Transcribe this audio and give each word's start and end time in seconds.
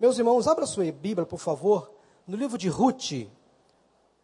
Meus 0.00 0.16
irmãos, 0.16 0.46
abra 0.46 0.64
sua 0.64 0.84
Bíblia, 0.92 1.26
por 1.26 1.40
favor, 1.40 1.90
no 2.24 2.36
livro 2.36 2.56
de 2.56 2.68
Ruth. 2.68 3.28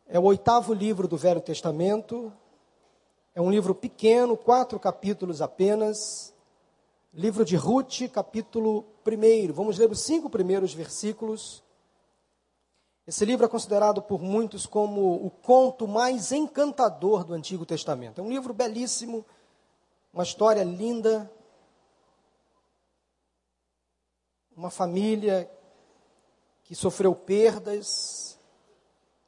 É 0.06 0.20
o 0.20 0.22
oitavo 0.22 0.72
livro 0.72 1.08
do 1.08 1.16
Velho 1.16 1.40
Testamento. 1.40 2.32
É 3.34 3.40
um 3.40 3.50
livro 3.50 3.74
pequeno, 3.74 4.36
quatro 4.36 4.78
capítulos 4.78 5.42
apenas. 5.42 6.32
Livro 7.12 7.44
de 7.44 7.56
Ruth, 7.56 8.08
capítulo 8.12 8.86
1. 9.04 9.52
Vamos 9.52 9.76
ler 9.76 9.90
os 9.90 9.98
cinco 9.98 10.30
primeiros 10.30 10.72
versículos. 10.72 11.60
Esse 13.04 13.24
livro 13.24 13.44
é 13.44 13.48
considerado 13.48 14.00
por 14.00 14.22
muitos 14.22 14.66
como 14.66 15.26
o 15.26 15.28
conto 15.28 15.88
mais 15.88 16.30
encantador 16.30 17.24
do 17.24 17.34
Antigo 17.34 17.66
Testamento. 17.66 18.20
É 18.20 18.22
um 18.22 18.30
livro 18.30 18.54
belíssimo, 18.54 19.26
uma 20.12 20.22
história 20.22 20.62
linda. 20.62 21.28
Uma 24.56 24.70
família 24.70 25.50
que 26.74 26.80
sofreu 26.80 27.14
perdas, 27.14 28.36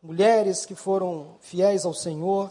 mulheres 0.02 0.66
que 0.66 0.74
foram 0.74 1.36
fiéis 1.38 1.84
ao 1.84 1.95
Senhor. 1.95 2.50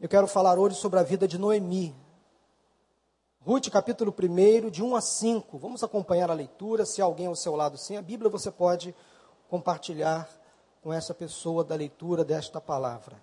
Eu 0.00 0.08
quero 0.08 0.26
falar 0.26 0.58
hoje 0.58 0.74
sobre 0.74 0.98
a 0.98 1.04
vida 1.04 1.28
de 1.28 1.38
Noemi. 1.38 1.94
Ruth, 3.40 3.70
capítulo 3.70 4.12
1, 4.12 4.68
de 4.68 4.82
1 4.82 4.96
a 4.96 5.00
5. 5.00 5.58
Vamos 5.58 5.84
acompanhar 5.84 6.28
a 6.28 6.34
leitura. 6.34 6.84
Se 6.84 7.00
alguém 7.00 7.28
ao 7.28 7.36
seu 7.36 7.54
lado 7.54 7.78
sem 7.78 7.96
a 7.96 8.02
Bíblia, 8.02 8.28
você 8.28 8.50
pode 8.50 8.92
compartilhar 9.48 10.28
com 10.82 10.92
essa 10.92 11.14
pessoa 11.14 11.62
da 11.62 11.76
leitura 11.76 12.24
desta 12.24 12.60
palavra. 12.60 13.22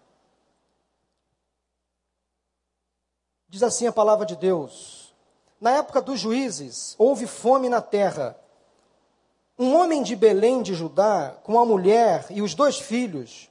Diz 3.50 3.62
assim 3.62 3.88
a 3.88 3.92
palavra 3.92 4.26
de 4.26 4.38
Deus: 4.38 5.14
Na 5.60 5.72
época 5.72 6.02
dos 6.02 6.18
juízes, 6.18 6.96
houve 6.98 7.28
fome 7.28 7.68
na 7.68 7.82
terra 7.82 8.41
um 9.64 9.76
homem 9.76 10.02
de 10.02 10.16
Belém 10.16 10.64
de 10.64 10.74
Judá, 10.74 11.36
com 11.44 11.60
a 11.60 11.64
mulher 11.64 12.26
e 12.32 12.42
os 12.42 12.56
dois 12.56 12.80
filhos, 12.80 13.48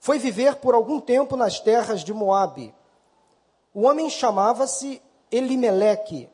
foi 0.00 0.18
viver 0.18 0.56
por 0.56 0.74
algum 0.74 0.98
tempo 0.98 1.36
nas 1.36 1.60
terras 1.60 2.02
de 2.02 2.12
Moabe. 2.12 2.74
O 3.72 3.82
homem 3.82 4.10
chamava-se 4.10 5.00
Elimeleque, 5.30 6.28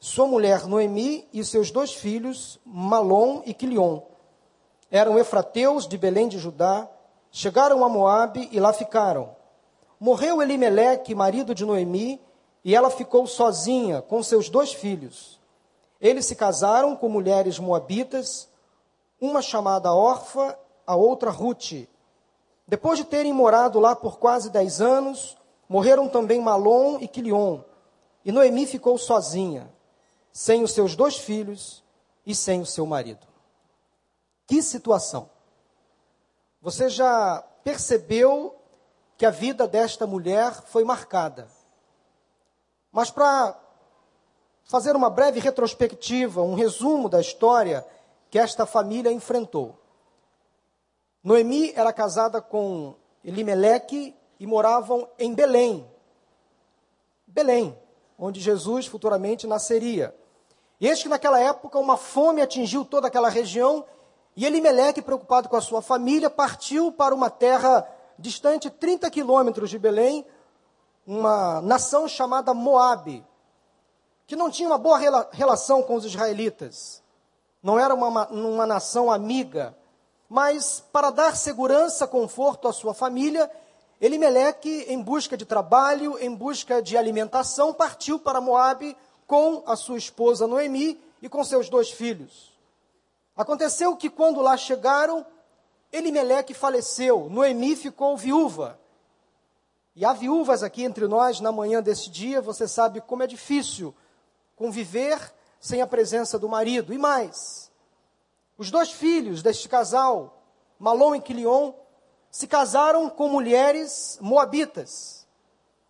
sua 0.00 0.26
mulher 0.26 0.66
Noemi 0.66 1.24
e 1.32 1.44
seus 1.44 1.70
dois 1.70 1.92
filhos, 1.92 2.58
Malom 2.66 3.42
e 3.46 3.54
Quilion. 3.54 4.00
Eram 4.90 5.20
efrateus 5.20 5.86
de 5.86 5.96
Belém 5.96 6.26
de 6.26 6.40
Judá, 6.40 6.88
chegaram 7.30 7.84
a 7.84 7.88
Moabe 7.88 8.48
e 8.50 8.58
lá 8.58 8.72
ficaram. 8.72 9.36
Morreu 10.00 10.42
Elimeleque, 10.42 11.14
marido 11.14 11.54
de 11.54 11.64
Noemi, 11.64 12.20
e 12.64 12.74
ela 12.74 12.90
ficou 12.90 13.24
sozinha 13.28 14.02
com 14.02 14.20
seus 14.20 14.48
dois 14.48 14.72
filhos. 14.72 15.40
Eles 16.00 16.26
se 16.26 16.34
casaram 16.34 16.96
com 16.96 17.08
mulheres 17.08 17.60
moabitas, 17.60 18.52
uma 19.20 19.40
chamada 19.40 19.92
Orfa, 19.92 20.58
a 20.86 20.96
outra 20.96 21.30
Ruth. 21.30 21.88
Depois 22.66 22.98
de 22.98 23.04
terem 23.04 23.32
morado 23.32 23.78
lá 23.78 23.94
por 23.94 24.18
quase 24.18 24.50
dez 24.50 24.80
anos, 24.80 25.36
morreram 25.68 26.08
também 26.08 26.40
Malom 26.40 26.98
e 27.00 27.08
Quilion, 27.08 27.60
e 28.24 28.32
Noemi 28.32 28.66
ficou 28.66 28.96
sozinha, 28.96 29.70
sem 30.32 30.62
os 30.62 30.72
seus 30.72 30.96
dois 30.96 31.16
filhos 31.16 31.84
e 32.26 32.34
sem 32.34 32.60
o 32.60 32.66
seu 32.66 32.86
marido. 32.86 33.26
Que 34.46 34.62
situação! 34.62 35.30
Você 36.60 36.88
já 36.88 37.44
percebeu 37.62 38.54
que 39.16 39.26
a 39.26 39.30
vida 39.30 39.66
desta 39.66 40.06
mulher 40.06 40.52
foi 40.66 40.84
marcada. 40.84 41.48
Mas 42.90 43.10
para 43.10 43.58
fazer 44.64 44.96
uma 44.96 45.10
breve 45.10 45.40
retrospectiva, 45.40 46.42
um 46.42 46.54
resumo 46.54 47.08
da 47.08 47.20
história, 47.20 47.86
que 48.34 48.38
esta 48.40 48.66
família 48.66 49.12
enfrentou. 49.12 49.78
Noemi 51.22 51.72
era 51.76 51.92
casada 51.92 52.42
com 52.42 52.96
Elimeleque 53.24 54.12
e 54.40 54.44
moravam 54.44 55.08
em 55.20 55.32
Belém. 55.32 55.88
Belém, 57.28 57.78
onde 58.18 58.40
Jesus 58.40 58.86
futuramente 58.86 59.46
nasceria. 59.46 60.12
E 60.80 60.88
eis 60.88 61.00
que 61.00 61.08
naquela 61.08 61.38
época 61.38 61.78
uma 61.78 61.96
fome 61.96 62.42
atingiu 62.42 62.84
toda 62.84 63.06
aquela 63.06 63.28
região 63.28 63.84
e 64.36 64.44
Elimeleque, 64.44 65.00
preocupado 65.00 65.48
com 65.48 65.54
a 65.54 65.60
sua 65.60 65.80
família, 65.80 66.28
partiu 66.28 66.90
para 66.90 67.14
uma 67.14 67.30
terra 67.30 67.88
distante 68.18 68.68
30 68.68 69.12
quilômetros 69.12 69.70
de 69.70 69.78
Belém, 69.78 70.26
uma 71.06 71.62
nação 71.62 72.08
chamada 72.08 72.52
Moabe, 72.52 73.24
que 74.26 74.34
não 74.34 74.50
tinha 74.50 74.68
uma 74.68 74.76
boa 74.76 74.98
relação 75.30 75.84
com 75.84 75.94
os 75.94 76.04
israelitas 76.04 77.03
não 77.64 77.78
era 77.78 77.94
uma, 77.94 78.28
uma 78.28 78.66
nação 78.66 79.10
amiga, 79.10 79.74
mas 80.28 80.84
para 80.92 81.08
dar 81.08 81.34
segurança, 81.34 82.06
conforto 82.06 82.68
à 82.68 82.74
sua 82.74 82.92
família, 82.92 83.50
Elimeleque, 83.98 84.84
em 84.86 85.00
busca 85.00 85.34
de 85.34 85.46
trabalho, 85.46 86.18
em 86.20 86.34
busca 86.34 86.82
de 86.82 86.94
alimentação, 86.94 87.72
partiu 87.72 88.18
para 88.18 88.38
Moabe 88.38 88.94
com 89.26 89.62
a 89.66 89.76
sua 89.76 89.96
esposa 89.96 90.46
Noemi 90.46 91.00
e 91.22 91.28
com 91.28 91.42
seus 91.42 91.70
dois 91.70 91.90
filhos. 91.90 92.52
Aconteceu 93.34 93.96
que 93.96 94.10
quando 94.10 94.42
lá 94.42 94.58
chegaram, 94.58 95.24
Elimeleque 95.90 96.52
faleceu, 96.52 97.30
Noemi 97.30 97.76
ficou 97.76 98.14
viúva. 98.14 98.78
E 99.96 100.04
há 100.04 100.12
viúvas 100.12 100.62
aqui 100.62 100.82
entre 100.82 101.08
nós 101.08 101.40
na 101.40 101.50
manhã 101.50 101.82
desse 101.82 102.10
dia, 102.10 102.42
você 102.42 102.68
sabe 102.68 103.00
como 103.00 103.22
é 103.22 103.26
difícil 103.26 103.94
conviver 104.54 105.18
sem 105.64 105.80
a 105.80 105.86
presença 105.86 106.38
do 106.38 106.46
marido. 106.46 106.92
E 106.92 106.98
mais, 106.98 107.72
os 108.58 108.70
dois 108.70 108.90
filhos 108.90 109.42
deste 109.42 109.66
casal, 109.66 110.42
Malom 110.78 111.14
e 111.14 111.22
Quilion, 111.22 111.72
se 112.30 112.46
casaram 112.46 113.08
com 113.08 113.30
mulheres 113.30 114.18
moabitas. 114.20 115.26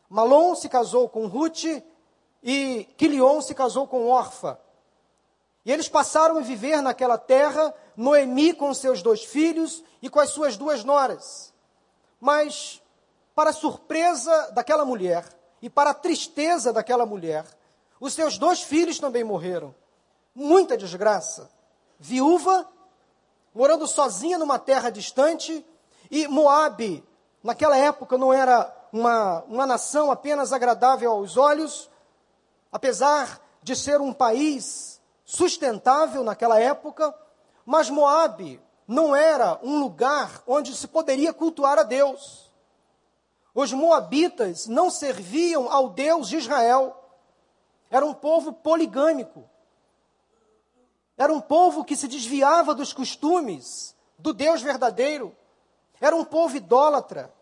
Malom 0.09 0.55
se 0.55 0.69
casou 0.69 1.09
com 1.09 1.27
Ruth 1.27 1.65
e 2.41 2.85
Quilion 2.97 3.41
se 3.41 3.53
casou 3.53 3.89
com 3.89 4.07
Orfa. 4.07 4.61
E 5.65 5.73
eles 5.73 5.89
passaram 5.89 6.39
a 6.39 6.43
viver 6.43 6.81
naquela 6.81 7.19
terra, 7.19 7.75
Noemi 7.97 8.55
com 8.55 8.73
seus 8.73 9.03
dois 9.03 9.25
filhos 9.25 9.83
e 10.01 10.09
com 10.09 10.21
as 10.21 10.31
suas 10.31 10.57
duas 10.57 10.85
noras. 10.85 11.53
Mas, 12.21 12.81
para 13.35 13.53
surpresa 13.53 14.53
daquela 14.53 14.85
mulher 14.85 15.29
e 15.61 15.69
para 15.69 15.93
tristeza 15.93 16.73
daquela 16.73 17.05
mulher, 17.05 17.45
os 18.01 18.13
seus 18.13 18.39
dois 18.39 18.63
filhos 18.63 18.99
também 18.99 19.25
morreram. 19.25 19.75
Muita 20.35 20.77
desgraça. 20.77 21.51
Viúva, 21.99 22.69
morando 23.55 23.87
sozinha 23.87 24.39
numa 24.39 24.59
terra 24.59 24.91
distante, 24.91 25.65
e 26.11 26.29
Moabe, 26.29 27.05
naquela 27.43 27.77
época 27.77 28.19
não 28.19 28.33
era 28.33 28.75
uma, 28.93 29.43
uma 29.45 29.67
nação 29.67 30.11
apenas 30.11 30.53
agradável 30.53 31.11
aos 31.11 31.37
olhos, 31.37 31.91
apesar 32.71 33.41
de 33.63 33.75
ser 33.75 34.01
um 34.01 34.13
país 34.13 35.01
sustentável 35.25 36.23
naquela 36.23 36.61
época, 36.61 37.15
mas 37.65 37.89
Moabe 37.89 38.61
não 38.87 39.17
era 39.17 39.59
um 39.63 39.81
lugar 39.81 40.43
onde 40.47 40.77
se 40.77 40.87
poderia 40.87 41.33
cultuar 41.33 41.79
a 41.79 41.83
Deus. 41.83 42.53
Os 43.55 43.73
moabitas 43.73 44.67
não 44.67 44.91
serviam 44.91 45.71
ao 45.71 45.91
Deus 45.91 46.29
de 46.29 46.37
Israel. 46.37 47.04
Era 47.95 48.05
um 48.05 48.13
povo 48.13 48.53
poligâmico. 48.53 49.49
Era 51.17 51.33
um 51.33 51.41
povo 51.41 51.85
que 51.85 51.95
se 51.95 52.09
desviava 52.09 52.75
dos 52.75 52.93
costumes 52.93 53.95
do 54.19 54.33
Deus 54.33 54.61
verdadeiro. 54.61 55.33
Era 56.01 56.17
um 56.17 56.25
povo 56.25 56.57
idólatra. 56.57 57.33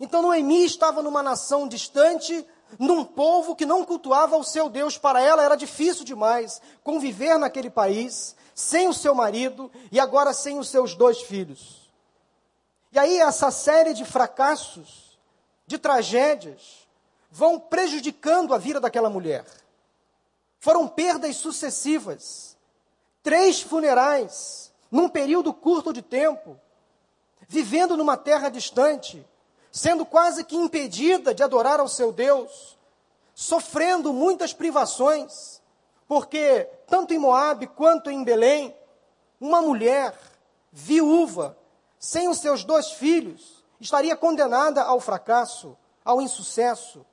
Então 0.00 0.22
Noemi 0.22 0.64
estava 0.64 1.02
numa 1.02 1.22
nação 1.22 1.68
distante, 1.68 2.46
num 2.78 3.04
povo 3.04 3.54
que 3.54 3.66
não 3.66 3.84
cultuava 3.84 4.38
o 4.38 4.44
seu 4.44 4.70
Deus. 4.70 4.96
Para 4.96 5.20
ela 5.20 5.42
era 5.42 5.56
difícil 5.56 6.06
demais 6.06 6.58
conviver 6.82 7.36
naquele 7.38 7.68
país, 7.68 8.34
sem 8.54 8.88
o 8.88 8.94
seu 8.94 9.14
marido 9.14 9.70
e 9.92 10.00
agora 10.00 10.32
sem 10.32 10.58
os 10.58 10.70
seus 10.70 10.94
dois 10.94 11.20
filhos. 11.20 11.92
E 12.92 12.98
aí 12.98 13.18
essa 13.18 13.50
série 13.50 13.92
de 13.92 14.06
fracassos, 14.06 15.18
de 15.66 15.76
tragédias, 15.76 16.88
vão 17.30 17.60
prejudicando 17.60 18.54
a 18.54 18.58
vida 18.58 18.80
daquela 18.80 19.10
mulher. 19.10 19.44
Foram 20.66 20.88
perdas 20.88 21.36
sucessivas. 21.36 22.56
Três 23.22 23.62
funerais, 23.62 24.72
num 24.90 25.08
período 25.08 25.54
curto 25.54 25.92
de 25.92 26.02
tempo, 26.02 26.58
vivendo 27.46 27.96
numa 27.96 28.16
terra 28.16 28.48
distante, 28.48 29.24
sendo 29.70 30.04
quase 30.04 30.42
que 30.42 30.56
impedida 30.56 31.32
de 31.32 31.40
adorar 31.40 31.78
ao 31.78 31.86
seu 31.86 32.10
Deus, 32.10 32.76
sofrendo 33.32 34.12
muitas 34.12 34.52
privações, 34.52 35.62
porque 36.08 36.68
tanto 36.88 37.14
em 37.14 37.18
Moabe 37.18 37.68
quanto 37.68 38.10
em 38.10 38.24
Belém, 38.24 38.76
uma 39.40 39.62
mulher 39.62 40.18
viúva, 40.72 41.56
sem 41.96 42.26
os 42.26 42.40
seus 42.40 42.64
dois 42.64 42.90
filhos, 42.90 43.64
estaria 43.78 44.16
condenada 44.16 44.82
ao 44.82 44.98
fracasso, 44.98 45.78
ao 46.04 46.20
insucesso. 46.20 47.06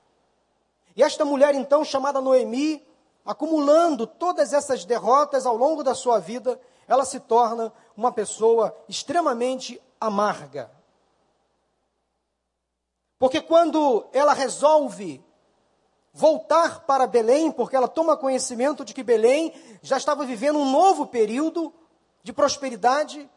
E 0.95 1.03
esta 1.03 1.23
mulher, 1.23 1.53
então, 1.53 1.85
chamada 1.85 2.19
Noemi, 2.19 2.83
acumulando 3.25 4.06
todas 4.06 4.54
essas 4.54 4.86
derrotas 4.86 5.46
ao 5.46 5.56
longo 5.56 5.84
da 5.84 5.96
sua 5.96 6.20
vida, 6.20 6.60
ela 6.88 7.06
se 7.06 7.20
torna 7.20 7.72
uma 7.96 8.12
pessoa 8.12 8.75
extremamente 8.88 9.81
amarga. 10.00 10.70
Porque 13.18 13.40
quando 13.40 14.06
ela 14.12 14.34
resolve 14.34 15.24
voltar 16.12 16.81
para 16.81 17.08
Belém, 17.08 17.52
porque 17.52 17.75
ela 17.75 17.88
toma 17.88 18.18
conhecimento 18.18 18.84
de 18.84 18.94
que 18.94 19.02
Belém 19.02 19.54
já 19.81 19.98
estava 19.98 20.25
vivendo 20.25 20.60
um 20.60 20.70
novo 20.70 21.08
período 21.08 21.74
de 22.22 22.34
prosperidade, 22.34 23.30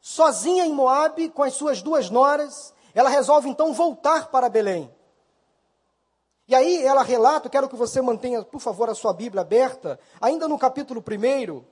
sozinha 0.00 0.64
em 0.64 0.72
Moabe, 0.72 1.28
com 1.28 1.42
as 1.42 1.54
suas 1.54 1.82
duas 1.82 2.08
noras, 2.08 2.72
ela 2.94 3.10
resolve 3.10 3.48
então 3.48 3.72
voltar 3.72 4.28
para 4.28 4.48
Belém. 4.48 4.93
E 6.46 6.54
aí 6.54 6.84
ela 6.84 7.02
relata, 7.02 7.48
quero 7.48 7.68
que 7.68 7.76
você 7.76 8.02
mantenha, 8.02 8.42
por 8.42 8.60
favor, 8.60 8.90
a 8.90 8.94
sua 8.94 9.12
Bíblia 9.12 9.40
aberta, 9.40 9.98
ainda 10.20 10.46
no 10.46 10.58
capítulo 10.58 11.00
1, 11.00 11.64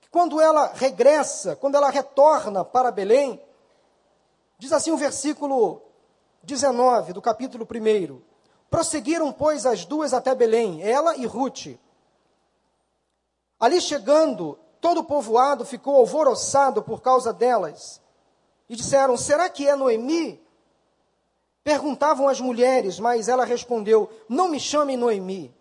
que 0.00 0.10
quando 0.10 0.40
ela 0.40 0.72
regressa, 0.74 1.54
quando 1.54 1.76
ela 1.76 1.88
retorna 1.88 2.64
para 2.64 2.90
Belém, 2.90 3.40
diz 4.58 4.72
assim 4.72 4.90
o 4.90 4.96
versículo 4.96 5.82
19 6.42 7.12
do 7.12 7.22
capítulo 7.22 7.64
1. 7.64 8.20
Prosseguiram, 8.68 9.32
pois, 9.32 9.64
as 9.64 9.84
duas 9.84 10.12
até 10.12 10.34
Belém, 10.34 10.82
ela 10.82 11.16
e 11.16 11.24
Ruth. 11.24 11.78
Ali 13.58 13.80
chegando, 13.80 14.58
todo 14.80 15.00
o 15.00 15.04
povoado 15.04 15.64
ficou 15.64 15.96
alvoroçado 15.96 16.82
por 16.82 17.00
causa 17.00 17.32
delas. 17.32 18.00
E 18.68 18.76
disseram: 18.76 19.16
Será 19.16 19.48
que 19.48 19.66
é 19.66 19.74
Noemi? 19.74 20.40
Perguntavam 21.68 22.28
as 22.28 22.40
mulheres, 22.40 22.98
mas 22.98 23.28
ela 23.28 23.44
respondeu: 23.44 24.08
Não 24.26 24.48
me 24.48 24.58
chamem 24.58 24.96
Noemi. 24.96 25.54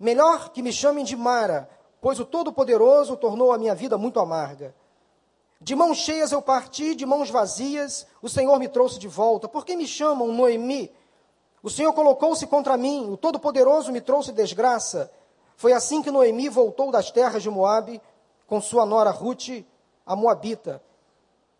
Melhor 0.00 0.48
que 0.48 0.60
me 0.60 0.72
chamem 0.72 1.04
de 1.04 1.14
Mara, 1.14 1.70
pois 2.00 2.18
o 2.18 2.24
Todo-Poderoso 2.24 3.16
tornou 3.16 3.52
a 3.52 3.56
minha 3.56 3.72
vida 3.72 3.96
muito 3.96 4.18
amarga. 4.18 4.74
De 5.60 5.76
mãos 5.76 5.98
cheias 5.98 6.32
eu 6.32 6.42
parti, 6.42 6.96
de 6.96 7.06
mãos 7.06 7.30
vazias 7.30 8.04
o 8.20 8.28
Senhor 8.28 8.58
me 8.58 8.66
trouxe 8.66 8.98
de 8.98 9.06
volta. 9.06 9.46
Por 9.46 9.64
que 9.64 9.76
me 9.76 9.86
chamam 9.86 10.32
Noemi? 10.32 10.90
O 11.62 11.70
Senhor 11.70 11.92
colocou-se 11.92 12.44
contra 12.48 12.76
mim, 12.76 13.08
o 13.08 13.16
Todo-Poderoso 13.16 13.92
me 13.92 14.00
trouxe 14.00 14.32
desgraça. 14.32 15.08
Foi 15.56 15.72
assim 15.72 16.02
que 16.02 16.10
Noemi 16.10 16.48
voltou 16.48 16.90
das 16.90 17.12
terras 17.12 17.44
de 17.44 17.48
Moabe 17.48 18.02
com 18.48 18.60
sua 18.60 18.84
nora 18.84 19.12
Ruth, 19.12 19.64
a 20.04 20.16
Moabita. 20.16 20.82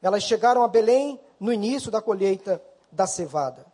Elas 0.02 0.25
chegaram 0.25 0.64
a 0.64 0.69
Belém 0.69 1.20
no 1.38 1.52
início 1.52 1.93
da 1.93 2.02
colheita 2.02 2.61
da 2.91 3.06
cevada. 3.06 3.73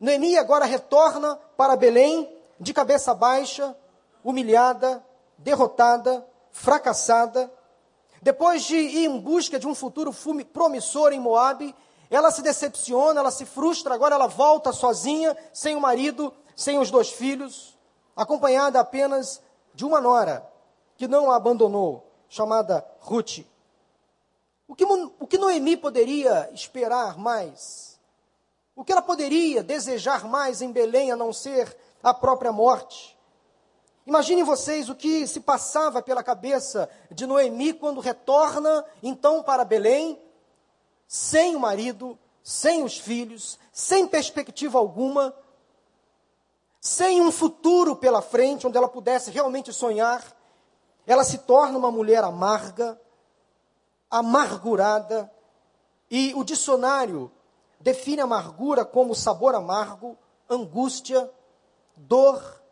Noemi 0.00 0.36
agora 0.36 0.64
retorna 0.64 1.36
para 1.56 1.76
Belém 1.76 2.30
de 2.58 2.72
cabeça 2.72 3.14
baixa, 3.14 3.76
humilhada, 4.22 5.04
derrotada, 5.38 6.26
fracassada. 6.50 7.50
Depois 8.22 8.62
de 8.62 8.76
ir 8.76 9.04
em 9.06 9.20
busca 9.20 9.58
de 9.58 9.66
um 9.66 9.74
futuro 9.74 10.14
promissor 10.52 11.12
em 11.12 11.20
Moabe, 11.20 11.74
ela 12.10 12.30
se 12.30 12.42
decepciona, 12.42 13.20
ela 13.20 13.30
se 13.30 13.44
frustra, 13.44 13.94
agora 13.94 14.14
ela 14.14 14.26
volta 14.26 14.72
sozinha, 14.72 15.36
sem 15.52 15.76
o 15.76 15.80
marido, 15.80 16.32
sem 16.56 16.78
os 16.78 16.90
dois 16.90 17.10
filhos, 17.10 17.76
acompanhada 18.16 18.80
apenas 18.80 19.42
de 19.74 19.84
uma 19.84 20.00
nora, 20.00 20.48
que 20.96 21.08
não 21.08 21.30
a 21.30 21.36
abandonou, 21.36 22.06
chamada 22.28 22.86
Ruth. 23.00 23.40
O 24.66 24.74
que, 24.74 24.84
o 24.84 25.26
que 25.26 25.38
Noemi 25.38 25.76
poderia 25.76 26.48
esperar 26.52 27.18
mais? 27.18 27.93
O 28.76 28.84
que 28.84 28.90
ela 28.90 29.02
poderia 29.02 29.62
desejar 29.62 30.24
mais 30.24 30.60
em 30.60 30.72
Belém 30.72 31.12
a 31.12 31.16
não 31.16 31.32
ser 31.32 31.76
a 32.02 32.12
própria 32.12 32.50
morte? 32.50 33.16
Imaginem 34.06 34.42
vocês 34.42 34.88
o 34.88 34.94
que 34.94 35.26
se 35.26 35.40
passava 35.40 36.02
pela 36.02 36.22
cabeça 36.22 36.90
de 37.10 37.26
Noemi 37.26 37.72
quando 37.72 38.00
retorna 38.00 38.84
então 39.02 39.42
para 39.42 39.64
Belém, 39.64 40.20
sem 41.06 41.54
o 41.56 41.60
marido, 41.60 42.18
sem 42.42 42.82
os 42.82 42.98
filhos, 42.98 43.58
sem 43.72 44.06
perspectiva 44.06 44.78
alguma, 44.78 45.34
sem 46.80 47.22
um 47.22 47.32
futuro 47.32 47.96
pela 47.96 48.20
frente 48.20 48.66
onde 48.66 48.76
ela 48.76 48.88
pudesse 48.88 49.30
realmente 49.30 49.72
sonhar. 49.72 50.22
Ela 51.06 51.24
se 51.24 51.38
torna 51.38 51.78
uma 51.78 51.90
mulher 51.90 52.24
amarga, 52.24 53.00
amargurada, 54.10 55.32
e 56.10 56.34
o 56.34 56.44
dicionário 56.44 57.30
define 57.84 58.22
amargura 58.22 58.82
como 58.82 59.14
sabor 59.14 59.54
amargo, 59.54 60.16
angústia, 60.48 61.30
dor, 61.94 62.62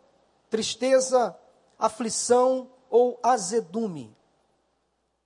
tristeza, 0.49 1.39
aflição 1.79 2.71
ou 2.89 3.21
azedume. 3.23 4.17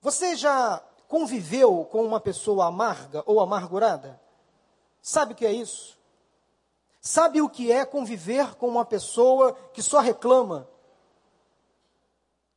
Você 0.01 0.35
já 0.35 0.83
conviveu 1.07 1.85
com 1.85 2.03
uma 2.03 2.19
pessoa 2.19 2.65
amarga 2.65 3.23
ou 3.25 3.39
amargurada? 3.39 4.19
Sabe 5.01 5.31
o 5.31 5.35
que 5.37 5.45
é 5.45 5.53
isso? 5.53 5.97
Sabe 6.99 7.41
o 7.41 7.47
que 7.49 7.71
é 7.71 7.85
conviver 7.85 8.55
com 8.55 8.67
uma 8.67 8.83
pessoa 8.83 9.53
que 9.71 9.81
só 9.81 10.01
reclama, 10.01 10.67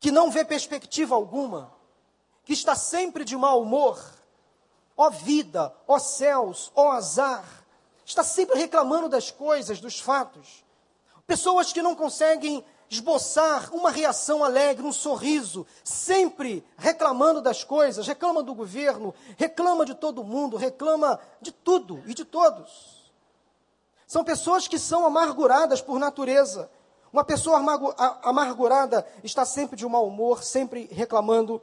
que 0.01 0.11
não 0.11 0.33
vê 0.33 0.45
perspectiva 0.45 1.15
alguma, 1.15 1.73
que 2.45 2.53
está 2.53 2.75
sempre 2.75 3.25
de 3.25 3.37
mau 3.37 3.63
humor? 3.63 4.20
Ó 5.01 5.09
vida, 5.09 5.75
ó 5.89 5.99
céus, 5.99 6.71
ó 6.77 6.91
azar. 6.91 7.43
Está 8.05 8.23
sempre 8.23 8.59
reclamando 8.59 9.09
das 9.09 9.31
coisas, 9.31 9.81
dos 9.81 9.99
fatos. 9.99 10.63
Pessoas 11.27 11.73
que 11.73 11.81
não 11.81 11.95
conseguem 11.95 12.63
esboçar 12.91 13.75
uma 13.75 13.91
reação 13.91 14.45
alegre, 14.45 14.85
um 14.85 14.93
sorriso, 14.93 15.67
sempre 15.83 16.63
reclamando 16.77 17.41
das 17.41 17.65
coisas, 17.65 18.07
reclama 18.07 18.43
do 18.43 18.55
governo, 18.55 19.15
reclama 19.39 19.87
de 19.87 19.95
todo 19.95 20.23
mundo, 20.23 20.59
reclama 20.59 21.19
de 21.41 21.51
tudo 21.51 22.03
e 22.05 22.13
de 22.13 22.27
todos. 22.27 23.11
São 24.07 24.23
pessoas 24.23 24.69
que 24.69 24.79
são 24.79 25.07
amarguradas 25.07 25.81
por 25.81 25.99
natureza. 25.99 26.71
Uma 27.11 27.25
pessoa 27.25 27.59
amargurada 28.23 29.07
está 29.25 29.47
sempre 29.47 29.79
de 29.79 29.87
mau 29.87 30.07
humor, 30.07 30.45
sempre 30.45 30.91
reclamando 30.93 31.63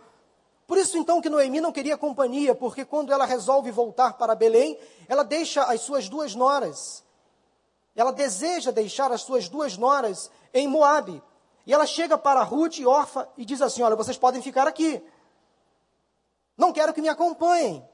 por 0.67 0.77
isso 0.77 0.97
então 0.97 1.21
que 1.21 1.29
Noemi 1.29 1.61
não 1.61 1.71
queria 1.71 1.97
companhia, 1.97 2.53
porque 2.53 2.83
quando 2.83 3.13
ela 3.13 3.25
resolve 3.25 3.71
voltar 3.71 4.13
para 4.17 4.35
Belém, 4.35 4.77
ela 5.07 5.23
deixa 5.23 5.63
as 5.63 5.79
suas 5.79 6.09
duas 6.09 6.35
noras. 6.35 7.05
Ela 7.95 8.11
deseja 8.11 8.69
deixar 8.69 9.09
as 9.13 9.21
suas 9.21 9.47
duas 9.47 9.77
noras 9.77 10.29
em 10.53 10.67
Moabe. 10.67 11.23
E 11.65 11.73
ela 11.73 11.85
chega 11.85 12.17
para 12.17 12.43
Ruth 12.43 12.79
e 12.79 12.85
Orfa 12.85 13.29
e 13.37 13.45
diz 13.45 13.61
assim: 13.61 13.81
Olha, 13.81 13.95
vocês 13.95 14.17
podem 14.17 14.41
ficar 14.41 14.67
aqui. 14.67 15.01
Não 16.57 16.73
quero 16.73 16.93
que 16.93 17.01
me 17.01 17.09
acompanhem. 17.09 17.87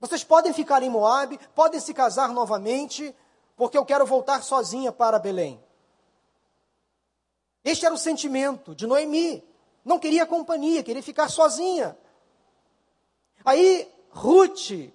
Vocês 0.00 0.24
podem 0.24 0.54
ficar 0.54 0.82
em 0.82 0.88
Moabe, 0.88 1.38
podem 1.54 1.78
se 1.78 1.92
casar 1.92 2.30
novamente, 2.30 3.14
porque 3.56 3.76
eu 3.76 3.84
quero 3.84 4.06
voltar 4.06 4.42
sozinha 4.42 4.90
para 4.90 5.18
Belém. 5.18 5.62
Este 7.62 7.84
era 7.84 7.94
o 7.94 7.98
sentimento 7.98 8.74
de 8.74 8.86
Noemi. 8.86 9.49
Não 9.84 9.98
queria 9.98 10.26
companhia, 10.26 10.82
queria 10.82 11.02
ficar 11.02 11.28
sozinha. 11.28 11.96
Aí 13.44 13.90
Ruth, 14.10 14.92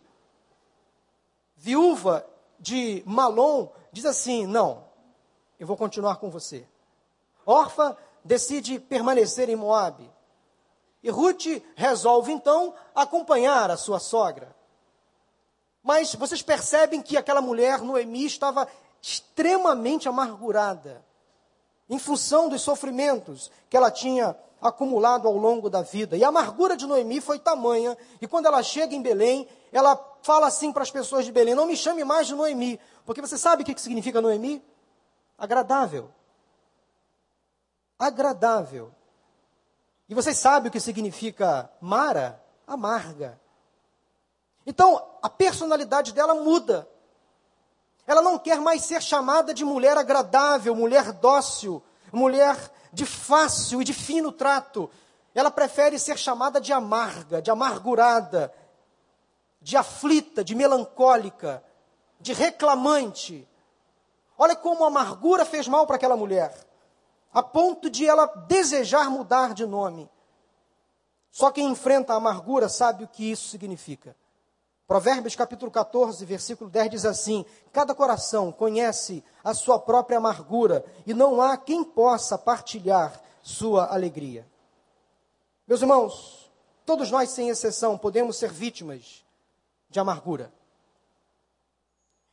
viúva 1.56 2.26
de 2.60 3.04
Malom, 3.06 3.70
diz 3.92 4.06
assim: 4.06 4.46
Não, 4.46 4.86
eu 5.60 5.66
vou 5.66 5.78
continuar 5.78 6.18
com 6.18 6.30
você. 6.30 6.68
Orfa 7.46 7.98
decide 8.24 8.80
permanecer 8.80 9.50
em 9.50 9.56
Moabe. 9.56 10.12
E 11.02 11.10
Ruth 11.12 11.46
resolve 11.76 12.32
então 12.32 12.74
acompanhar 12.96 13.70
a 13.70 13.78
sua 13.78 14.00
sogra. 14.00 14.56
Mas 15.84 16.16
vocês 16.16 16.42
percebem 16.42 17.00
que 17.00 17.16
aquela 17.16 17.42
mulher, 17.42 17.80
Noemi, 17.82 18.26
estava 18.26 18.68
extremamente 19.00 20.10
amargurada, 20.10 21.05
em 21.90 22.00
função 22.00 22.50
dos 22.50 22.62
sofrimentos 22.62 23.52
que 23.70 23.78
ela 23.78 23.92
tinha 23.92 24.36
acumulado 24.62 25.28
ao 25.28 25.38
longo 25.38 25.70
da 25.70 25.82
vida. 25.82 26.18
E 26.18 26.24
a 26.24 26.30
amargura 26.30 26.76
de 26.76 26.88
Noemi 26.88 27.22
foi 27.22 27.38
tamanha, 27.38 27.98
e 28.22 28.28
quando 28.28 28.48
ela 28.48 28.64
chega 28.64 28.96
em 28.96 29.02
Belém, 29.02 29.48
ela 29.72 29.96
fala 30.22 30.48
assim 30.48 30.72
para 30.72 30.84
as 30.84 30.92
pessoas 30.92 31.26
de 31.26 31.32
Belém: 31.32 31.56
Não 31.56 31.68
me 31.68 31.78
chame 31.78 32.04
mais 32.04 32.28
de 32.28 32.36
Noemi, 32.36 32.80
porque 33.06 33.22
você 33.22 33.38
sabe 33.38 33.64
o 33.64 33.66
que 33.66 33.80
significa 33.80 34.22
Noemi? 34.22 34.64
Agradável. 35.38 36.10
Agradável. 38.00 38.92
E 40.08 40.14
vocês 40.14 40.38
sabem 40.38 40.70
o 40.70 40.72
que 40.72 40.80
significa 40.80 41.70
Mara? 41.82 42.42
Amarga. 42.68 43.40
Então, 44.66 45.18
a 45.22 45.30
personalidade 45.30 46.14
dela 46.14 46.34
muda. 46.36 46.88
Ela 48.08 48.22
não 48.22 48.38
quer 48.38 48.60
mais 48.60 48.84
ser 48.84 49.02
chamada 49.02 49.54
de 49.54 49.66
mulher 49.66 49.98
agradável, 49.98 50.76
mulher 50.76 51.12
dócil, 51.12 51.82
mulher 52.12 52.56
de 52.94 53.06
fácil 53.06 53.82
e 53.82 53.86
de 53.86 53.94
fino 53.94 54.32
trato. 54.32 54.90
Ela 55.34 55.52
prefere 55.52 55.98
ser 55.98 56.18
chamada 56.18 56.62
de 56.62 56.72
amarga, 56.72 57.42
de 57.42 57.50
amargurada, 57.52 58.54
de 59.62 59.76
aflita, 59.76 60.44
de 60.44 60.54
melancólica, 60.54 61.64
de 62.20 62.32
reclamante. 62.32 63.48
Olha 64.38 64.56
como 64.56 64.84
a 64.84 64.88
amargura 64.88 65.44
fez 65.44 65.68
mal 65.68 65.88
para 65.88 65.96
aquela 65.96 66.16
mulher, 66.16 66.56
a 67.34 67.42
ponto 67.42 67.90
de 67.90 68.06
ela 68.06 68.28
desejar 68.48 69.10
mudar 69.10 69.54
de 69.54 69.66
nome. 69.66 70.10
Só 71.32 71.52
quem 71.52 71.68
enfrenta 71.68 72.14
a 72.14 72.18
amargura 72.18 72.70
sabe 72.70 73.04
o 73.04 73.08
que 73.08 73.30
isso 73.30 73.50
significa. 73.50 74.16
Provérbios 74.88 75.36
capítulo 75.36 75.72
14, 75.72 76.24
versículo 76.26 76.70
10 76.70 76.92
diz 76.92 77.06
assim: 77.06 77.44
Cada 77.74 77.96
coração 77.96 78.52
conhece 78.52 79.24
a 79.44 79.54
sua 79.54 79.80
própria 79.80 80.20
amargura, 80.20 80.86
e 81.08 81.14
não 81.14 81.42
há 81.42 81.58
quem 81.58 81.84
possa 81.84 82.38
partilhar 82.38 83.20
sua 83.42 83.92
alegria. 83.92 84.48
Meus 85.68 85.82
irmãos, 85.82 86.52
todos 86.86 87.10
nós, 87.10 87.32
sem 87.32 87.50
exceção, 87.50 87.98
podemos 87.98 88.38
ser 88.38 88.52
vítimas 88.52 89.26
de 89.90 90.00
amargura. 90.00 90.54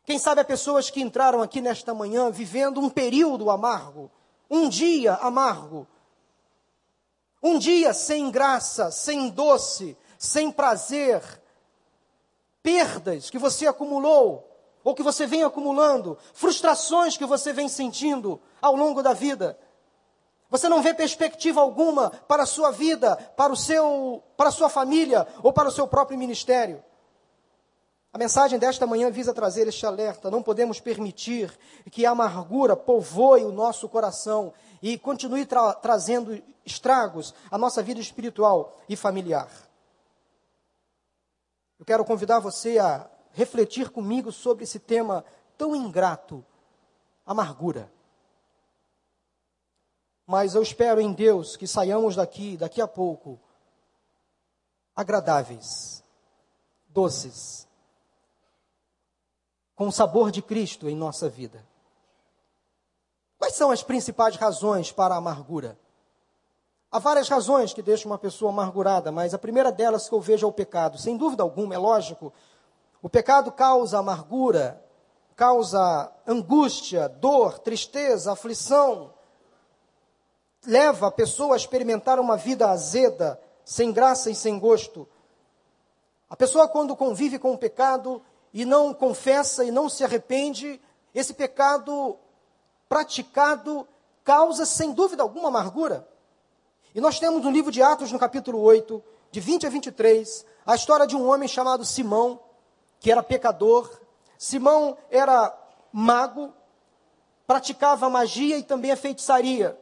Quem 0.04 0.18
sabe 0.18 0.42
há 0.42 0.44
pessoas 0.44 0.90
que 0.90 1.00
entraram 1.00 1.40
aqui 1.40 1.61
nesta 1.61 1.94
manhã 1.94 2.30
vivendo 2.30 2.80
um 2.80 2.90
período 2.90 3.50
amargo, 3.50 4.11
um 4.50 4.68
dia 4.68 5.14
amargo, 5.14 5.87
um 7.42 7.59
dia 7.59 7.94
sem 7.94 8.30
graça, 8.30 8.90
sem 8.90 9.30
doce, 9.30 9.97
sem 10.18 10.50
prazer, 10.50 11.41
perdas 12.62 13.31
que 13.31 13.38
você 13.38 13.66
acumulou, 13.66 14.49
ou 14.85 14.95
que 14.95 15.02
você 15.02 15.26
vem 15.26 15.42
acumulando, 15.42 16.19
frustrações 16.35 17.16
que 17.16 17.26
você 17.26 17.52
vem 17.52 17.69
sentindo 17.69 18.40
ao 18.61 18.75
longo 18.75 19.02
da 19.02 19.12
vida. 19.12 19.59
Você 20.50 20.69
não 20.69 20.83
vê 20.83 20.92
perspectiva 20.92 21.61
alguma 21.61 22.11
para 22.11 22.42
a 22.42 22.47
sua 22.47 22.71
vida, 22.71 23.16
para 23.37 23.52
o 23.52 23.57
seu, 23.57 24.23
para 24.37 24.49
a 24.49 24.52
sua 24.52 24.69
família 24.69 25.26
ou 25.42 25.52
para 25.52 25.69
o 25.69 25.73
seu 25.73 25.87
próprio 25.87 26.19
ministério. 26.19 26.83
A 28.12 28.19
mensagem 28.19 28.59
desta 28.59 28.87
manhã 28.87 29.11
visa 29.11 29.33
trazer 29.33 29.66
este 29.66 29.87
alerta. 29.87 30.31
Não 30.31 30.42
podemos 30.42 30.78
permitir 30.78 31.50
que 31.90 32.04
a 32.04 32.11
amargura 32.11 32.76
povoe 32.76 33.42
o 33.45 33.52
nosso 33.52 33.88
coração 33.88 34.52
e 34.83 34.99
continue 34.99 35.47
tra 35.47 35.73
trazendo 35.73 36.38
estragos 36.66 37.33
à 37.50 37.57
nossa 37.57 37.83
vida 37.83 38.00
espiritual 38.00 38.76
e 38.87 38.97
familiar. 38.97 39.49
Eu 41.82 41.84
quero 41.84 42.04
convidar 42.04 42.38
você 42.38 42.78
a 42.78 43.10
refletir 43.32 43.90
comigo 43.90 44.30
sobre 44.30 44.62
esse 44.62 44.78
tema 44.78 45.24
tão 45.58 45.74
ingrato, 45.74 46.46
amargura. 47.26 47.92
Mas 50.24 50.54
eu 50.54 50.62
espero 50.62 51.00
em 51.00 51.12
Deus 51.12 51.56
que 51.56 51.66
saiamos 51.66 52.14
daqui, 52.14 52.56
daqui 52.56 52.80
a 52.80 52.86
pouco, 52.86 53.36
agradáveis, 54.94 56.04
doces, 56.86 57.66
com 59.74 59.88
o 59.88 59.92
sabor 59.92 60.30
de 60.30 60.40
Cristo 60.40 60.88
em 60.88 60.94
nossa 60.94 61.28
vida. 61.28 61.66
Quais 63.36 63.56
são 63.56 63.72
as 63.72 63.82
principais 63.82 64.36
razões 64.36 64.92
para 64.92 65.16
a 65.16 65.18
amargura? 65.18 65.76
Há 66.92 66.99
várias 66.99 67.26
razões 67.26 67.72
que 67.72 67.80
deixam 67.80 68.11
uma 68.11 68.18
pessoa 68.18 68.52
amargurada, 68.52 69.11
mas 69.11 69.32
a 69.32 69.38
primeira 69.38 69.72
delas 69.72 70.11
que 70.11 70.14
eu 70.14 70.20
vejo 70.20 70.44
é 70.44 70.49
o 70.49 70.52
pecado. 70.52 70.99
Sem 70.99 71.16
dúvida 71.16 71.42
alguma, 71.42 71.75
é 71.75 71.78
lógico. 71.78 72.30
O 73.00 73.08
pecado 73.08 73.50
causa 73.50 73.99
amargura, 73.99 74.84
causa 75.34 76.12
angústia, 76.26 77.08
dor, 77.08 77.58
tristeza, 77.61 78.32
aflição. 78.32 79.14
Leva 80.66 81.06
a 81.06 81.11
pessoa 81.11 81.54
a 81.54 81.56
experimentar 81.56 82.20
uma 82.20 82.37
vida 82.37 82.68
azeda, 82.68 83.40
sem 83.64 83.90
graça 83.90 84.30
e 84.30 84.34
sem 84.34 84.58
gosto. 84.58 85.08
A 86.28 86.37
pessoa, 86.37 86.68
quando 86.68 86.94
convive 86.94 87.38
com 87.38 87.54
o 87.54 87.58
pecado 87.58 88.20
e 88.52 88.66
não 88.66 88.92
confessa 88.92 89.64
e 89.64 89.70
não 89.70 89.88
se 89.88 90.04
arrepende, 90.04 90.78
esse 91.14 91.32
pecado 91.32 92.18
praticado 92.87 93.88
causa, 94.22 94.66
sem 94.66 94.92
dúvida 94.92 95.22
alguma, 95.22 95.49
amargura. 95.49 96.12
E 96.94 97.00
nós 97.00 97.18
temos 97.18 97.42
no 97.42 97.50
livro 97.50 97.72
de 97.72 97.82
Atos, 97.82 98.12
no 98.12 98.18
capítulo 98.18 98.61
8, 98.61 99.02
de 99.30 99.40
20 99.40 99.66
a 99.66 99.70
23, 99.70 100.44
a 100.66 100.75
história 100.75 101.06
de 101.06 101.16
um 101.16 101.26
homem 101.26 101.49
chamado 101.49 101.84
Simão, 101.84 102.38
que 103.00 103.11
era 103.11 103.22
pecador. 103.22 103.90
Simão 104.37 104.96
era 105.11 105.56
mago, 105.90 106.52
praticava 107.46 108.11
magia 108.11 108.58
e 108.58 108.62
também 108.62 108.90
a 108.90 108.96
feitiçaria. 108.96 109.78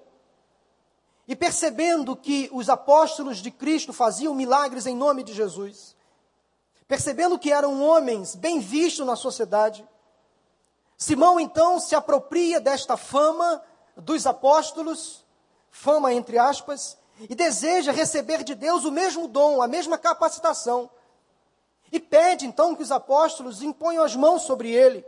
E 1.26 1.34
percebendo 1.34 2.14
que 2.14 2.48
os 2.52 2.68
apóstolos 2.68 3.38
de 3.38 3.50
Cristo 3.50 3.92
faziam 3.92 4.34
milagres 4.34 4.86
em 4.86 4.94
nome 4.94 5.24
de 5.24 5.32
Jesus, 5.32 5.96
percebendo 6.86 7.38
que 7.38 7.52
eram 7.52 7.82
homens 7.82 8.36
bem 8.36 8.60
vistos 8.60 9.06
na 9.06 9.16
sociedade, 9.16 9.86
Simão 10.96 11.40
então 11.40 11.80
se 11.80 11.94
apropria 11.94 12.60
desta 12.60 12.96
fama 12.96 13.62
dos 13.96 14.26
apóstolos, 14.26 15.24
fama 15.70 16.12
entre 16.12 16.38
aspas, 16.38 16.99
e 17.28 17.34
deseja 17.34 17.92
receber 17.92 18.42
de 18.42 18.54
Deus 18.54 18.84
o 18.84 18.90
mesmo 18.90 19.28
dom, 19.28 19.60
a 19.60 19.68
mesma 19.68 19.98
capacitação. 19.98 20.90
E 21.92 21.98
pede 21.98 22.46
então 22.46 22.74
que 22.74 22.82
os 22.82 22.92
apóstolos 22.92 23.62
imponham 23.62 24.04
as 24.04 24.14
mãos 24.14 24.42
sobre 24.42 24.70
ele. 24.70 25.04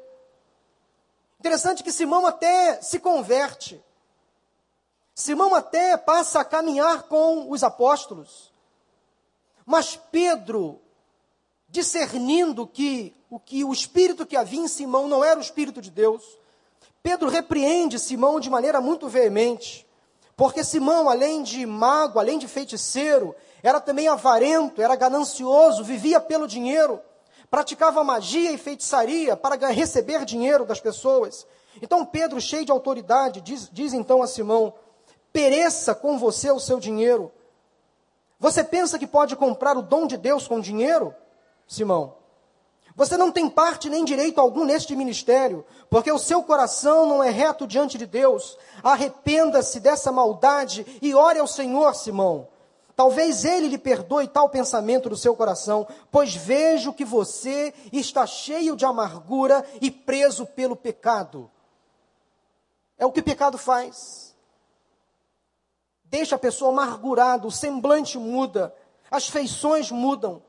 Interessante 1.39 1.83
que 1.83 1.93
Simão 1.93 2.27
até 2.27 2.81
se 2.83 2.99
converte. 2.99 3.83
Simão 5.15 5.55
até 5.55 5.97
passa 5.97 6.41
a 6.41 6.45
caminhar 6.45 7.05
com 7.05 7.51
os 7.51 7.63
apóstolos. 7.63 8.53
Mas 9.65 9.97
Pedro, 10.11 10.81
discernindo 11.69 12.67
que 12.67 13.15
o 13.31 13.39
que 13.39 13.65
o 13.65 13.73
espírito 13.73 14.27
que 14.27 14.37
havia 14.37 14.61
em 14.61 14.69
Simão 14.69 15.09
não 15.09 15.25
era 15.25 15.39
o 15.39 15.43
espírito 15.43 15.81
de 15.81 15.91
Deus, 15.91 16.23
Pedro 17.03 17.29
repreende 17.29 17.99
Simão 17.99 18.39
de 18.39 18.51
maneira 18.51 18.81
muito 18.81 19.09
veemente. 19.09 19.87
Porque 20.37 20.65
Simão, 20.65 21.09
além 21.09 21.43
de 21.43 21.65
mago, 21.67 22.19
além 22.19 22.39
de 22.39 22.49
feiticeiro, 22.49 23.35
era 23.63 23.81
também 23.81 24.09
avarento, 24.09 24.81
era 24.81 24.97
ganancioso, 24.97 25.85
vivia 25.85 26.21
pelo 26.21 26.47
dinheiro, 26.47 27.01
praticava 27.51 28.03
magia 28.03 28.51
e 28.51 28.59
feitiçaria 28.59 29.37
para 29.37 29.69
receber 29.69 30.25
dinheiro 30.25 30.65
das 30.65 30.81
pessoas. 30.81 31.47
Então 31.81 32.05
Pedro, 32.05 32.41
cheio 32.41 32.65
de 32.65 32.73
autoridade, 32.73 33.41
diz, 33.41 33.69
diz 33.71 33.93
então 33.93 34.23
a 34.23 34.27
Simão: 34.27 34.75
pereça 35.33 35.95
com 35.95 36.19
você 36.19 36.51
o 36.51 36.61
seu 36.61 36.81
dinheiro. 36.81 37.31
Você 38.39 38.65
pensa 38.65 38.99
que 38.99 39.07
pode 39.07 39.37
comprar 39.37 39.77
o 39.77 39.83
dom 39.83 40.07
de 40.07 40.17
Deus 40.17 40.49
com 40.49 40.59
dinheiro? 40.59 41.15
Simão. 41.67 42.22
Você 42.95 43.17
não 43.17 43.33
tem 43.33 43.49
parte 43.49 43.89
nem 43.89 44.05
direito 44.05 44.41
algum 44.41 44.65
neste 44.65 44.95
ministério, 44.95 45.65
porque 45.89 46.13
o 46.13 46.19
seu 46.19 46.43
coração 46.43 47.07
não 47.07 47.23
é 47.23 47.31
reto 47.31 47.67
diante 47.67 47.97
de 47.97 48.07
Deus. 48.07 48.59
Arrependa-se 48.83 49.81
dessa 49.81 50.13
maldade 50.13 50.85
e 51.01 51.15
ore 51.15 51.39
ao 51.39 51.47
Senhor, 51.47 51.95
Simão. 51.95 52.49
Talvez 52.95 53.45
ele 53.45 53.69
lhe 53.69 53.79
perdoe 53.79 54.29
tal 54.29 54.51
pensamento 54.51 55.09
do 55.09 55.17
seu 55.17 55.35
coração, 55.35 55.89
pois 56.11 56.35
vejo 56.35 56.93
que 56.93 57.05
você 57.05 57.73
está 57.91 58.27
cheio 58.27 58.77
de 58.77 58.85
amargura 58.85 59.65
e 59.81 59.91
preso 59.91 60.45
pelo 60.45 60.77
pecado. 60.77 61.51
É 62.99 63.07
o 63.07 63.11
que 63.11 63.21
o 63.21 63.25
pecado 63.25 63.57
faz. 63.57 64.37
Deixa 66.05 66.37
a 66.37 66.39
pessoa 66.39 66.71
amargurada, 66.71 67.47
o 67.47 67.51
semblante 67.51 68.19
muda, 68.19 68.75
as 69.11 69.27
feições 69.29 69.91
mudam, 69.91 70.43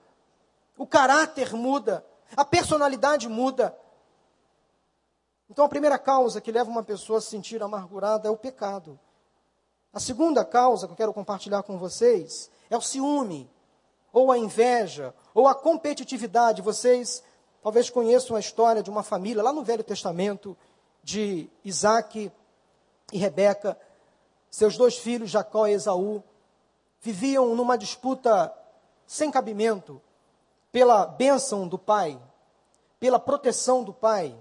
o 0.78 0.86
caráter 0.86 1.54
muda 1.54 2.06
a 2.36 2.46
personalidade 2.46 3.28
muda. 3.28 3.78
Então, 5.50 5.66
a 5.66 5.70
primeira 5.70 6.00
causa 6.00 6.42
que 6.42 6.52
leva 6.52 6.70
uma 6.70 6.84
pessoa 6.84 7.20
a 7.20 7.22
se 7.22 7.30
sentir 7.30 7.62
amargurada 7.62 8.28
é 8.28 8.32
o 8.32 8.38
pecado. 8.38 9.00
A 9.94 10.00
segunda 10.00 10.44
causa 10.44 10.88
que 10.88 10.94
eu 10.94 10.98
quero 10.98 11.14
compartilhar 11.14 11.62
com 11.64 11.78
vocês 11.78 12.50
é 12.70 12.76
o 12.76 12.82
ciúme, 12.82 13.50
ou 14.12 14.32
a 14.32 14.38
inveja, 14.38 15.14
ou 15.34 15.48
a 15.48 15.54
competitividade. 15.54 16.62
Vocês 16.62 17.24
talvez 17.62 17.90
conheçam 17.90 18.36
a 18.36 18.40
história 18.40 18.82
de 18.82 18.90
uma 18.90 19.04
família 19.04 19.44
lá 19.44 19.54
no 19.54 19.64
Velho 19.64 19.84
Testamento 19.84 20.58
de 21.04 21.48
Isaac 21.64 22.32
e 23.12 23.18
Rebeca. 23.18 23.78
Seus 24.50 24.78
dois 24.78 24.98
filhos, 24.98 25.30
Jacó 25.30 25.68
e 25.68 25.74
Esaú, 25.74 26.24
viviam 27.02 27.56
numa 27.56 27.78
disputa 27.78 28.52
sem 29.06 29.30
cabimento 29.30 30.02
pela 30.74 31.06
bênção 31.06 31.68
do 31.68 31.78
pai, 31.78 32.20
pela 33.00 33.20
proteção 33.20 33.84
do 33.84 33.94
pai, 33.94 34.36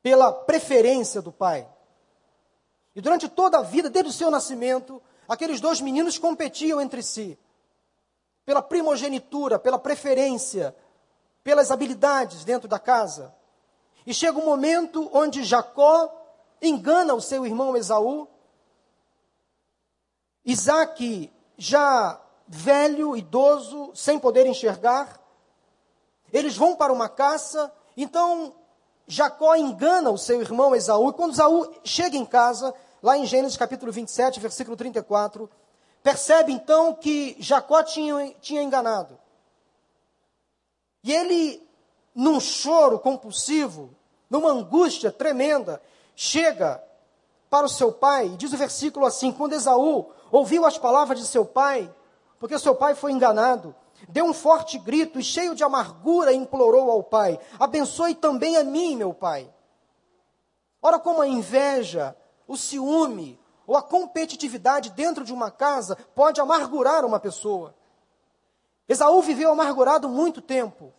pela 0.00 0.32
preferência 0.32 1.20
do 1.20 1.32
pai. 1.32 1.68
E 2.94 3.00
durante 3.00 3.28
toda 3.28 3.58
a 3.58 3.62
vida, 3.62 3.90
desde 3.90 4.10
o 4.10 4.14
seu 4.14 4.30
nascimento, 4.30 5.02
aqueles 5.28 5.60
dois 5.60 5.80
meninos 5.80 6.18
competiam 6.18 6.80
entre 6.80 7.02
si, 7.02 7.36
pela 8.44 8.62
primogenitura, 8.62 9.58
pela 9.58 9.76
preferência, 9.76 10.74
pelas 11.42 11.72
habilidades 11.72 12.44
dentro 12.44 12.68
da 12.68 12.78
casa. 12.78 13.34
E 14.06 14.14
chega 14.14 14.38
um 14.38 14.44
momento 14.44 15.10
onde 15.12 15.42
Jacó 15.42 16.12
engana 16.62 17.12
o 17.12 17.20
seu 17.20 17.44
irmão 17.44 17.76
Esaú. 17.76 18.28
Isaac 20.44 21.32
já 21.58 22.21
velho, 22.54 23.16
idoso, 23.16 23.92
sem 23.94 24.18
poder 24.18 24.46
enxergar. 24.46 25.18
Eles 26.30 26.54
vão 26.54 26.76
para 26.76 26.92
uma 26.92 27.08
caça, 27.08 27.72
então 27.96 28.54
Jacó 29.06 29.56
engana 29.56 30.10
o 30.10 30.18
seu 30.18 30.40
irmão 30.42 30.76
Esaú, 30.76 31.08
e 31.08 31.12
quando 31.14 31.32
Esaú 31.32 31.72
chega 31.82 32.14
em 32.14 32.26
casa, 32.26 32.74
lá 33.02 33.16
em 33.16 33.24
Gênesis 33.24 33.56
capítulo 33.56 33.90
27, 33.90 34.38
versículo 34.38 34.76
34, 34.76 35.48
percebe 36.02 36.52
então 36.52 36.94
que 36.94 37.36
Jacó 37.38 37.82
tinha, 37.82 38.34
tinha 38.42 38.62
enganado. 38.62 39.18
E 41.02 41.10
ele, 41.10 41.66
num 42.14 42.38
choro 42.38 42.98
compulsivo, 42.98 43.96
numa 44.28 44.50
angústia 44.50 45.10
tremenda, 45.10 45.80
chega 46.14 46.84
para 47.48 47.64
o 47.64 47.70
seu 47.70 47.92
pai, 47.92 48.26
e 48.26 48.36
diz 48.36 48.52
o 48.52 48.58
versículo 48.58 49.06
assim: 49.06 49.32
quando 49.32 49.54
Esaú 49.54 50.12
ouviu 50.30 50.66
as 50.66 50.76
palavras 50.76 51.18
de 51.18 51.26
seu 51.26 51.46
pai, 51.46 51.90
porque 52.42 52.58
seu 52.58 52.74
pai 52.74 52.96
foi 52.96 53.12
enganado, 53.12 53.72
deu 54.08 54.24
um 54.24 54.34
forte 54.34 54.76
grito 54.76 55.16
e, 55.16 55.22
cheio 55.22 55.54
de 55.54 55.62
amargura, 55.62 56.32
implorou 56.32 56.90
ao 56.90 57.00
pai: 57.00 57.38
Abençoe 57.56 58.16
também 58.16 58.56
a 58.56 58.64
mim, 58.64 58.96
meu 58.96 59.14
pai. 59.14 59.48
Ora, 60.82 60.98
como 60.98 61.22
a 61.22 61.28
inveja, 61.28 62.16
o 62.48 62.56
ciúme 62.56 63.38
ou 63.64 63.76
a 63.76 63.82
competitividade 63.82 64.90
dentro 64.90 65.22
de 65.22 65.32
uma 65.32 65.52
casa 65.52 65.94
pode 66.16 66.40
amargurar 66.40 67.04
uma 67.04 67.20
pessoa. 67.20 67.76
Esaú 68.88 69.22
viveu 69.22 69.52
amargurado 69.52 70.08
muito 70.08 70.42
tempo. 70.42 70.92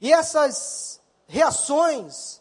E 0.00 0.12
essas 0.12 1.02
reações 1.26 2.40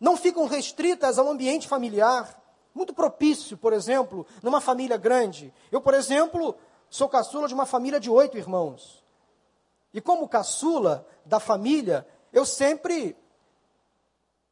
não 0.00 0.16
ficam 0.16 0.48
restritas 0.48 1.20
ao 1.20 1.28
ambiente 1.28 1.68
familiar. 1.68 2.36
Muito 2.74 2.92
propício, 2.92 3.56
por 3.56 3.72
exemplo, 3.72 4.26
numa 4.42 4.60
família 4.60 4.96
grande. 4.96 5.54
Eu, 5.70 5.80
por 5.80 5.94
exemplo, 5.94 6.56
sou 6.92 7.08
caçula 7.08 7.48
de 7.48 7.54
uma 7.54 7.64
família 7.64 7.98
de 7.98 8.10
oito 8.10 8.36
irmãos. 8.36 9.02
E 9.94 10.00
como 10.00 10.28
caçula 10.28 11.06
da 11.24 11.40
família, 11.40 12.06
eu 12.30 12.44
sempre 12.44 13.16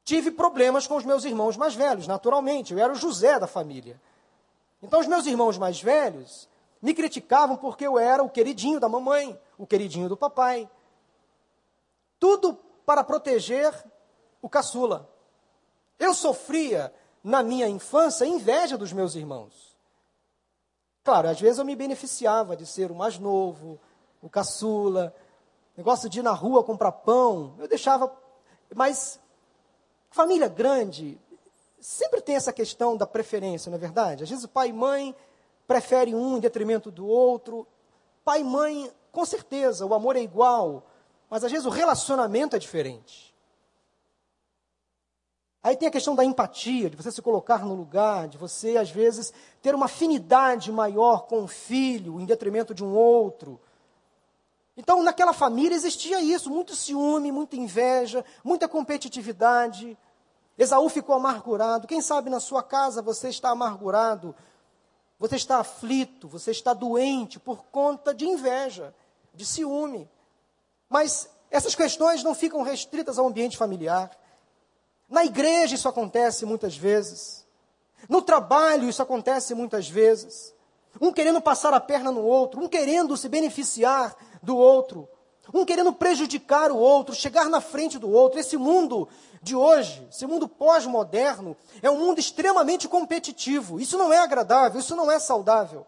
tive 0.05 0.31
problemas 0.31 0.87
com 0.87 0.97
os 0.97 1.05
meus 1.05 1.25
irmãos 1.25 1.59
mais 1.59 1.75
velhos, 1.75 2.07
naturalmente. 2.07 2.73
Eu 2.73 2.79
era 2.79 2.95
o 2.95 2.97
José 2.97 3.39
da 3.39 3.47
família. 3.47 4.01
Então, 4.83 5.01
os 5.01 5.07
meus 5.07 5.27
irmãos 5.27 5.59
mais 5.59 5.83
velhos 5.83 6.49
me 6.81 6.95
criticavam 6.95 7.59
porque 7.59 7.87
eu 7.87 7.99
era 7.99 8.23
o 8.23 8.31
queridinho 8.31 8.81
da 8.81 8.89
mamãe, 8.89 9.39
o 9.59 9.67
queridinho 9.67 10.09
do 10.09 10.17
papai. 10.17 10.69
Tudo 12.19 12.55
para 12.87 13.05
proteger 13.05 13.71
o 14.41 14.49
caçula. 14.49 15.11
Eu 15.99 16.15
sofria, 16.15 16.91
na 17.23 17.43
minha 17.43 17.69
infância, 17.69 18.25
inveja 18.25 18.79
dos 18.79 18.95
meus 18.95 19.15
irmãos. 19.15 19.70
Claro, 21.11 21.29
às 21.29 21.41
vezes 21.41 21.59
eu 21.59 21.65
me 21.65 21.75
beneficiava 21.75 22.57
de 22.57 22.65
ser 22.65 22.93
o 22.93 22.95
mais 22.95 23.19
novo, 23.19 23.81
o 24.23 24.29
caçula, 24.31 25.13
negócio 25.77 26.09
de 26.09 26.21
ir 26.21 26.23
na 26.23 26.31
rua 26.31 26.63
comprar 26.63 26.93
pão, 26.93 27.53
eu 27.59 27.67
deixava. 27.67 28.17
Mas 28.73 29.19
família 30.09 30.47
grande 30.47 31.19
sempre 31.81 32.21
tem 32.21 32.37
essa 32.37 32.53
questão 32.53 32.97
da 32.97 33.09
preferência, 33.09 33.71
não 33.71 33.77
é 33.77 33.81
verdade? 33.81 34.23
Às 34.23 34.31
vezes 34.31 34.45
o 34.45 34.49
pai 34.49 34.69
e 34.69 34.73
mãe 34.73 35.13
preferem 35.67 36.15
um 36.15 36.37
em 36.37 36.41
detrimento 36.41 36.93
do 36.93 37.09
outro. 37.09 37.67
Pai 38.25 38.43
e 38.43 38.45
mãe, 38.45 38.89
com 39.11 39.27
certeza, 39.27 39.85
o 39.85 39.93
amor 39.93 40.15
é 40.15 40.21
igual, 40.21 40.87
mas 41.29 41.43
às 41.43 41.51
vezes 41.51 41.67
o 41.67 41.71
relacionamento 41.71 42.55
é 42.55 42.59
diferente. 42.61 43.30
Aí 45.63 45.77
tem 45.77 45.89
a 45.89 45.91
questão 45.91 46.15
da 46.15 46.25
empatia, 46.25 46.89
de 46.89 46.97
você 46.97 47.13
se 47.13 47.21
colocar 47.21 47.65
no 47.65 47.75
lugar, 47.75 48.29
de 48.29 48.39
você, 48.39 48.79
às 48.79 48.91
vezes, 48.91 49.33
ter 49.61 49.75
uma 49.75 49.85
afinidade 49.85 50.73
maior 50.73 51.27
com 51.27 51.45
o 51.45 51.49
filho, 51.49 52.19
em 52.19 52.25
detrimento 52.25 52.75
de 52.75 52.83
um 52.83 52.95
outro. 52.95 53.61
Então, 54.75 55.03
naquela 55.03 55.35
família 55.35 55.75
existia 55.77 56.23
isso, 56.23 56.49
muito 56.49 56.75
ciúme, 56.75 57.31
muita 57.31 57.57
inveja, 57.57 58.25
muita 58.43 58.67
competitividade. 58.67 59.99
Esaú 60.57 60.89
ficou 60.89 61.15
amargurado. 61.15 61.87
Quem 61.87 62.01
sabe 62.01 62.31
na 62.31 62.41
sua 62.41 62.63
casa 62.63 63.03
você 63.03 63.29
está 63.29 63.51
amargurado, 63.51 64.35
você 65.19 65.37
está 65.37 65.59
aflito, 65.59 66.27
você 66.27 66.51
está 66.51 66.73
doente 66.73 67.39
por 67.39 67.65
conta 67.67 68.15
de 68.15 68.25
inveja, 68.25 68.95
de 69.35 69.45
ciúme. 69.45 70.09
Mas 70.89 71.29
essas 71.51 71.75
questões 71.75 72.25
não 72.25 72.35
ficam 72.35 72.63
restritas 72.63 73.19
ao 73.19 73.27
ambiente 73.27 73.59
familiar. 73.59 74.11
Na 75.11 75.25
igreja 75.25 75.75
isso 75.75 75.89
acontece 75.89 76.47
muitas 76.47 76.77
vezes. 76.77 77.45
No 78.09 78.23
trabalho 78.23 78.89
isso 78.89 79.03
acontece 79.03 79.55
muitas 79.55 79.89
vezes. 79.89 80.55
Um 81.01 81.13
querendo 81.13 81.41
passar 81.41 81.75
a 81.75 81.81
perna 81.81 82.13
no 82.13 82.23
outro, 82.23 82.63
um 82.63 82.69
querendo 82.69 83.17
se 83.17 83.29
beneficiar 83.29 84.15
do 84.41 84.57
outro, 84.57 85.09
um 85.53 85.65
querendo 85.65 85.93
prejudicar 85.93 86.71
o 86.71 86.77
outro, 86.77 87.13
chegar 87.13 87.49
na 87.49 87.61
frente 87.61 87.99
do 87.99 88.09
outro. 88.09 88.39
Esse 88.39 88.57
mundo 88.57 89.09
de 89.43 89.57
hoje, 89.57 90.07
esse 90.09 90.27
mundo 90.27 90.49
pós-moderno, 90.49 91.57
é 91.83 91.91
um 91.91 91.99
mundo 91.99 92.21
extremamente 92.21 92.87
competitivo. 92.87 93.81
Isso 93.81 93.99
não 93.99 94.13
é 94.13 94.19
agradável, 94.19 94.79
isso 94.79 94.95
não 94.95 95.11
é 95.11 95.19
saudável. 95.19 95.85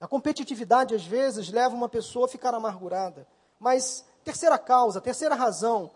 A 0.00 0.08
competitividade, 0.08 0.94
às 0.94 1.04
vezes, 1.04 1.50
leva 1.50 1.74
uma 1.74 1.88
pessoa 1.88 2.24
a 2.24 2.28
ficar 2.28 2.54
amargurada. 2.54 3.28
Mas, 3.60 4.04
terceira 4.24 4.58
causa, 4.58 5.00
terceira 5.00 5.34
razão 5.34 5.90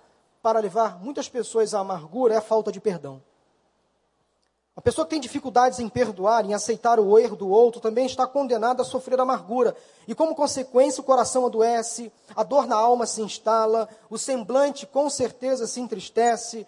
para 0.44 0.60
levar 0.60 1.02
muitas 1.02 1.26
pessoas 1.26 1.72
à 1.72 1.80
amargura 1.80 2.34
é 2.34 2.36
a 2.36 2.42
falta 2.42 2.70
de 2.70 2.78
perdão. 2.78 3.22
A 4.76 4.80
pessoa 4.82 5.06
que 5.06 5.12
tem 5.12 5.20
dificuldades 5.20 5.78
em 5.78 5.88
perdoar, 5.88 6.44
em 6.44 6.52
aceitar 6.52 7.00
o 7.00 7.18
erro 7.18 7.34
do 7.34 7.48
outro, 7.48 7.80
também 7.80 8.04
está 8.04 8.26
condenada 8.26 8.82
a 8.82 8.84
sofrer 8.84 9.18
amargura. 9.18 9.74
E 10.06 10.14
como 10.14 10.34
consequência, 10.34 11.00
o 11.00 11.04
coração 11.04 11.46
adoece, 11.46 12.12
a 12.36 12.42
dor 12.42 12.66
na 12.66 12.76
alma 12.76 13.06
se 13.06 13.22
instala, 13.22 13.88
o 14.10 14.18
semblante 14.18 14.86
com 14.86 15.08
certeza 15.08 15.66
se 15.66 15.80
entristece, 15.80 16.66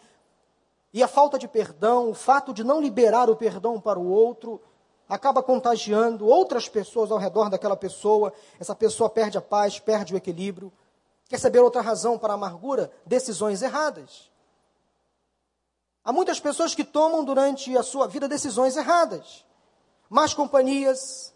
e 0.91 1.03
a 1.03 1.09
falta 1.09 1.39
de 1.39 1.47
perdão, 1.47 2.09
o 2.09 2.15
fato 2.15 2.55
de 2.55 2.65
não 2.65 2.81
liberar 2.81 3.29
o 3.29 3.37
perdão 3.37 3.79
para 3.79 3.99
o 3.99 4.09
outro, 4.09 4.59
acaba 5.07 5.43
contagiando 5.43 6.27
outras 6.27 6.67
pessoas 6.67 7.11
ao 7.11 7.19
redor 7.19 7.51
daquela 7.51 7.77
pessoa. 7.77 8.33
Essa 8.59 8.75
pessoa 8.75 9.11
perde 9.11 9.37
a 9.37 9.43
paz, 9.43 9.79
perde 9.79 10.15
o 10.15 10.17
equilíbrio. 10.17 10.73
Quer 11.29 11.39
saber 11.39 11.61
outra 11.61 11.83
razão 11.83 12.19
para 12.19 12.33
a 12.33 12.37
amargura? 12.37 12.91
Decisões 13.05 13.63
erradas. 13.63 14.31
Há 16.05 16.13
muitas 16.13 16.39
pessoas 16.39 16.75
que 16.75 16.85
tomam 16.85 17.25
durante 17.25 17.77
a 17.77 17.83
sua 17.83 18.07
vida 18.07 18.29
decisões 18.29 18.77
erradas. 18.77 19.45
Más 20.09 20.33
companhias, 20.33 21.35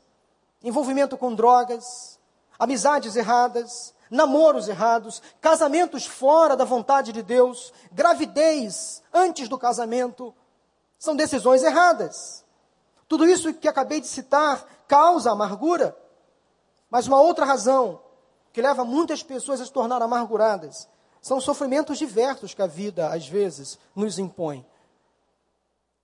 envolvimento 0.63 1.19
com 1.19 1.35
drogas, 1.35 2.21
amizades 2.57 3.17
erradas, 3.17 3.93
namoros 4.09 4.69
errados, 4.69 5.21
casamentos 5.41 6.07
fora 6.07 6.57
da 6.57 6.65
vontade 6.65 7.11
de 7.11 7.21
Deus, 7.21 7.73
gravidez 7.91 9.03
antes 9.13 9.49
do 9.49 9.59
casamento. 9.59 10.33
São 10.97 11.17
decisões 11.17 11.65
erradas. 11.65 12.45
Tudo 13.09 13.27
isso 13.27 13.53
que 13.53 13.67
acabei 13.67 14.01
de 14.01 14.07
citar 14.07 14.65
causa 14.87 15.33
amargura. 15.33 15.97
Mas 16.89 17.09
uma 17.09 17.21
outra 17.21 17.45
razão 17.45 18.01
que 18.53 18.63
leva 18.63 18.85
muitas 18.85 19.23
pessoas 19.23 19.61
a 19.61 19.65
se 19.65 19.73
tornar 19.73 20.03
amarguradas 20.03 20.89
são 21.21 21.41
sofrimentos 21.41 21.99
diversos 21.99 22.55
que 22.55 22.63
a 22.63 22.67
vida, 22.67 23.09
às 23.13 23.29
vezes, 23.29 23.79
nos 23.95 24.19
impõe. 24.19 24.67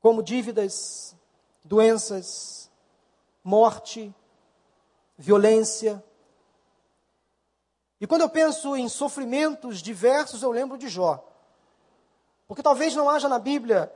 Como 0.00 0.22
dívidas, 0.22 1.16
doenças, 1.64 2.70
morte, 3.42 4.14
violência. 5.16 6.04
E 8.00 8.06
quando 8.06 8.22
eu 8.22 8.28
penso 8.28 8.76
em 8.76 8.88
sofrimentos 8.88 9.80
diversos, 9.80 10.42
eu 10.42 10.52
lembro 10.52 10.76
de 10.76 10.88
Jó. 10.88 11.24
Porque 12.46 12.62
talvez 12.62 12.94
não 12.94 13.08
haja 13.08 13.28
na 13.28 13.38
Bíblia 13.38 13.92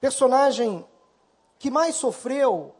personagem 0.00 0.86
que 1.58 1.70
mais 1.70 1.96
sofreu 1.96 2.74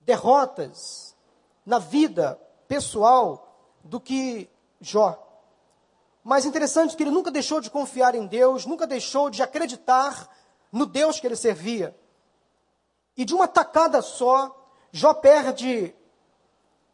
derrotas 0.00 1.16
na 1.64 1.78
vida 1.78 2.38
pessoal 2.68 3.53
do 3.84 4.00
que 4.00 4.50
Jó. 4.80 5.20
Mas 6.24 6.46
interessante 6.46 6.96
que 6.96 7.02
ele 7.02 7.10
nunca 7.10 7.30
deixou 7.30 7.60
de 7.60 7.70
confiar 7.70 8.14
em 8.14 8.26
Deus, 8.26 8.64
nunca 8.64 8.86
deixou 8.86 9.28
de 9.28 9.42
acreditar 9.42 10.28
no 10.72 10.86
Deus 10.86 11.20
que 11.20 11.26
ele 11.26 11.36
servia. 11.36 11.96
E 13.16 13.24
de 13.24 13.34
uma 13.34 13.46
tacada 13.46 14.00
só, 14.00 14.68
Jó 14.90 15.12
perde 15.12 15.94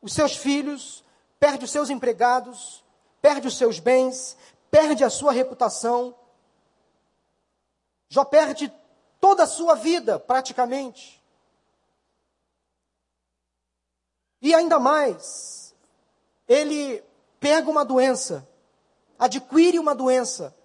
os 0.02 0.12
seus 0.12 0.36
filhos, 0.36 1.04
perde 1.38 1.64
os 1.64 1.70
seus 1.70 1.90
empregados, 1.90 2.84
perde 3.22 3.46
os 3.46 3.56
seus 3.56 3.78
bens, 3.78 4.36
perde 4.70 5.04
a 5.04 5.10
sua 5.10 5.32
reputação. 5.32 6.14
Jó 8.08 8.24
perde 8.24 8.72
toda 9.20 9.44
a 9.44 9.46
sua 9.46 9.74
vida, 9.74 10.18
praticamente. 10.18 11.22
E 14.42 14.54
ainda 14.54 14.78
mais, 14.78 15.59
ele 16.50 17.02
pega 17.38 17.70
uma 17.70 17.84
doença 17.84 18.46
adquire 19.20 19.78
uma 19.78 19.94
doença. 19.94 20.56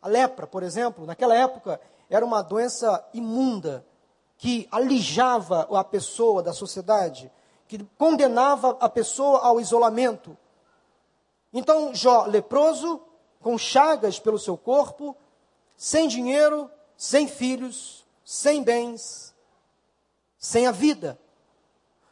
A 0.00 0.06
lepra, 0.06 0.46
por 0.46 0.62
exemplo, 0.62 1.04
naquela 1.04 1.34
época 1.34 1.80
era 2.08 2.24
uma 2.24 2.40
doença 2.40 3.04
imunda 3.12 3.84
que 4.38 4.68
alijava 4.70 5.68
a 5.76 5.82
pessoa 5.82 6.40
da 6.40 6.52
sociedade, 6.52 7.30
que 7.66 7.84
condenava 7.98 8.78
a 8.80 8.88
pessoa 8.88 9.40
ao 9.40 9.60
isolamento. 9.60 10.38
Então, 11.52 11.92
Jó, 11.92 12.24
leproso, 12.26 13.00
com 13.42 13.58
chagas 13.58 14.20
pelo 14.20 14.38
seu 14.38 14.56
corpo, 14.56 15.16
sem 15.76 16.06
dinheiro, 16.06 16.70
sem 16.96 17.26
filhos, 17.26 18.06
sem 18.24 18.62
bens, 18.62 19.34
sem 20.38 20.68
a 20.68 20.70
vida. 20.70 21.18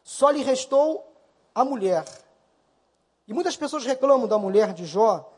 Só 0.03 0.31
lhe 0.31 0.43
restou 0.43 1.13
a 1.55 1.65
mulher. 1.65 2.05
E 3.27 3.35
muitas 3.35 3.57
pessoas 3.57 3.85
reclamam 3.85 4.29
da 4.29 4.39
mulher 4.39 4.73
de 4.73 4.87
Jó, 4.87 5.33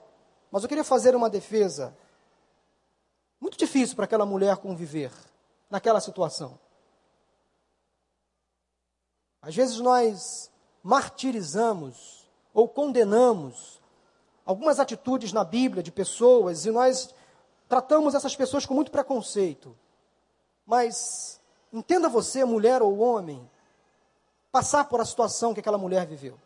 mas 0.50 0.62
eu 0.62 0.68
queria 0.68 0.84
fazer 0.84 1.16
uma 1.16 1.30
defesa. 1.30 1.96
Muito 3.40 3.56
difícil 3.56 3.96
para 3.96 4.04
aquela 4.04 4.26
mulher 4.26 4.56
conviver 4.58 5.12
naquela 5.70 6.00
situação. 6.00 6.58
Às 9.40 9.54
vezes 9.54 9.78
nós 9.78 10.50
martirizamos 10.82 12.28
ou 12.52 12.68
condenamos 12.68 13.80
algumas 14.44 14.80
atitudes 14.80 15.32
na 15.32 15.44
Bíblia 15.44 15.82
de 15.82 15.92
pessoas 15.92 16.66
e 16.66 16.70
nós 16.70 17.14
tratamos 17.68 18.14
essas 18.14 18.34
pessoas 18.34 18.66
com 18.66 18.74
muito 18.74 18.90
preconceito. 18.90 19.76
Mas 20.66 21.40
entenda 21.72 22.08
você, 22.08 22.44
mulher 22.44 22.82
ou 22.82 22.98
homem, 22.98 23.48
passar 24.50 24.84
por 24.88 25.00
a 25.00 25.04
situação 25.04 25.54
que 25.54 25.60
aquela 25.60 25.78
mulher 25.78 26.06
viveu. 26.06 26.38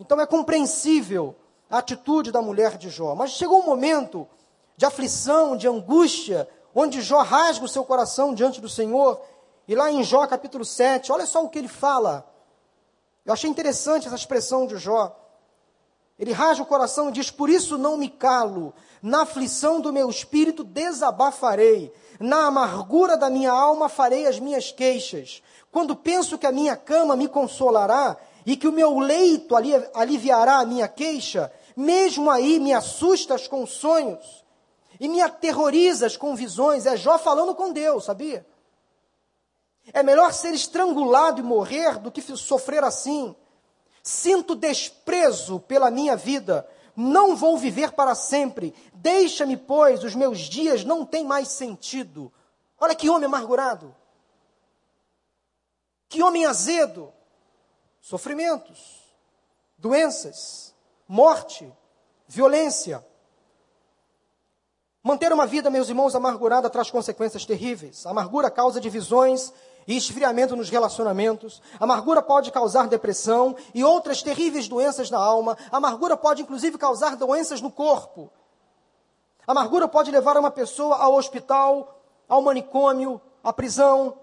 Então 0.00 0.18
é 0.18 0.26
compreensível 0.26 1.36
a 1.68 1.78
atitude 1.78 2.32
da 2.32 2.40
mulher 2.40 2.78
de 2.78 2.88
Jó. 2.88 3.14
Mas 3.14 3.32
chegou 3.32 3.60
um 3.60 3.66
momento 3.66 4.26
de 4.74 4.86
aflição, 4.86 5.58
de 5.58 5.68
angústia, 5.68 6.48
onde 6.74 7.02
Jó 7.02 7.20
rasga 7.20 7.66
o 7.66 7.68
seu 7.68 7.84
coração 7.84 8.34
diante 8.34 8.62
do 8.62 8.68
Senhor. 8.68 9.20
E 9.68 9.74
lá 9.74 9.92
em 9.92 10.02
Jó 10.02 10.26
capítulo 10.26 10.64
7, 10.64 11.12
olha 11.12 11.26
só 11.26 11.44
o 11.44 11.50
que 11.50 11.58
ele 11.58 11.68
fala. 11.68 12.26
Eu 13.26 13.34
achei 13.34 13.50
interessante 13.50 14.06
essa 14.06 14.16
expressão 14.16 14.66
de 14.66 14.78
Jó. 14.78 15.14
Ele 16.18 16.32
rasga 16.32 16.62
o 16.62 16.66
coração 16.66 17.10
e 17.10 17.12
diz: 17.12 17.30
Por 17.30 17.50
isso 17.50 17.76
não 17.76 17.98
me 17.98 18.08
calo, 18.08 18.72
na 19.02 19.22
aflição 19.22 19.82
do 19.82 19.92
meu 19.92 20.08
espírito 20.08 20.64
desabafarei, 20.64 21.92
na 22.18 22.46
amargura 22.46 23.18
da 23.18 23.28
minha 23.28 23.52
alma 23.52 23.88
farei 23.88 24.26
as 24.26 24.40
minhas 24.40 24.72
queixas. 24.72 25.42
Quando 25.70 25.94
penso 25.94 26.38
que 26.38 26.46
a 26.46 26.52
minha 26.52 26.76
cama 26.76 27.14
me 27.16 27.28
consolará, 27.28 28.16
e 28.50 28.56
que 28.56 28.66
o 28.66 28.72
meu 28.72 28.98
leito 28.98 29.54
aliviará 29.94 30.58
a 30.58 30.66
minha 30.66 30.88
queixa, 30.88 31.52
mesmo 31.76 32.28
aí 32.28 32.58
me 32.58 32.72
assustas 32.72 33.46
com 33.46 33.64
sonhos 33.64 34.44
e 34.98 35.08
me 35.08 35.20
aterrorizas 35.20 36.16
com 36.16 36.34
visões. 36.34 36.84
É 36.84 36.96
Jó 36.96 37.16
falando 37.16 37.54
com 37.54 37.72
Deus, 37.72 38.06
sabia? 38.06 38.44
É 39.92 40.02
melhor 40.02 40.32
ser 40.32 40.52
estrangulado 40.52 41.40
e 41.40 41.44
morrer 41.44 42.00
do 42.00 42.10
que 42.10 42.20
sofrer 42.36 42.82
assim. 42.82 43.36
Sinto 44.02 44.56
desprezo 44.56 45.60
pela 45.60 45.88
minha 45.88 46.16
vida, 46.16 46.68
não 46.96 47.36
vou 47.36 47.56
viver 47.56 47.92
para 47.92 48.16
sempre. 48.16 48.74
Deixa-me, 48.92 49.56
pois, 49.56 50.02
os 50.02 50.16
meus 50.16 50.40
dias 50.40 50.82
não 50.82 51.06
têm 51.06 51.24
mais 51.24 51.46
sentido. 51.46 52.32
Olha 52.80 52.96
que 52.96 53.08
homem 53.08 53.26
amargurado. 53.26 53.94
Que 56.08 56.20
homem 56.20 56.46
azedo 56.46 57.12
sofrimentos, 58.00 59.14
doenças, 59.78 60.74
morte, 61.06 61.72
violência. 62.26 63.04
Manter 65.02 65.32
uma 65.32 65.46
vida, 65.46 65.70
meus 65.70 65.88
irmãos, 65.88 66.14
amargurada 66.14 66.68
traz 66.68 66.90
consequências 66.90 67.44
terríveis. 67.44 68.06
A 68.06 68.10
amargura 68.10 68.50
causa 68.50 68.80
divisões 68.80 69.52
e 69.86 69.96
esfriamento 69.96 70.54
nos 70.54 70.68
relacionamentos. 70.68 71.62
A 71.78 71.84
amargura 71.84 72.22
pode 72.22 72.50
causar 72.50 72.86
depressão 72.86 73.56
e 73.74 73.82
outras 73.82 74.22
terríveis 74.22 74.68
doenças 74.68 75.10
na 75.10 75.18
alma. 75.18 75.56
A 75.72 75.78
amargura 75.78 76.16
pode, 76.16 76.42
inclusive, 76.42 76.76
causar 76.76 77.16
doenças 77.16 77.60
no 77.60 77.70
corpo. 77.70 78.30
A 79.46 79.52
amargura 79.52 79.88
pode 79.88 80.10
levar 80.10 80.36
uma 80.36 80.50
pessoa 80.50 80.96
ao 80.96 81.14
hospital, 81.14 82.00
ao 82.28 82.42
manicômio, 82.42 83.20
à 83.42 83.52
prisão. 83.52 84.16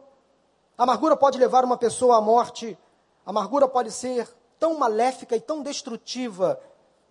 A 0.78 0.84
amargura 0.84 1.18
pode 1.18 1.38
levar 1.38 1.66
uma 1.66 1.76
pessoa 1.76 2.18
à 2.18 2.22
morte. 2.22 2.78
A 3.28 3.30
amargura 3.30 3.68
pode 3.68 3.92
ser 3.92 4.26
tão 4.58 4.80
maléfica 4.80 5.36
e 5.36 5.42
tão 5.42 5.62
destrutiva 5.62 6.58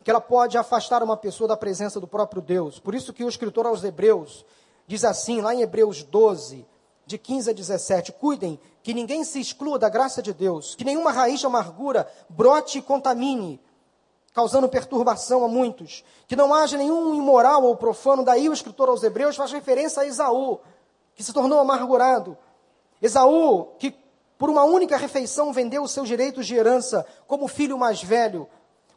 que 0.02 0.10
ela 0.10 0.18
pode 0.20 0.56
afastar 0.56 1.02
uma 1.02 1.14
pessoa 1.14 1.46
da 1.46 1.58
presença 1.58 2.00
do 2.00 2.06
próprio 2.06 2.40
Deus. 2.40 2.78
Por 2.78 2.94
isso 2.94 3.12
que 3.12 3.22
o 3.22 3.28
escritor 3.28 3.66
aos 3.66 3.84
Hebreus 3.84 4.42
diz 4.86 5.04
assim, 5.04 5.42
lá 5.42 5.54
em 5.54 5.60
Hebreus 5.60 6.02
12, 6.02 6.66
de 7.04 7.18
15 7.18 7.50
a 7.50 7.52
17: 7.52 8.12
Cuidem 8.12 8.58
que 8.82 8.94
ninguém 8.94 9.24
se 9.24 9.38
exclua 9.38 9.78
da 9.78 9.90
graça 9.90 10.22
de 10.22 10.32
Deus, 10.32 10.74
que 10.74 10.86
nenhuma 10.86 11.12
raiz 11.12 11.40
de 11.40 11.44
amargura 11.44 12.10
brote 12.30 12.78
e 12.78 12.82
contamine, 12.82 13.60
causando 14.32 14.70
perturbação 14.70 15.44
a 15.44 15.48
muitos, 15.48 16.02
que 16.26 16.34
não 16.34 16.54
haja 16.54 16.78
nenhum 16.78 17.14
imoral 17.14 17.62
ou 17.62 17.76
profano. 17.76 18.24
Daí 18.24 18.48
o 18.48 18.54
escritor 18.54 18.88
aos 18.88 19.02
Hebreus 19.02 19.36
faz 19.36 19.52
referência 19.52 20.00
a 20.00 20.06
Esaú, 20.06 20.60
que 21.14 21.22
se 21.22 21.34
tornou 21.34 21.58
amargurado. 21.58 22.38
Esaú, 23.02 23.66
que 23.78 24.05
por 24.38 24.50
uma 24.50 24.64
única 24.64 24.96
refeição 24.96 25.52
vendeu 25.52 25.82
os 25.82 25.90
seus 25.90 26.08
direitos 26.08 26.46
de 26.46 26.54
herança 26.54 27.06
como 27.26 27.48
filho 27.48 27.78
mais 27.78 28.02
velho. 28.02 28.48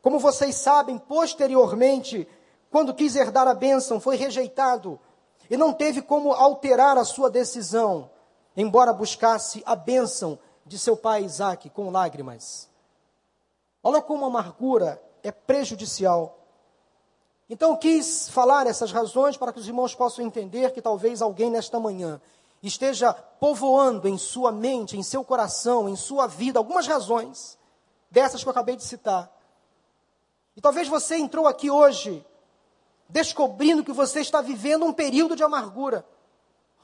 Como 0.01 0.19
vocês 0.19 0.55
sabem, 0.55 0.97
posteriormente, 0.97 2.27
quando 2.71 2.93
quis 2.93 3.15
herdar 3.15 3.47
a 3.47 3.53
bênção, 3.53 3.99
foi 3.99 4.15
rejeitado 4.15 4.99
e 5.49 5.57
não 5.57 5.73
teve 5.73 6.01
como 6.01 6.31
alterar 6.31 6.97
a 6.97 7.03
sua 7.03 7.29
decisão, 7.29 8.09
embora 8.55 8.93
buscasse 8.93 9.63
a 9.65 9.75
bênção 9.75 10.37
de 10.65 10.77
seu 10.77 10.95
pai 10.95 11.23
Isaac 11.23 11.69
com 11.69 11.89
lágrimas. 11.89 12.69
Olha 13.81 14.01
como 14.01 14.25
a 14.25 14.27
amargura 14.27 15.01
é 15.23 15.31
prejudicial. 15.31 16.37
Então, 17.49 17.75
quis 17.75 18.29
falar 18.29 18.67
essas 18.67 18.91
razões 18.91 19.35
para 19.35 19.51
que 19.51 19.59
os 19.59 19.67
irmãos 19.67 19.95
possam 19.95 20.23
entender 20.23 20.71
que 20.71 20.81
talvez 20.81 21.21
alguém 21.21 21.49
nesta 21.49 21.79
manhã 21.79 22.21
esteja 22.67 23.13
povoando 23.13 24.07
em 24.07 24.17
sua 24.17 24.51
mente, 24.51 24.97
em 24.97 25.03
seu 25.03 25.23
coração, 25.23 25.87
em 25.87 25.95
sua 25.95 26.27
vida, 26.27 26.59
algumas 26.59 26.87
razões 26.87 27.57
dessas 28.11 28.41
que 28.41 28.47
eu 28.47 28.51
acabei 28.51 28.75
de 28.75 28.83
citar. 28.83 29.31
E 30.55 30.61
talvez 30.61 30.87
você 30.87 31.15
entrou 31.17 31.47
aqui 31.47 31.69
hoje 31.69 32.25
descobrindo 33.07 33.83
que 33.83 33.91
você 33.91 34.19
está 34.19 34.41
vivendo 34.41 34.85
um 34.85 34.93
período 34.93 35.35
de 35.35 35.43
amargura, 35.43 36.05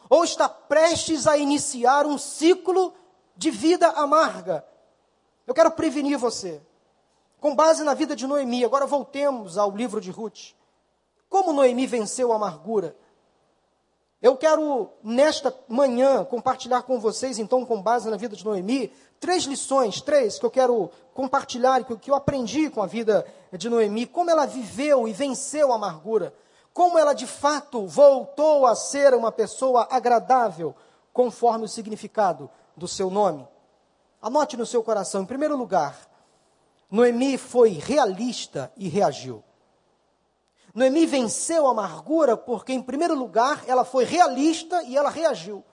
ou 0.10 0.24
está 0.24 0.50
prestes 0.50 1.28
a 1.28 1.38
iniciar 1.38 2.06
um 2.06 2.18
ciclo 2.18 2.94
de 3.36 3.52
vida 3.52 3.88
amarga. 3.90 4.66
Eu 5.46 5.54
quero 5.54 5.72
prevenir 5.72 6.18
você. 6.18 6.62
Com 7.40 7.56
base 7.56 7.84
na 7.84 7.94
vida 7.94 8.16
de 8.16 8.26
Noemi, 8.26 8.66
agora 8.66 8.88
voltemos 8.88 9.58
ao 9.58 9.70
livro 9.70 10.02
de 10.02 10.10
Ruth. 10.10 10.56
Como 11.30 11.54
Noemi 11.54 11.86
venceu 11.86 12.32
a 12.32 12.38
amargura? 12.38 12.96
Eu 14.26 14.36
quero, 14.36 14.90
nesta 15.04 15.56
manhã, 15.68 16.26
compartilhar 16.26 16.82
com 16.82 17.00
vocês, 17.00 17.38
então, 17.38 17.64
com 17.64 17.80
base 17.80 18.10
na 18.10 18.18
vida 18.18 18.36
de 18.36 18.44
Noemi, 18.44 18.92
três 19.20 19.44
lições, 19.44 20.02
três, 20.02 20.40
que 20.40 20.46
eu 20.48 20.50
quero 20.50 20.90
compartilhar, 21.14 21.84
que, 21.84 21.96
que 21.98 22.10
eu 22.10 22.16
aprendi 22.16 22.72
com 22.72 22.82
a 22.82 22.88
vida 22.88 23.24
de 23.54 23.70
Noemi, 23.70 24.08
como 24.08 24.32
ela 24.32 24.48
viveu 24.48 25.08
e 25.08 25.14
venceu 25.14 25.72
a 25.72 25.76
amargura, 25.76 26.34
como 26.74 26.98
ela 26.98 27.14
de 27.14 27.28
fato 27.28 27.86
voltou 27.86 28.66
a 28.66 28.74
ser 28.74 29.14
uma 29.14 29.32
pessoa 29.32 29.88
agradável, 29.92 30.74
conforme 31.14 31.66
o 31.66 31.70
significado 31.70 32.50
do 32.76 32.88
seu 32.88 33.12
nome. 33.12 33.48
Anote 34.20 34.58
no 34.58 34.66
seu 34.66 34.82
coração, 34.82 35.22
em 35.22 35.28
primeiro 35.28 35.56
lugar, 35.56 36.00
Noemi 36.90 37.38
foi 37.38 37.74
realista 37.74 38.72
e 38.76 38.90
reagiu. 38.90 39.44
Noemi 40.76 41.06
venceu 41.06 41.68
a 41.68 41.72
amargura 41.72 42.36
porque, 42.36 42.74
em 42.74 42.82
primeiro 42.82 43.16
lugar, 43.16 43.64
ela 43.66 43.86
foi 43.86 44.04
realista 44.04 44.84
e 44.84 44.98
ela 44.98 45.10
reagiu. 45.10 45.64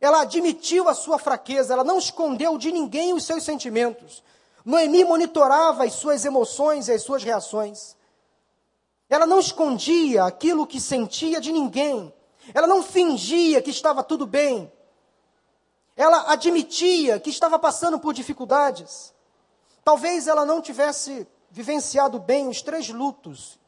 Ela 0.00 0.22
admitiu 0.22 0.88
a 0.88 0.94
sua 0.94 1.18
fraqueza, 1.18 1.74
ela 1.74 1.84
não 1.84 1.98
escondeu 1.98 2.56
de 2.56 2.72
ninguém 2.72 3.12
os 3.12 3.24
seus 3.24 3.44
sentimentos. 3.44 4.24
Noemi 4.64 5.04
monitorava 5.04 5.84
as 5.84 5.92
suas 5.92 6.24
emoções 6.24 6.88
e 6.88 6.92
as 6.92 7.02
suas 7.02 7.22
reações. 7.22 7.94
Ela 9.06 9.26
não 9.26 9.38
escondia 9.38 10.24
aquilo 10.24 10.66
que 10.66 10.80
sentia 10.80 11.38
de 11.38 11.52
ninguém. 11.52 12.10
Ela 12.54 12.66
não 12.66 12.82
fingia 12.82 13.60
que 13.60 13.68
estava 13.68 14.02
tudo 14.02 14.26
bem. 14.26 14.72
Ela 15.94 16.32
admitia 16.32 17.20
que 17.20 17.28
estava 17.28 17.58
passando 17.58 18.00
por 18.00 18.14
dificuldades. 18.14 19.12
Talvez 19.84 20.26
ela 20.26 20.46
não 20.46 20.62
tivesse 20.62 21.28
vivenciado 21.50 22.18
bem 22.18 22.48
os 22.48 22.62
três 22.62 22.88
lutos 22.88 23.59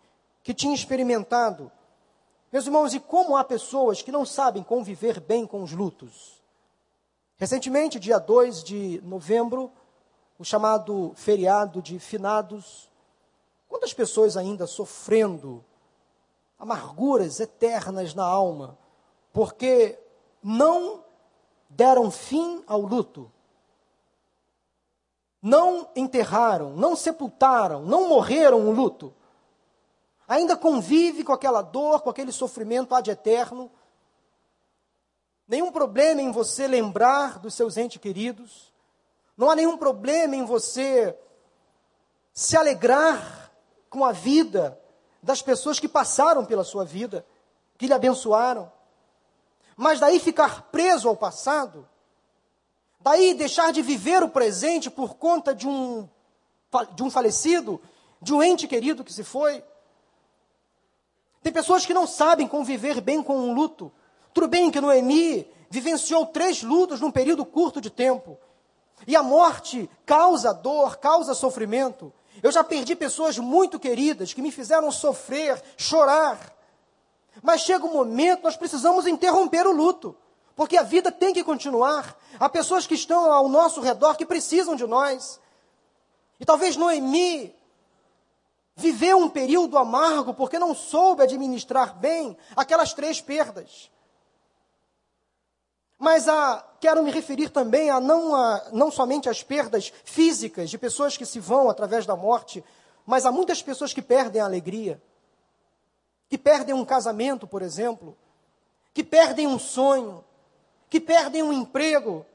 que 0.42 0.52
tinha 0.52 0.74
experimentado. 0.74 1.70
Meus 2.50 2.66
irmãos, 2.66 2.92
e 2.94 3.00
como 3.00 3.36
há 3.36 3.44
pessoas 3.44 4.02
que 4.02 4.12
não 4.12 4.26
sabem 4.26 4.62
conviver 4.62 5.20
bem 5.20 5.46
com 5.46 5.62
os 5.62 5.72
lutos? 5.72 6.42
Recentemente, 7.38 7.98
dia 7.98 8.18
2 8.18 8.62
de 8.62 9.00
novembro, 9.02 9.72
o 10.38 10.44
chamado 10.44 11.12
feriado 11.16 11.80
de 11.80 11.98
finados, 11.98 12.90
quantas 13.68 13.94
pessoas 13.94 14.36
ainda 14.36 14.66
sofrendo 14.66 15.64
amarguras 16.58 17.40
eternas 17.40 18.14
na 18.14 18.24
alma, 18.24 18.78
porque 19.32 19.98
não 20.42 21.02
deram 21.68 22.10
fim 22.10 22.62
ao 22.66 22.80
luto, 22.82 23.32
não 25.40 25.88
enterraram, 25.96 26.76
não 26.76 26.94
sepultaram, 26.94 27.82
não 27.82 28.08
morreram 28.08 28.68
o 28.68 28.70
luto 28.70 29.12
ainda 30.32 30.56
convive 30.56 31.24
com 31.24 31.32
aquela 31.32 31.60
dor, 31.60 32.00
com 32.00 32.08
aquele 32.08 32.32
sofrimento 32.32 32.94
ad 32.94 33.10
eterno. 33.10 33.70
nenhum 35.46 35.70
problema 35.70 36.22
em 36.22 36.32
você 36.32 36.66
lembrar 36.66 37.38
dos 37.38 37.52
seus 37.52 37.76
entes 37.76 38.00
queridos, 38.00 38.72
não 39.36 39.50
há 39.50 39.56
nenhum 39.56 39.76
problema 39.76 40.34
em 40.34 40.44
você 40.44 41.14
se 42.32 42.56
alegrar 42.56 43.52
com 43.90 44.06
a 44.06 44.12
vida 44.12 44.80
das 45.22 45.42
pessoas 45.42 45.78
que 45.78 45.86
passaram 45.86 46.46
pela 46.46 46.64
sua 46.64 46.84
vida, 46.84 47.26
que 47.76 47.86
lhe 47.86 47.92
abençoaram. 47.92 48.72
Mas 49.76 50.00
daí 50.00 50.18
ficar 50.18 50.62
preso 50.70 51.08
ao 51.08 51.16
passado, 51.16 51.86
daí 53.00 53.34
deixar 53.34 53.70
de 53.70 53.82
viver 53.82 54.22
o 54.22 54.30
presente 54.30 54.90
por 54.90 55.16
conta 55.16 55.54
de 55.54 55.68
um, 55.68 56.08
de 56.94 57.02
um 57.02 57.10
falecido, 57.10 57.82
de 58.20 58.32
um 58.32 58.42
ente 58.42 58.66
querido 58.66 59.04
que 59.04 59.12
se 59.12 59.24
foi. 59.24 59.62
Tem 61.42 61.52
pessoas 61.52 61.84
que 61.84 61.92
não 61.92 62.06
sabem 62.06 62.46
conviver 62.46 63.00
bem 63.00 63.22
com 63.22 63.36
um 63.36 63.52
luto. 63.52 63.92
Tudo 64.32 64.46
bem 64.48 64.70
que 64.70 64.80
Noemi 64.80 65.46
vivenciou 65.68 66.26
três 66.26 66.62
lutos 66.62 67.00
num 67.00 67.10
período 67.10 67.44
curto 67.44 67.80
de 67.80 67.90
tempo. 67.90 68.38
E 69.06 69.16
a 69.16 69.22
morte 69.22 69.90
causa 70.06 70.52
dor, 70.52 70.98
causa 70.98 71.34
sofrimento. 71.34 72.12
Eu 72.42 72.52
já 72.52 72.62
perdi 72.62 72.94
pessoas 72.94 73.38
muito 73.38 73.78
queridas 73.78 74.32
que 74.32 74.40
me 74.40 74.52
fizeram 74.52 74.90
sofrer, 74.90 75.60
chorar. 75.76 76.38
Mas 77.42 77.62
chega 77.62 77.84
um 77.84 77.92
momento, 77.92 78.44
nós 78.44 78.56
precisamos 78.56 79.06
interromper 79.06 79.66
o 79.66 79.72
luto. 79.72 80.16
Porque 80.54 80.76
a 80.76 80.82
vida 80.82 81.10
tem 81.10 81.32
que 81.32 81.42
continuar. 81.42 82.16
Há 82.38 82.48
pessoas 82.48 82.86
que 82.86 82.94
estão 82.94 83.32
ao 83.32 83.48
nosso 83.48 83.80
redor 83.80 84.16
que 84.16 84.26
precisam 84.26 84.76
de 84.76 84.86
nós. 84.86 85.40
E 86.38 86.44
talvez 86.44 86.76
Noemi 86.76 87.54
viveu 88.74 89.18
um 89.18 89.28
período 89.28 89.76
amargo 89.76 90.34
porque 90.34 90.58
não 90.58 90.74
soube 90.74 91.22
administrar 91.22 91.98
bem 91.98 92.36
aquelas 92.56 92.92
três 92.92 93.20
perdas. 93.20 93.90
Mas 95.98 96.28
a, 96.28 96.66
quero 96.80 97.02
me 97.02 97.12
referir 97.12 97.50
também 97.50 97.88
a 97.88 98.00
não, 98.00 98.34
a 98.34 98.70
não 98.72 98.90
somente 98.90 99.28
às 99.28 99.42
perdas 99.42 99.92
físicas 100.04 100.68
de 100.68 100.76
pessoas 100.76 101.16
que 101.16 101.24
se 101.24 101.38
vão 101.38 101.70
através 101.70 102.04
da 102.04 102.16
morte, 102.16 102.64
mas 103.06 103.24
há 103.24 103.30
muitas 103.30 103.62
pessoas 103.62 103.92
que 103.92 104.02
perdem 104.02 104.40
a 104.42 104.44
alegria, 104.44 105.00
que 106.28 106.36
perdem 106.36 106.74
um 106.74 106.84
casamento, 106.84 107.46
por 107.46 107.62
exemplo, 107.62 108.16
que 108.92 109.04
perdem 109.04 109.46
um 109.46 109.58
sonho, 109.58 110.24
que 110.90 111.00
perdem 111.00 111.42
um 111.42 111.52
emprego, 111.52 112.26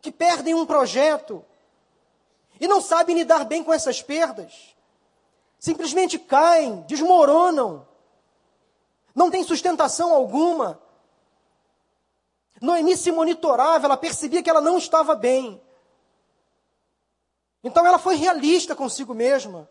que 0.00 0.10
perdem 0.10 0.54
um 0.54 0.64
projeto, 0.64 1.44
e 2.58 2.66
não 2.66 2.80
sabem 2.80 3.16
lidar 3.16 3.44
bem 3.44 3.62
com 3.62 3.72
essas 3.72 4.00
perdas. 4.00 4.73
Simplesmente 5.64 6.18
caem, 6.18 6.82
desmoronam, 6.82 7.88
não 9.14 9.30
tem 9.30 9.42
sustentação 9.42 10.12
alguma. 10.12 10.78
Noemi 12.60 12.94
se 12.98 13.10
monitorava, 13.10 13.86
ela 13.86 13.96
percebia 13.96 14.42
que 14.42 14.50
ela 14.50 14.60
não 14.60 14.76
estava 14.76 15.14
bem. 15.14 15.58
Então 17.62 17.86
ela 17.86 17.98
foi 17.98 18.14
realista 18.16 18.76
consigo 18.76 19.14
mesma. 19.14 19.66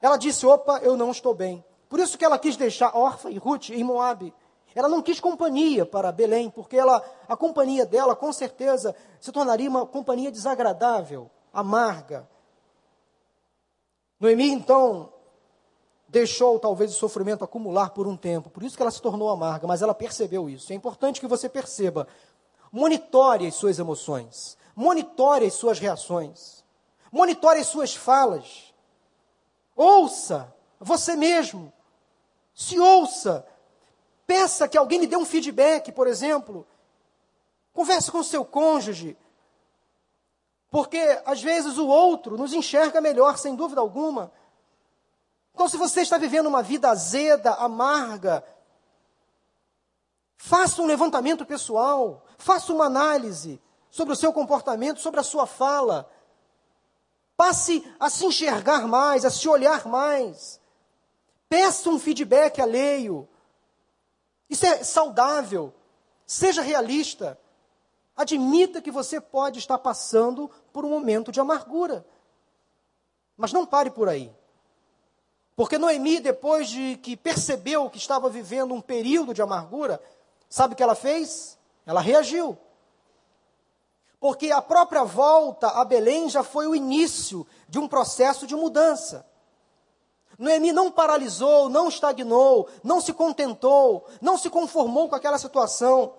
Ela 0.00 0.16
disse: 0.16 0.46
opa, 0.46 0.78
eu 0.78 0.96
não 0.96 1.10
estou 1.10 1.34
bem. 1.34 1.64
Por 1.88 1.98
isso 1.98 2.16
que 2.16 2.24
ela 2.24 2.38
quis 2.38 2.56
deixar 2.56 2.96
Orfa 2.96 3.32
e 3.32 3.38
Ruth 3.38 3.70
em 3.70 3.82
Moabe. 3.82 4.32
Ela 4.76 4.88
não 4.88 5.02
quis 5.02 5.18
companhia 5.18 5.84
para 5.84 6.12
Belém, 6.12 6.48
porque 6.48 6.76
ela, 6.76 7.04
a 7.26 7.36
companhia 7.36 7.84
dela, 7.84 8.14
com 8.14 8.32
certeza, 8.32 8.94
se 9.18 9.32
tornaria 9.32 9.68
uma 9.68 9.84
companhia 9.84 10.30
desagradável, 10.30 11.28
amarga. 11.52 12.30
Noemi, 14.22 14.52
então, 14.52 15.12
deixou 16.06 16.56
talvez 16.56 16.92
o 16.92 16.94
sofrimento 16.94 17.42
acumular 17.42 17.90
por 17.90 18.06
um 18.06 18.16
tempo, 18.16 18.50
por 18.50 18.62
isso 18.62 18.76
que 18.76 18.82
ela 18.82 18.90
se 18.92 19.02
tornou 19.02 19.28
amarga, 19.28 19.66
mas 19.66 19.82
ela 19.82 19.92
percebeu 19.92 20.48
isso. 20.48 20.72
É 20.72 20.76
importante 20.76 21.18
que 21.18 21.26
você 21.26 21.48
perceba. 21.48 22.06
Monitore 22.70 23.48
as 23.48 23.56
suas 23.56 23.80
emoções, 23.80 24.56
monitore 24.76 25.46
as 25.46 25.54
suas 25.54 25.80
reações, 25.80 26.62
monitore 27.10 27.58
as 27.58 27.66
suas 27.66 27.96
falas. 27.96 28.72
Ouça 29.74 30.54
você 30.78 31.16
mesmo, 31.16 31.72
se 32.54 32.78
ouça, 32.78 33.44
peça 34.24 34.68
que 34.68 34.78
alguém 34.78 35.00
lhe 35.00 35.08
dê 35.08 35.16
um 35.16 35.24
feedback, 35.24 35.90
por 35.90 36.06
exemplo. 36.06 36.64
Converse 37.72 38.08
com 38.08 38.22
seu 38.22 38.44
cônjuge, 38.44 39.16
porque 40.72 41.20
às 41.26 41.42
vezes 41.42 41.76
o 41.76 41.86
outro 41.86 42.38
nos 42.38 42.54
enxerga 42.54 42.98
melhor, 42.98 43.36
sem 43.36 43.54
dúvida 43.54 43.82
alguma. 43.82 44.32
Então, 45.52 45.68
se 45.68 45.76
você 45.76 46.00
está 46.00 46.16
vivendo 46.16 46.46
uma 46.46 46.62
vida 46.62 46.88
azeda, 46.88 47.52
amarga, 47.56 48.42
faça 50.38 50.80
um 50.80 50.86
levantamento 50.86 51.44
pessoal, 51.44 52.24
faça 52.38 52.72
uma 52.72 52.86
análise 52.86 53.60
sobre 53.90 54.14
o 54.14 54.16
seu 54.16 54.32
comportamento, 54.32 54.98
sobre 54.98 55.20
a 55.20 55.22
sua 55.22 55.46
fala. 55.46 56.10
Passe 57.36 57.86
a 58.00 58.08
se 58.08 58.24
enxergar 58.24 58.88
mais, 58.88 59.26
a 59.26 59.30
se 59.30 59.46
olhar 59.46 59.86
mais. 59.86 60.58
Peça 61.50 61.90
um 61.90 61.98
feedback 61.98 62.62
alheio. 62.62 63.28
Isso 64.48 64.64
é 64.64 64.82
saudável. 64.82 65.74
Seja 66.24 66.62
realista. 66.62 67.38
Admita 68.16 68.82
que 68.82 68.90
você 68.90 69.20
pode 69.20 69.58
estar 69.58 69.78
passando 69.78 70.50
por 70.72 70.84
um 70.84 70.90
momento 70.90 71.32
de 71.32 71.40
amargura. 71.40 72.06
Mas 73.36 73.52
não 73.52 73.64
pare 73.64 73.90
por 73.90 74.08
aí. 74.08 74.32
Porque 75.56 75.78
Noemi, 75.78 76.20
depois 76.20 76.68
de 76.68 76.96
que 76.96 77.16
percebeu 77.16 77.88
que 77.90 77.98
estava 77.98 78.28
vivendo 78.28 78.74
um 78.74 78.80
período 78.80 79.34
de 79.34 79.42
amargura, 79.42 80.02
sabe 80.48 80.74
o 80.74 80.76
que 80.76 80.82
ela 80.82 80.94
fez? 80.94 81.58
Ela 81.86 82.00
reagiu. 82.00 82.56
Porque 84.20 84.50
a 84.50 84.62
própria 84.62 85.04
volta 85.04 85.68
a 85.68 85.84
Belém 85.84 86.28
já 86.28 86.42
foi 86.42 86.66
o 86.66 86.74
início 86.74 87.46
de 87.68 87.78
um 87.78 87.88
processo 87.88 88.46
de 88.46 88.54
mudança. 88.54 89.26
Noemi 90.38 90.72
não 90.72 90.90
paralisou, 90.90 91.68
não 91.68 91.88
estagnou, 91.88 92.68
não 92.82 93.00
se 93.00 93.12
contentou, 93.12 94.06
não 94.20 94.38
se 94.38 94.48
conformou 94.48 95.08
com 95.08 95.14
aquela 95.14 95.38
situação. 95.38 96.14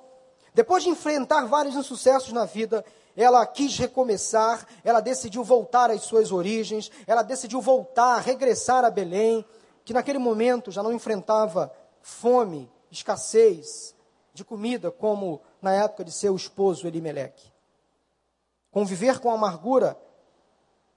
Depois 0.54 0.84
de 0.84 0.90
enfrentar 0.90 1.46
vários 1.46 1.76
insucessos 1.76 2.32
na 2.32 2.46
vida, 2.46 2.86
ela 3.16 3.46
quis 3.46 3.78
recomeçar, 3.78 4.68
ela 4.84 5.00
decidiu 5.00 5.44
voltar 5.44 5.90
às 5.90 6.04
suas 6.04 6.32
origens, 6.32 6.92
ela 7.08 7.24
decidiu 7.24 7.62
voltar, 7.62 8.20
regressar 8.20 8.84
a 8.86 8.90
Belém, 8.90 9.46
que 9.84 9.94
naquele 9.94 10.20
momento 10.20 10.72
já 10.72 10.82
não 10.82 10.94
enfrentava 10.94 11.74
fome, 12.02 12.72
escassez 12.92 13.96
de 14.34 14.44
comida, 14.44 14.92
como 14.92 15.42
na 15.62 15.74
época 15.74 16.04
de 16.04 16.12
seu 16.12 16.36
esposo 16.36 16.88
Elimeleque. 16.88 17.52
Conviver 18.72 19.20
com 19.20 19.30
a 19.30 19.36
amargura 19.36 19.98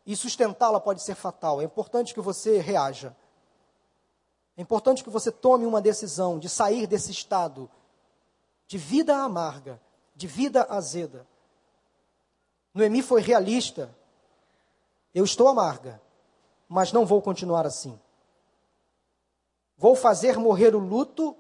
e 0.07 0.16
sustentá-la 0.16 0.81
pode 0.81 1.03
ser 1.03 1.14
fatal. 1.14 1.61
É 1.61 1.64
importante 1.64 2.14
que 2.14 2.21
você 2.21 2.59
reaja. 2.59 3.14
É 4.57 4.62
importante 4.62 5.05
que 5.05 5.11
você 5.11 5.31
tome 5.31 5.66
uma 5.66 5.83
decisão 5.83 6.38
de 6.38 6.49
sair 6.49 6.87
desse 6.87 7.11
estado 7.11 7.69
de 8.67 8.79
vida 8.79 9.17
amarga, 9.17 9.81
de 10.15 10.27
vida 10.27 10.67
azeda 10.69 11.27
Noemi 12.77 13.01
foi 13.01 13.23
realista. 13.23 13.89
Eu 15.15 15.25
estou 15.25 15.49
amarga, 15.49 15.99
mas 16.69 16.93
não 16.93 17.07
vou 17.07 17.23
continuar 17.23 17.65
assim. 17.65 17.99
Vou 19.79 19.97
fazer 19.97 20.37
morrer 20.37 20.75
o 20.75 20.79
luto, 20.79 21.35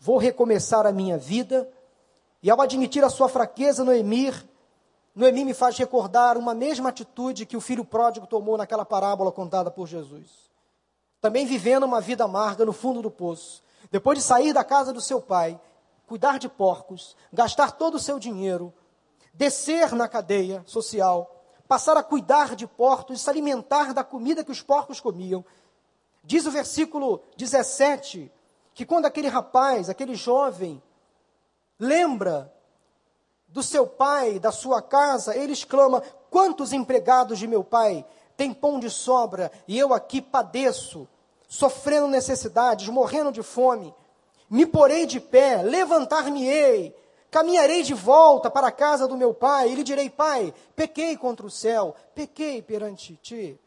vou 0.00 0.18
recomeçar 0.18 0.86
a 0.86 0.90
minha 0.90 1.16
vida. 1.16 1.70
E 2.42 2.50
ao 2.50 2.60
admitir 2.60 3.04
a 3.04 3.08
sua 3.08 3.28
fraqueza, 3.28 3.84
Noemi, 3.84 4.32
Noemi 5.14 5.44
me 5.44 5.54
faz 5.54 5.78
recordar 5.78 6.36
uma 6.36 6.54
mesma 6.54 6.88
atitude 6.88 7.46
que 7.46 7.56
o 7.56 7.60
filho 7.60 7.84
pródigo 7.84 8.26
tomou 8.26 8.56
naquela 8.56 8.84
parábola 8.84 9.30
contada 9.30 9.70
por 9.70 9.86
Jesus. 9.86 10.50
Também 11.20 11.46
vivendo 11.46 11.84
uma 11.84 12.00
vida 12.00 12.24
amarga 12.24 12.64
no 12.64 12.72
fundo 12.72 13.00
do 13.00 13.12
poço. 13.12 13.62
Depois 13.92 14.18
de 14.18 14.24
sair 14.24 14.52
da 14.52 14.64
casa 14.64 14.92
do 14.92 15.00
seu 15.00 15.20
pai, 15.20 15.60
cuidar 16.10 16.40
de 16.40 16.48
porcos, 16.48 17.16
gastar 17.32 17.70
todo 17.70 17.94
o 17.94 18.00
seu 18.00 18.18
dinheiro, 18.18 18.74
descer 19.32 19.92
na 19.92 20.08
cadeia 20.08 20.60
social, 20.66 21.40
passar 21.68 21.96
a 21.96 22.02
cuidar 22.02 22.56
de 22.56 22.66
porcos, 22.66 23.20
se 23.20 23.30
alimentar 23.30 23.94
da 23.94 24.02
comida 24.02 24.42
que 24.42 24.50
os 24.50 24.60
porcos 24.60 24.98
comiam. 24.98 25.44
Diz 26.24 26.46
o 26.46 26.50
versículo 26.50 27.22
17 27.36 28.28
que 28.74 28.84
quando 28.84 29.06
aquele 29.06 29.28
rapaz, 29.28 29.88
aquele 29.88 30.16
jovem, 30.16 30.82
lembra 31.78 32.52
do 33.46 33.62
seu 33.62 33.86
pai, 33.86 34.40
da 34.40 34.50
sua 34.50 34.82
casa, 34.82 35.36
ele 35.36 35.52
exclama: 35.52 36.02
Quantos 36.28 36.72
empregados 36.72 37.38
de 37.38 37.46
meu 37.46 37.62
pai 37.62 38.04
têm 38.36 38.52
pão 38.52 38.80
de 38.80 38.90
sobra 38.90 39.52
e 39.68 39.78
eu 39.78 39.94
aqui 39.94 40.20
padeço, 40.20 41.06
sofrendo 41.46 42.08
necessidades, 42.08 42.88
morrendo 42.88 43.30
de 43.30 43.44
fome? 43.44 43.94
Me 44.50 44.66
porei 44.66 45.06
de 45.06 45.20
pé, 45.20 45.62
levantar-me-ei 45.62 46.94
Caminharei 47.30 47.84
de 47.84 47.94
volta 47.94 48.50
para 48.50 48.66
a 48.66 48.72
casa 48.72 49.06
do 49.06 49.16
meu 49.16 49.32
pai 49.32 49.70
e 49.70 49.74
lhe 49.76 49.84
direi: 49.84 50.10
Pai, 50.10 50.52
pequei 50.74 51.16
contra 51.16 51.46
o 51.46 51.50
céu, 51.50 51.94
pequei 52.12 52.60
perante 52.60 53.16
ti. 53.16 53.58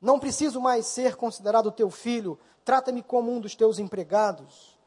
Não 0.00 0.18
preciso 0.18 0.60
mais 0.60 0.86
ser 0.86 1.16
considerado 1.16 1.72
teu 1.72 1.90
filho, 1.90 2.38
trata-me 2.64 3.02
como 3.02 3.32
um 3.32 3.40
dos 3.40 3.54
teus 3.54 3.78
empregados. 3.78 4.78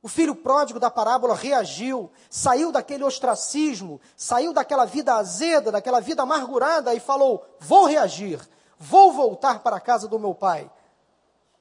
O 0.00 0.06
filho 0.06 0.36
pródigo 0.36 0.78
da 0.78 0.90
parábola 0.90 1.34
reagiu, 1.34 2.10
saiu 2.30 2.70
daquele 2.70 3.02
ostracismo, 3.02 4.00
saiu 4.16 4.52
daquela 4.52 4.84
vida 4.84 5.14
azeda, 5.14 5.72
daquela 5.72 5.98
vida 5.98 6.22
amargurada 6.22 6.94
e 6.94 7.00
falou: 7.00 7.44
Vou 7.58 7.86
reagir, 7.86 8.38
vou 8.78 9.12
voltar 9.12 9.58
para 9.58 9.76
a 9.76 9.80
casa 9.80 10.06
do 10.06 10.20
meu 10.20 10.36
pai. 10.36 10.70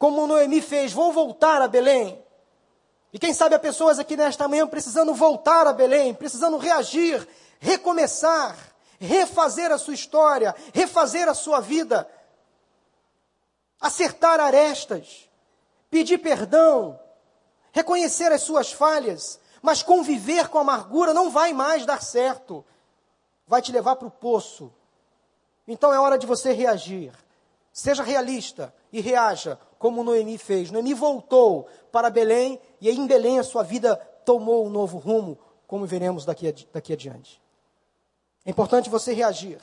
Como 0.03 0.27
Noemi 0.27 0.61
fez, 0.61 0.91
vou 0.91 1.13
voltar 1.13 1.61
a 1.61 1.67
Belém. 1.69 2.21
E 3.13 3.17
quem 3.17 3.33
sabe 3.33 3.55
há 3.55 3.59
pessoas 3.59 3.99
aqui 3.99 4.17
nesta 4.17 4.49
manhã 4.49 4.67
precisando 4.67 5.13
voltar 5.13 5.65
a 5.65 5.71
Belém, 5.71 6.13
precisando 6.13 6.57
reagir, 6.57 7.25
recomeçar, 7.57 8.57
refazer 8.99 9.71
a 9.71 9.77
sua 9.77 9.93
história, 9.93 10.53
refazer 10.73 11.29
a 11.29 11.33
sua 11.33 11.61
vida, 11.61 12.05
acertar 13.79 14.41
arestas, 14.41 15.29
pedir 15.89 16.17
perdão, 16.17 16.99
reconhecer 17.71 18.29
as 18.29 18.41
suas 18.41 18.73
falhas, 18.73 19.39
mas 19.61 19.81
conviver 19.81 20.49
com 20.49 20.57
a 20.57 20.61
amargura 20.63 21.13
não 21.13 21.31
vai 21.31 21.53
mais 21.53 21.85
dar 21.85 22.03
certo. 22.03 22.65
Vai 23.47 23.61
te 23.61 23.71
levar 23.71 23.95
para 23.95 24.09
o 24.09 24.11
poço. 24.11 24.69
Então 25.65 25.93
é 25.93 25.97
hora 25.97 26.17
de 26.17 26.27
você 26.27 26.51
reagir. 26.51 27.13
Seja 27.71 28.03
realista 28.03 28.73
e 28.91 28.99
reaja 28.99 29.57
como 29.83 30.01
Noemi 30.01 30.37
fez. 30.37 30.71
Noemi 30.71 30.93
voltou 30.93 31.67
para 31.91 32.09
Belém 32.09 32.57
e 32.79 32.89
em 32.89 33.05
Belém 33.05 33.37
a 33.37 33.43
sua 33.43 33.63
vida 33.63 33.97
tomou 34.23 34.65
um 34.65 34.69
novo 34.69 34.97
rumo, 34.97 35.37
como 35.67 35.85
veremos 35.85 36.23
daqui, 36.23 36.49
daqui 36.71 36.93
adiante. 36.93 37.41
É 38.45 38.49
importante 38.49 38.89
você 38.89 39.11
reagir. 39.13 39.59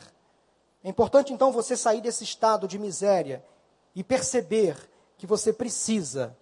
É 0.85 0.91
importante 0.91 1.33
então 1.33 1.51
você 1.51 1.75
sair 1.75 2.03
desse 2.03 2.23
estado 2.23 2.69
de 2.69 2.79
miséria 2.79 3.43
e 3.95 4.05
perceber 4.05 4.77
que 5.17 5.27
você 5.27 5.55
precisa, 5.55 6.37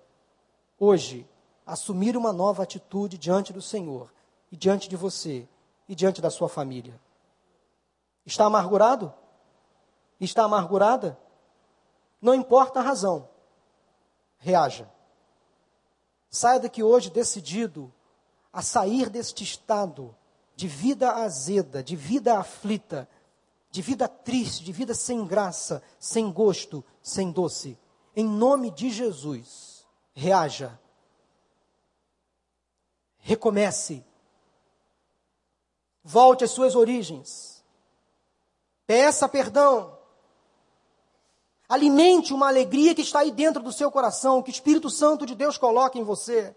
hoje, 0.76 1.24
assumir 1.64 2.16
uma 2.16 2.32
nova 2.32 2.64
atitude 2.64 3.16
diante 3.16 3.52
do 3.52 3.62
Senhor 3.62 4.12
e 4.50 4.56
diante 4.56 4.88
de 4.88 4.96
você 4.96 5.46
e 5.88 5.94
diante 5.94 6.20
da 6.20 6.30
sua 6.30 6.48
família. 6.48 7.00
Está 8.26 8.44
amargurado? 8.44 9.14
Está 10.18 10.42
amargurada? 10.42 11.16
Não 12.20 12.34
importa 12.34 12.80
a 12.80 12.82
razão. 12.82 13.37
Reaja. 14.38 14.90
Saia 16.30 16.60
daqui 16.60 16.82
hoje 16.82 17.10
decidido 17.10 17.92
a 18.52 18.62
sair 18.62 19.08
deste 19.08 19.44
estado 19.44 20.16
de 20.54 20.66
vida 20.66 21.12
azeda, 21.12 21.82
de 21.82 21.94
vida 21.94 22.38
aflita, 22.38 23.08
de 23.70 23.82
vida 23.82 24.08
triste, 24.08 24.64
de 24.64 24.72
vida 24.72 24.94
sem 24.94 25.26
graça, 25.26 25.82
sem 25.98 26.32
gosto, 26.32 26.84
sem 27.02 27.30
doce. 27.30 27.78
Em 28.16 28.26
nome 28.26 28.70
de 28.70 28.90
Jesus, 28.90 29.86
reaja 30.14 30.78
Recomece. 33.28 34.02
Volte 36.02 36.44
às 36.44 36.50
suas 36.50 36.74
origens. 36.74 37.62
Peça 38.86 39.28
perdão. 39.28 39.97
Alimente 41.68 42.32
uma 42.32 42.48
alegria 42.48 42.94
que 42.94 43.02
está 43.02 43.20
aí 43.20 43.30
dentro 43.30 43.62
do 43.62 43.72
seu 43.72 43.90
coração, 43.90 44.42
que 44.42 44.50
o 44.50 44.52
Espírito 44.52 44.88
Santo 44.88 45.26
de 45.26 45.34
Deus 45.34 45.58
coloca 45.58 45.98
em 45.98 46.02
você. 46.02 46.56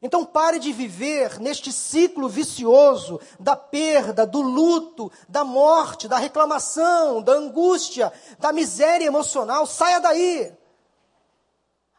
Então 0.00 0.24
pare 0.24 0.60
de 0.60 0.72
viver 0.72 1.40
neste 1.40 1.72
ciclo 1.72 2.28
vicioso 2.28 3.18
da 3.40 3.56
perda, 3.56 4.24
do 4.24 4.40
luto, 4.40 5.10
da 5.28 5.42
morte, 5.42 6.06
da 6.06 6.16
reclamação, 6.16 7.20
da 7.20 7.32
angústia, 7.32 8.12
da 8.38 8.52
miséria 8.52 9.06
emocional. 9.06 9.66
Saia 9.66 9.98
daí. 9.98 10.52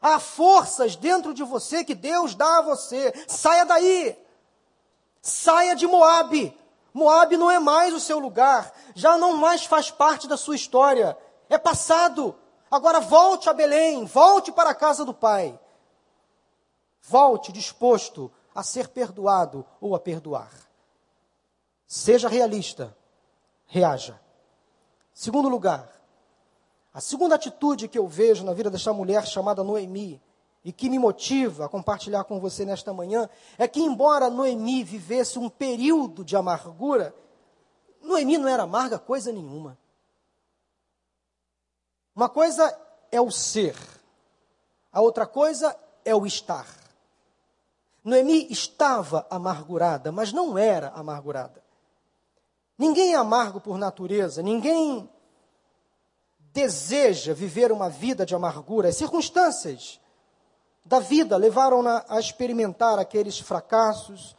Há 0.01 0.19
forças 0.19 0.95
dentro 0.95 1.34
de 1.34 1.43
você 1.43 1.84
que 1.84 1.95
Deus 1.95 2.34
dá 2.34 2.60
a 2.60 2.62
você. 2.62 3.13
Saia 3.27 3.65
daí. 3.65 4.17
Saia 5.21 5.75
de 5.75 5.86
Moabe. 5.86 6.58
Moabe 6.93 7.36
não 7.36 7.51
é 7.51 7.60
mais 7.60 7.93
o 7.93 7.99
seu 7.99 8.19
lugar. 8.19 8.71
Já 8.95 9.17
não 9.17 9.36
mais 9.36 9.65
faz 9.65 9.91
parte 9.91 10.27
da 10.27 10.38
sua 10.38 10.56
história. 10.56 11.17
É 11.49 11.57
passado. 11.57 12.36
Agora 12.69 12.99
volte 12.99 13.49
a 13.49 13.53
Belém. 13.53 14.05
Volte 14.05 14.51
para 14.51 14.71
a 14.71 14.75
casa 14.75 15.05
do 15.05 15.13
Pai. 15.13 15.60
Volte 17.01 17.51
disposto 17.51 18.31
a 18.53 18.63
ser 18.63 18.89
perdoado 18.89 19.65
ou 19.79 19.95
a 19.95 19.99
perdoar. 19.99 20.51
Seja 21.86 22.27
realista. 22.27 22.95
Reaja. 23.65 24.19
Segundo 25.13 25.49
lugar, 25.49 25.89
a 26.93 27.01
segunda 27.01 27.36
atitude 27.36 27.88
que 27.88 27.97
eu 27.97 28.07
vejo 28.07 28.45
na 28.45 28.53
vida 28.53 28.69
desta 28.69 28.93
mulher 28.93 29.25
chamada 29.25 29.63
Noemi, 29.63 30.21
e 30.67 30.71
que 30.73 30.89
me 30.89 30.99
motiva 30.99 31.65
a 31.65 31.69
compartilhar 31.69 32.25
com 32.25 32.41
você 32.41 32.65
nesta 32.65 32.91
manhã, 32.91 33.29
é 33.57 33.69
que, 33.69 33.79
embora 33.79 34.29
Noemi 34.29 34.83
vivesse 34.83 35.39
um 35.39 35.47
período 35.47 36.25
de 36.25 36.36
amargura, 36.36 37.15
Noemi 38.01 38.38
não 38.38 38.49
era 38.49 38.63
amarga 38.63 38.99
coisa 38.99 39.31
nenhuma. 39.31 39.77
Uma 42.17 42.27
coisa 42.27 42.75
é 43.12 43.21
o 43.21 43.30
ser, 43.30 43.75
a 44.91 44.99
outra 45.01 45.27
coisa 45.27 45.77
é 46.03 46.15
o 46.15 46.25
estar. 46.25 46.65
Noemi 48.03 48.51
estava 48.51 49.27
amargurada, 49.30 50.12
mas 50.12 50.34
não 50.34 50.58
era 50.58 50.88
amargurada. 50.95 51.63
Ninguém 52.75 53.13
é 53.13 53.17
amargo 53.17 53.62
por 53.62 53.77
natureza, 53.77 54.41
ninguém 54.41 55.08
deseja 56.39 57.36
viver 57.36 57.71
uma 57.71 57.88
vida 57.88 58.25
de 58.25 58.34
amargura, 58.34 58.89
as 58.89 58.97
circunstâncias 58.97 60.01
da 60.84 60.97
vida 60.97 61.38
levaram-na 61.38 62.03
a 62.10 62.19
experimentar 62.19 62.97
aqueles 62.97 63.38
fracassos 63.38 64.36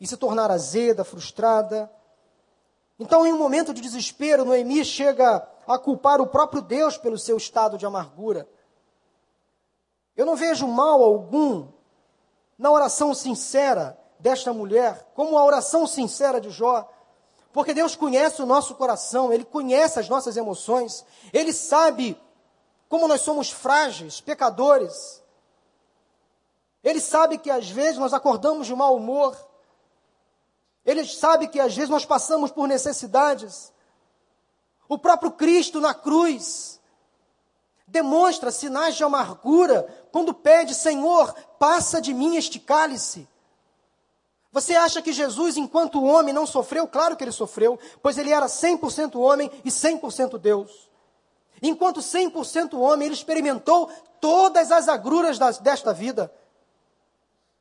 e 0.00 0.08
se 0.08 0.16
tornar 0.16 0.50
azeda, 0.50 1.04
frustrada. 1.04 1.88
Então, 2.98 3.24
em 3.24 3.32
um 3.32 3.38
momento 3.38 3.72
de 3.72 3.80
desespero, 3.80 4.44
Noemi 4.44 4.84
chega 4.84 5.51
a 5.66 5.78
culpar 5.78 6.20
o 6.20 6.26
próprio 6.26 6.62
Deus 6.62 6.96
pelo 6.96 7.18
seu 7.18 7.36
estado 7.36 7.78
de 7.78 7.86
amargura. 7.86 8.48
Eu 10.16 10.26
não 10.26 10.36
vejo 10.36 10.66
mal 10.66 11.02
algum 11.02 11.68
na 12.58 12.70
oração 12.70 13.14
sincera 13.14 13.98
desta 14.18 14.52
mulher, 14.52 15.10
como 15.14 15.36
a 15.36 15.44
oração 15.44 15.86
sincera 15.86 16.40
de 16.40 16.50
Jó. 16.50 16.88
Porque 17.52 17.74
Deus 17.74 17.96
conhece 17.96 18.40
o 18.40 18.46
nosso 18.46 18.74
coração, 18.74 19.32
Ele 19.32 19.44
conhece 19.44 19.98
as 19.98 20.08
nossas 20.08 20.36
emoções, 20.36 21.04
Ele 21.32 21.52
sabe 21.52 22.20
como 22.88 23.08
nós 23.08 23.22
somos 23.22 23.50
frágeis, 23.50 24.20
pecadores. 24.20 25.22
Ele 26.84 27.00
sabe 27.00 27.38
que 27.38 27.50
às 27.50 27.70
vezes 27.70 27.98
nós 27.98 28.12
acordamos 28.12 28.66
de 28.66 28.74
mau 28.74 28.96
humor. 28.96 29.36
Ele 30.84 31.04
sabe 31.06 31.48
que 31.48 31.58
às 31.58 31.74
vezes 31.74 31.88
nós 31.88 32.04
passamos 32.04 32.50
por 32.50 32.68
necessidades. 32.68 33.71
O 34.92 34.98
próprio 34.98 35.30
Cristo 35.30 35.80
na 35.80 35.94
cruz 35.94 36.78
demonstra 37.86 38.50
sinais 38.50 38.94
de 38.94 39.02
amargura 39.02 39.88
quando 40.12 40.34
pede: 40.34 40.74
Senhor, 40.74 41.32
passa 41.58 41.98
de 41.98 42.12
mim 42.12 42.36
este 42.36 42.60
cálice. 42.60 43.26
Você 44.52 44.76
acha 44.76 45.00
que 45.00 45.10
Jesus, 45.10 45.56
enquanto 45.56 46.04
homem, 46.04 46.34
não 46.34 46.44
sofreu? 46.44 46.86
Claro 46.86 47.16
que 47.16 47.24
ele 47.24 47.32
sofreu, 47.32 47.80
pois 48.02 48.18
ele 48.18 48.32
era 48.32 48.44
100% 48.44 49.18
homem 49.18 49.50
e 49.64 49.70
100% 49.70 50.36
Deus. 50.36 50.90
Enquanto 51.62 52.00
100% 52.00 52.74
homem, 52.78 53.06
ele 53.06 53.14
experimentou 53.14 53.90
todas 54.20 54.70
as 54.70 54.88
agruras 54.88 55.38
desta 55.60 55.94
vida, 55.94 56.30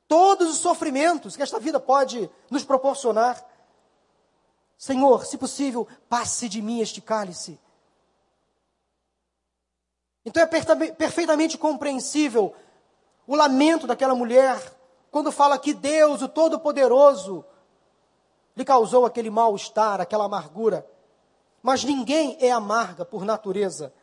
todos 0.06 0.52
os 0.52 0.58
sofrimentos 0.58 1.38
que 1.38 1.44
esta 1.44 1.62
vida 1.62 1.80
pode 1.80 2.30
nos 2.50 2.66
proporcionar. 2.66 3.42
Senhor, 4.82 5.28
se 5.28 5.38
possível, 5.38 5.88
passe 6.10 6.50
de 6.50 6.60
mim 6.60 6.80
este 6.80 7.00
cálice. 7.02 7.60
Então 10.26 10.42
é 10.42 10.48
perfeitamente 10.48 11.56
compreensível 11.56 12.56
o 13.28 13.36
lamento 13.36 13.86
daquela 13.86 14.16
mulher 14.16 14.60
quando 15.12 15.32
fala 15.32 15.60
que 15.60 15.72
Deus, 15.72 16.24
o 16.24 16.28
Todo-Poderoso, 16.28 17.46
lhe 18.58 18.66
causou 18.66 19.06
aquele 19.06 19.30
mal-estar, 19.30 20.02
aquela 20.02 20.26
amargura. 20.26 20.84
Mas 21.62 21.84
ninguém 21.84 22.36
é 22.42 22.50
amarga 22.50 23.06
por 23.06 23.24
natureza. 23.24 23.94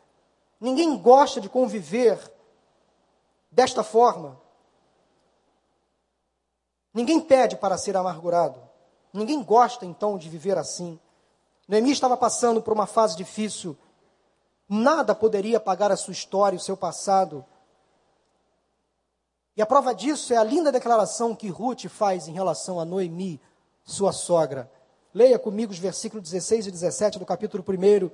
Ninguém 0.61 0.97
gosta 0.97 1.41
de 1.41 1.49
conviver 1.49 2.17
desta 3.51 3.83
forma. 3.83 4.41
Ninguém 6.93 7.19
pede 7.19 7.57
para 7.57 7.77
ser 7.77 7.97
amargurado. 7.97 8.68
Ninguém 9.13 9.43
gosta 9.43 9.85
então 9.85 10.17
de 10.17 10.29
viver 10.29 10.57
assim. 10.57 10.99
Noemi 11.67 11.91
estava 11.91 12.17
passando 12.17 12.61
por 12.61 12.73
uma 12.73 12.85
fase 12.85 13.15
difícil. 13.15 13.77
Nada 14.67 15.15
poderia 15.15 15.57
apagar 15.57 15.91
a 15.91 15.97
sua 15.97 16.11
história, 16.11 16.57
o 16.57 16.61
seu 16.61 16.77
passado. 16.77 17.45
E 19.55 19.61
a 19.61 19.65
prova 19.65 19.93
disso 19.93 20.33
é 20.33 20.37
a 20.37 20.43
linda 20.43 20.71
declaração 20.71 21.35
que 21.35 21.49
Ruth 21.49 21.85
faz 21.87 22.27
em 22.27 22.33
relação 22.33 22.79
a 22.79 22.85
Noemi, 22.85 23.41
sua 23.83 24.11
sogra. 24.11 24.71
Leia 25.13 25.39
comigo 25.39 25.71
os 25.71 25.79
versículos 25.79 26.29
16 26.29 26.67
e 26.67 26.71
17 26.71 27.19
do 27.19 27.25
capítulo 27.25 27.63
1, 27.67 28.09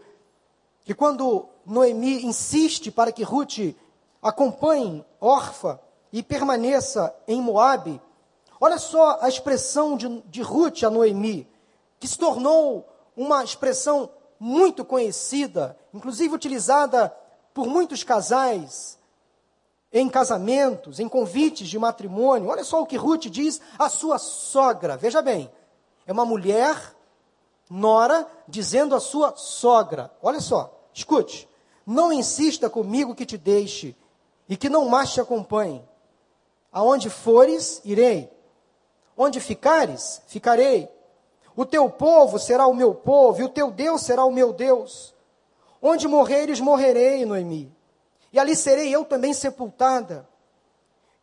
que 0.84 0.94
quando 0.94 1.48
Noemi 1.66 2.26
insiste 2.26 2.90
para 2.90 3.12
que 3.12 3.24
Ruth 3.24 3.76
acompanhe 4.22 5.06
órfã 5.20 5.80
e 6.12 6.24
permaneça 6.24 7.14
em 7.28 7.42
Moabe. 7.42 8.02
Olha 8.60 8.78
só 8.78 9.20
a 9.22 9.28
expressão 9.28 9.98
de, 9.98 10.22
de 10.24 10.42
Ruth 10.42 10.84
a 10.84 10.90
Noemi, 10.90 11.48
que 12.00 12.08
se 12.08 12.18
tornou 12.18 12.88
uma 13.16 13.44
expressão 13.44 14.10
muito 14.40 14.84
conhecida, 14.84 15.78
inclusive 15.94 16.34
utilizada 16.34 17.16
por 17.54 17.68
muitos 17.68 18.04
casais 18.04 19.00
em 19.92 20.10
casamentos, 20.10 21.00
em 21.00 21.08
convites 21.08 21.70
de 21.70 21.80
matrimônio. 21.80 22.50
Olha 22.50 22.64
só 22.64 22.82
o 22.82 22.86
que 22.86 22.98
Ruth 22.98 23.28
diz 23.28 23.62
à 23.80 23.88
sua 23.88 24.18
sogra. 24.18 24.98
Veja 24.98 25.22
bem, 25.22 25.50
é 26.06 26.12
uma 26.12 26.26
mulher, 26.26 26.94
nora, 27.70 28.28
dizendo 28.48 28.94
à 28.94 29.00
sua 29.00 29.36
sogra: 29.38 30.12
Olha 30.22 30.42
só, 30.42 30.90
escute, 30.94 31.48
não 31.86 32.12
insista 32.12 32.70
comigo 32.70 33.16
que 33.16 33.26
te 33.26 33.38
deixe 33.38 33.96
e 34.50 34.58
que 34.58 34.70
não 34.70 34.90
mais 34.90 35.14
te 35.14 35.22
acompanhe. 35.22 35.84
Aonde 36.72 37.10
fores, 37.10 37.82
irei. 37.86 38.35
Onde 39.18 39.40
ficares, 39.40 40.22
ficarei. 40.28 40.90
O 41.56 41.66
teu 41.66 41.90
povo 41.90 42.38
será 42.38 42.68
o 42.68 42.74
meu 42.74 42.94
povo, 42.94 43.42
e 43.42 43.44
o 43.44 43.50
teu 43.50 43.72
Deus 43.72 44.02
será 44.02 44.26
o 44.26 44.32
meu 44.32 44.52
Deus. 44.52 45.14
Onde 45.82 46.08
morreres, 46.08 46.60
morrerei, 46.60 47.26
Noemi 47.26 47.76
e 48.36 48.40
ali 48.40 48.54
serei 48.54 48.94
eu 48.94 49.06
também 49.06 49.34
sepultada. 49.34 50.28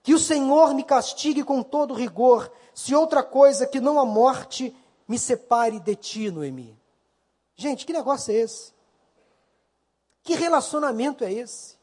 Que 0.02 0.14
o 0.14 0.18
Senhor 0.18 0.72
me 0.72 0.82
castigue 0.82 1.44
com 1.44 1.62
todo 1.62 1.92
rigor, 1.92 2.50
se 2.72 2.94
outra 2.94 3.22
coisa 3.22 3.66
que 3.66 3.82
não 3.82 4.00
a 4.00 4.06
morte 4.06 4.74
me 5.06 5.18
separe 5.18 5.78
de 5.78 5.94
ti, 5.94 6.30
Noemi. 6.30 6.74
Gente, 7.54 7.84
que 7.84 7.92
negócio 7.92 8.32
é 8.32 8.36
esse? 8.36 8.72
Que 10.22 10.34
relacionamento 10.34 11.22
é 11.22 11.30
esse? 11.30 11.76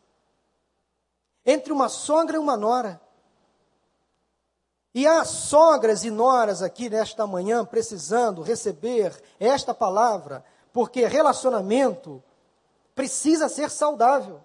Entre 1.46 1.72
uma 1.72 1.90
sogra 1.90 2.36
e 2.36 2.40
uma 2.40 2.58
nora. 2.58 3.00
E 4.94 5.06
há 5.06 5.24
sogras 5.24 6.04
e 6.04 6.10
noras 6.10 6.62
aqui 6.62 6.90
nesta 6.90 7.28
manhã 7.28 7.64
precisando 7.64 8.42
receber 8.42 9.22
esta 9.40 9.74
palavra, 9.74 10.44
porque 10.74 11.06
relacionamento 11.06 12.24
precisa 12.96 13.48
ser 13.48 13.70
saudável. 13.70 14.42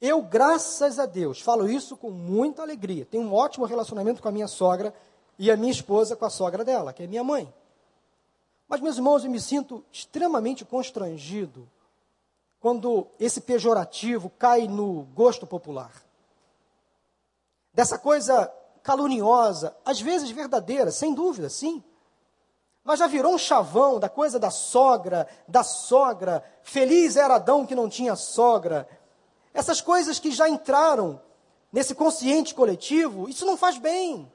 Eu, 0.00 0.22
graças 0.22 0.98
a 0.98 1.06
Deus, 1.06 1.40
falo 1.40 1.68
isso 1.68 1.96
com 1.96 2.10
muita 2.10 2.62
alegria. 2.62 3.04
Tenho 3.06 3.24
um 3.24 3.34
ótimo 3.34 3.64
relacionamento 3.64 4.22
com 4.22 4.28
a 4.28 4.32
minha 4.32 4.46
sogra 4.46 4.94
e 5.38 5.50
a 5.50 5.56
minha 5.56 5.72
esposa 5.72 6.14
com 6.14 6.24
a 6.24 6.30
sogra 6.30 6.64
dela, 6.64 6.92
que 6.92 7.02
é 7.02 7.06
minha 7.06 7.24
mãe. 7.24 7.52
Mas, 8.68 8.80
meus 8.80 8.96
irmãos, 8.96 9.24
eu 9.24 9.30
me 9.30 9.40
sinto 9.40 9.84
extremamente 9.90 10.64
constrangido 10.64 11.68
quando 12.60 13.06
esse 13.18 13.40
pejorativo 13.40 14.30
cai 14.30 14.68
no 14.68 15.02
gosto 15.14 15.46
popular. 15.46 16.05
Dessa 17.76 17.98
coisa 17.98 18.50
caluniosa, 18.82 19.76
às 19.84 20.00
vezes 20.00 20.30
verdadeira, 20.30 20.90
sem 20.90 21.12
dúvida, 21.12 21.50
sim. 21.50 21.84
Mas 22.82 23.00
já 23.00 23.06
virou 23.06 23.34
um 23.34 23.38
chavão 23.38 24.00
da 24.00 24.08
coisa 24.08 24.38
da 24.38 24.50
sogra, 24.50 25.28
da 25.46 25.62
sogra. 25.62 26.42
Feliz 26.62 27.16
era 27.16 27.34
Adão 27.34 27.66
que 27.66 27.74
não 27.74 27.86
tinha 27.86 28.16
sogra. 28.16 28.88
Essas 29.52 29.82
coisas 29.82 30.18
que 30.18 30.30
já 30.30 30.48
entraram 30.48 31.20
nesse 31.70 31.94
consciente 31.94 32.54
coletivo, 32.54 33.28
isso 33.28 33.44
não 33.44 33.58
faz 33.58 33.76
bem. 33.76 34.32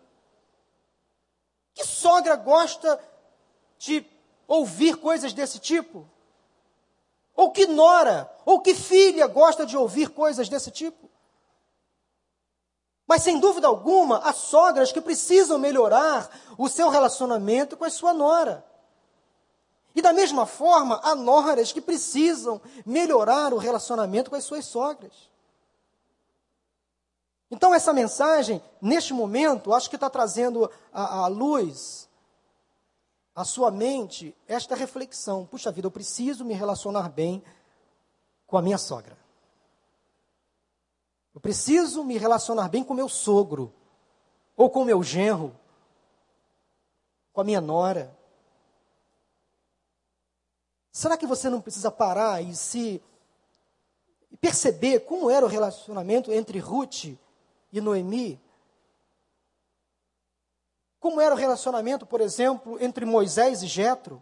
Que 1.73 1.83
sogra 1.83 2.35
gosta 2.35 2.99
de 3.79 4.05
ouvir 4.47 4.97
coisas 4.97 5.33
desse 5.33 5.57
tipo? 5.57 6.07
Ou 7.35 7.49
que 7.49 7.65
nora, 7.65 8.31
ou 8.45 8.61
que 8.61 8.75
filha 8.75 9.25
gosta 9.25 9.65
de 9.65 9.75
ouvir 9.75 10.09
coisas 10.09 10.47
desse 10.47 10.69
tipo? 10.69 11.09
Mas 13.11 13.23
sem 13.23 13.41
dúvida 13.41 13.67
alguma, 13.67 14.19
há 14.19 14.31
sogras 14.31 14.93
que 14.93 15.01
precisam 15.01 15.59
melhorar 15.59 16.29
o 16.57 16.69
seu 16.69 16.87
relacionamento 16.87 17.75
com 17.75 17.83
a 17.83 17.89
sua 17.89 18.13
nora. 18.13 18.65
E 19.93 20.01
da 20.01 20.13
mesma 20.13 20.45
forma, 20.45 20.97
há 21.03 21.13
noras 21.13 21.73
que 21.73 21.81
precisam 21.81 22.61
melhorar 22.85 23.53
o 23.53 23.57
relacionamento 23.57 24.29
com 24.29 24.37
as 24.37 24.45
suas 24.45 24.63
sogras. 24.63 25.29
Então, 27.51 27.75
essa 27.75 27.91
mensagem, 27.91 28.63
neste 28.81 29.13
momento, 29.13 29.73
acho 29.73 29.89
que 29.89 29.97
está 29.97 30.09
trazendo 30.09 30.71
à, 30.93 31.27
luz, 31.27 32.07
à 33.35 33.43
sua 33.43 33.69
mente, 33.71 34.33
esta 34.47 34.73
reflexão: 34.73 35.45
puxa 35.45 35.69
vida, 35.69 35.87
eu 35.87 35.91
preciso 35.91 36.45
me 36.45 36.53
relacionar 36.53 37.09
bem 37.09 37.43
com 38.47 38.57
a 38.57 38.61
minha 38.61 38.77
sogra. 38.77 39.20
Eu 41.33 41.39
preciso 41.39 42.03
me 42.03 42.17
relacionar 42.17 42.67
bem 42.67 42.83
com 42.83 42.93
meu 42.93 43.07
sogro, 43.07 43.73
ou 44.55 44.69
com 44.69 44.83
meu 44.83 45.01
genro, 45.01 45.57
com 47.31 47.41
a 47.41 47.43
minha 47.43 47.61
nora. 47.61 48.15
Será 50.91 51.17
que 51.17 51.25
você 51.25 51.49
não 51.49 51.61
precisa 51.61 51.89
parar 51.89 52.43
e 52.43 52.53
se 52.55 53.01
perceber 54.39 55.01
como 55.01 55.29
era 55.29 55.45
o 55.45 55.49
relacionamento 55.49 56.31
entre 56.31 56.59
Ruth 56.59 57.05
e 57.71 57.81
Noemi? 57.81 58.41
Como 60.99 61.21
era 61.21 61.33
o 61.33 61.37
relacionamento, 61.37 62.05
por 62.05 62.21
exemplo, 62.21 62.77
entre 62.83 63.05
Moisés 63.05 63.63
e 63.63 63.67
Jetro? 63.67 64.21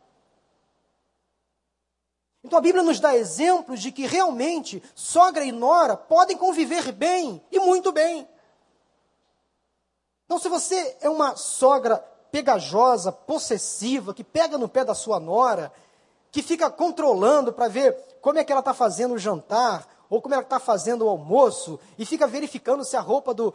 Então 2.43 2.57
a 2.57 2.61
Bíblia 2.61 2.83
nos 2.83 2.99
dá 2.99 3.15
exemplos 3.15 3.81
de 3.81 3.91
que 3.91 4.05
realmente 4.05 4.81
sogra 4.95 5.43
e 5.43 5.51
nora 5.51 5.97
podem 5.97 6.37
conviver 6.37 6.91
bem 6.91 7.43
e 7.51 7.59
muito 7.59 7.91
bem. 7.91 8.27
Então, 10.25 10.37
se 10.37 10.47
você 10.47 10.95
é 11.01 11.09
uma 11.09 11.35
sogra 11.35 11.97
pegajosa, 12.31 13.11
possessiva, 13.11 14.13
que 14.13 14.23
pega 14.23 14.59
no 14.59 14.69
pé 14.69 14.85
da 14.85 14.93
sua 14.93 15.19
nora 15.19 15.71
que 16.31 16.43
fica 16.43 16.69
controlando 16.69 17.51
para 17.51 17.67
ver 17.67 17.97
como 18.21 18.37
é 18.37 18.43
que 18.43 18.51
ela 18.51 18.59
está 18.59 18.71
fazendo 18.71 19.15
o 19.15 19.17
jantar, 19.17 19.87
ou 20.07 20.21
como 20.21 20.35
ela 20.35 20.43
está 20.43 20.59
fazendo 20.59 21.05
o 21.05 21.09
almoço, 21.09 21.79
e 21.97 22.05
fica 22.05 22.27
verificando 22.27 22.85
se 22.85 22.95
a 22.95 23.01
roupa 23.01 23.33
do, 23.33 23.51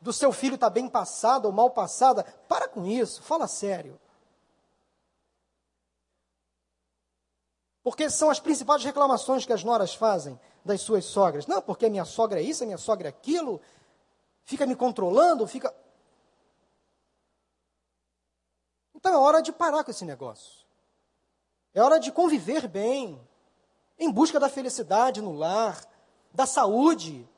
do 0.00 0.12
seu 0.12 0.30
filho 0.30 0.56
está 0.56 0.68
bem 0.68 0.88
passada 0.88 1.46
ou 1.46 1.52
mal 1.52 1.70
passada. 1.70 2.24
Para 2.46 2.68
com 2.68 2.84
isso, 2.84 3.22
fala 3.22 3.48
sério. 3.48 3.98
Porque 7.82 8.10
são 8.10 8.30
as 8.30 8.38
principais 8.38 8.84
reclamações 8.84 9.46
que 9.46 9.52
as 9.52 9.64
noras 9.64 9.94
fazem 9.94 10.38
das 10.64 10.80
suas 10.82 11.04
sogras. 11.04 11.46
Não, 11.46 11.62
porque 11.62 11.86
a 11.86 11.90
minha 11.90 12.04
sogra 12.04 12.40
é 12.40 12.42
isso, 12.42 12.62
a 12.62 12.66
minha 12.66 12.78
sogra 12.78 13.08
é 13.08 13.10
aquilo, 13.10 13.60
fica 14.44 14.66
me 14.66 14.76
controlando, 14.76 15.46
fica. 15.46 15.74
Então 18.94 19.12
é 19.12 19.16
hora 19.16 19.40
de 19.40 19.50
parar 19.50 19.82
com 19.82 19.90
esse 19.90 20.04
negócio. 20.04 20.66
É 21.72 21.82
hora 21.82 21.98
de 21.98 22.12
conviver 22.12 22.68
bem, 22.68 23.20
em 23.98 24.10
busca 24.10 24.40
da 24.40 24.48
felicidade 24.48 25.22
no 25.22 25.32
lar, 25.32 25.82
da 26.32 26.46
saúde 26.46 27.28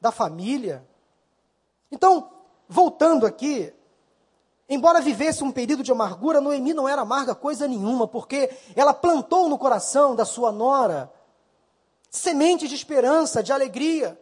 da 0.00 0.12
família. 0.12 0.86
Então, 1.90 2.30
voltando 2.68 3.26
aqui, 3.26 3.74
embora 4.68 5.00
vivesse 5.00 5.42
um 5.42 5.50
período 5.50 5.82
de 5.82 5.90
amargura, 5.90 6.40
Noemi 6.40 6.74
não 6.74 6.88
era 6.88 7.02
amarga 7.02 7.34
coisa 7.34 7.66
nenhuma, 7.66 8.06
porque 8.06 8.50
ela 8.76 8.92
plantou 8.92 9.48
no 9.48 9.58
coração 9.58 10.14
da 10.14 10.24
sua 10.24 10.52
nora 10.52 11.12
semente 12.10 12.66
de 12.66 12.74
esperança, 12.74 13.42
de 13.42 13.52
alegria, 13.52 14.18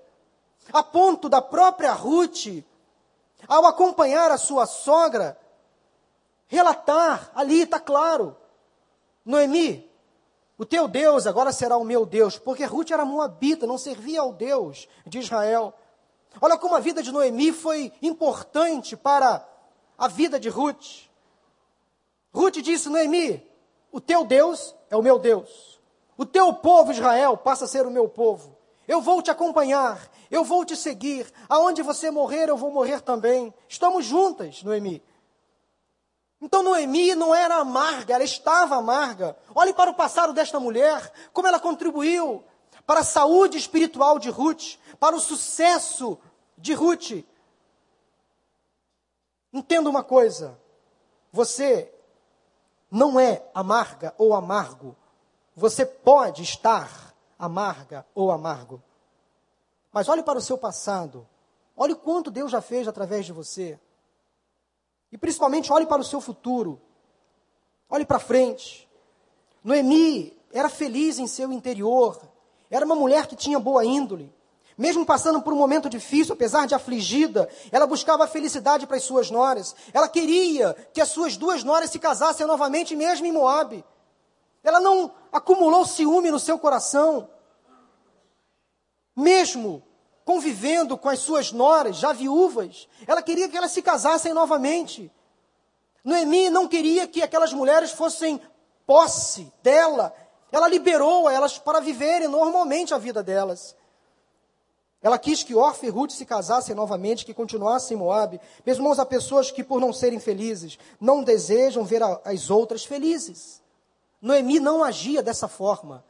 a 0.73 0.83
ponto 0.83 1.29
da 1.29 1.41
própria 1.41 1.93
Ruth, 1.93 2.65
ao 3.47 3.65
acompanhar 3.65 4.31
a 4.31 4.39
sua 4.39 4.67
sogra, 4.67 5.39
relatar, 6.49 7.31
ali 7.35 7.63
está 7.63 7.79
claro, 7.79 8.37
Noemi, 9.25 9.89
o 10.59 10.65
teu 10.65 10.89
Deus 10.89 11.27
agora 11.27 11.53
será 11.53 11.77
o 11.77 11.85
meu 11.85 12.07
Deus, 12.07 12.39
porque 12.39 12.65
Ruth 12.65 12.91
era 12.91 13.05
moabita, 13.05 13.67
não 13.67 13.77
servia 13.77 14.21
ao 14.21 14.33
Deus 14.33 14.89
de 15.07 15.19
Israel. 15.19 15.75
Olha 16.41 16.57
como 16.57 16.75
a 16.75 16.81
vida 16.81 17.03
de 17.03 17.13
Noemi 17.13 17.53
foi 17.53 17.93
importante 18.01 18.97
para 18.97 19.47
a 19.99 20.09
vida 20.09 20.39
de 20.39 20.49
Ruth. 20.49 21.09
Ruth 22.33 22.57
disse: 22.57 22.89
Noemi, 22.89 23.43
o 23.91 24.01
teu 24.01 24.25
Deus 24.25 24.75
é 24.91 24.97
o 24.97 25.03
meu 25.03 25.19
Deus. 25.19 25.81
O 26.17 26.25
teu 26.25 26.53
povo 26.55 26.93
Israel 26.93 27.37
passa 27.37 27.65
a 27.65 27.69
ser 27.69 27.87
o 27.87 27.91
meu 27.91 28.09
povo. 28.09 28.57
Eu 28.89 29.01
vou 29.01 29.21
te 29.21 29.31
acompanhar, 29.31 30.11
eu 30.31 30.45
vou 30.45 30.65
te 30.65 30.77
seguir. 30.77 31.31
Aonde 31.49 31.83
você 31.83 32.11
morrer, 32.11 32.49
eu 32.49 32.57
vou 32.57 32.71
morrer 32.71 33.01
também. 33.01 33.53
Estamos 33.69 34.05
juntas, 34.05 34.63
Noemi. 34.63 35.03
Então 36.41 36.63
Noemi 36.63 37.15
não 37.15 37.35
era 37.35 37.57
amarga, 37.57 38.15
ela 38.15 38.25
estava 38.25 38.77
amarga. 38.77 39.37
Olhe 39.55 39.73
para 39.73 39.91
o 39.91 39.95
passado 39.95 40.33
desta 40.33 40.61
mulher, 40.61 41.13
como 41.33 41.49
ela 41.49 41.59
contribuiu 41.59 42.45
para 42.87 43.01
a 43.01 43.05
saúde 43.05 43.59
espiritual 43.59 44.19
de 44.19 44.31
Ruth, 44.31 44.77
para 45.01 45.17
o 45.17 45.21
sucesso 45.21 46.19
de 46.57 46.73
Ruth. 46.73 47.25
Entenda 49.53 49.89
uma 49.89 50.05
coisa: 50.05 50.59
você 51.33 51.93
não 52.91 53.19
é 53.19 53.49
amarga 53.55 54.15
ou 54.19 54.35
amargo. 54.35 54.97
Você 55.55 55.87
pode 55.87 56.43
estar 56.43 57.15
amarga 57.39 58.07
ou 58.15 58.31
amargo. 58.31 58.83
Mas 59.93 60.09
olhe 60.09 60.23
para 60.23 60.39
o 60.39 60.43
seu 60.43 60.59
passado 60.59 61.27
Olhe 61.77 61.95
quanto 61.95 62.31
Deus 62.31 62.51
já 62.51 62.63
fez 62.63 62.89
através 62.89 63.27
de 63.27 63.33
você. 63.33 63.79
E 65.13 65.19
principalmente 65.19 65.73
olhe 65.73 65.85
para 65.85 66.01
o 66.01 66.05
seu 66.05 66.21
futuro. 66.21 66.81
Olhe 67.89 68.07
para 68.07 68.19
frente. 68.19 68.89
Noemi 69.63 70.37
era 70.53 70.71
feliz 70.71 71.19
em 71.19 71.27
seu 71.27 71.53
interior. 71.53 72.19
Era 72.71 72.87
uma 72.87 72.97
mulher 72.97 73.27
que 73.27 73.37
tinha 73.37 73.61
boa 73.61 73.85
índole. 73.85 74.35
Mesmo 74.77 75.07
passando 75.07 75.41
por 75.41 75.55
um 75.55 75.57
momento 75.57 75.89
difícil, 75.89 76.35
apesar 76.35 76.67
de 76.67 76.75
afligida, 76.75 77.49
ela 77.73 77.87
buscava 77.87 78.27
felicidade 78.27 78.87
para 78.87 78.97
as 78.97 79.05
suas 79.05 79.31
noras. 79.31 79.75
Ela 79.93 80.09
queria 80.09 80.75
que 80.93 81.01
as 81.01 81.09
suas 81.09 81.37
duas 81.37 81.65
noras 81.65 81.91
se 81.91 81.99
casassem 81.99 82.47
novamente, 82.47 82.95
mesmo 82.95 83.27
em 83.27 83.33
Moabe. 83.33 83.85
Ela 84.63 84.79
não 84.79 85.15
acumulou 85.33 85.87
ciúme 85.87 86.31
no 86.31 86.39
seu 86.39 86.59
coração. 86.59 87.29
Mesmo 89.17 89.83
convivendo 90.27 90.99
com 90.99 91.09
as 91.09 91.21
suas 91.21 91.53
noras, 91.53 91.97
já 91.97 92.13
viúvas, 92.13 92.89
ela 93.07 93.23
queria 93.23 93.49
que 93.49 93.57
elas 93.57 93.71
se 93.71 93.81
casassem 93.81 94.35
novamente. 94.35 95.11
Noemi 96.05 96.51
não 96.51 96.69
queria 96.69 97.07
que 97.07 97.23
aquelas 97.23 97.53
mulheres 97.53 97.93
fossem 97.93 98.43
posse 98.85 99.51
dela. 99.63 100.13
Ela 100.53 100.69
liberou 100.69 101.31
elas 101.31 101.59
para 101.59 101.81
viverem 101.81 102.29
normalmente 102.29 102.93
a 102.93 102.99
vida 102.99 103.23
delas. 103.23 103.75
Ela 105.03 105.19
quis 105.19 105.43
que 105.43 105.55
Orfa 105.55 105.87
e 105.87 105.89
Ruth 105.89 106.11
se 106.11 106.25
casassem 106.25 106.75
novamente, 106.75 107.25
que 107.25 107.35
continuassem 107.35 107.97
em 107.97 108.01
Moab. 108.01 108.41
Meus 108.65 108.79
irmãos, 108.79 108.99
há 108.99 109.07
pessoas 109.07 109.51
que, 109.51 109.63
por 109.63 109.81
não 109.81 109.93
serem 109.93 110.19
felizes, 110.19 110.79
não 111.01 111.23
desejam 111.23 111.85
ver 111.85 112.03
as 112.25 112.51
outras 112.51 112.85
felizes. 112.85 113.63
Noemi 114.21 114.59
não 114.59 114.83
agia 114.83 115.23
dessa 115.23 115.47
forma. 115.47 116.05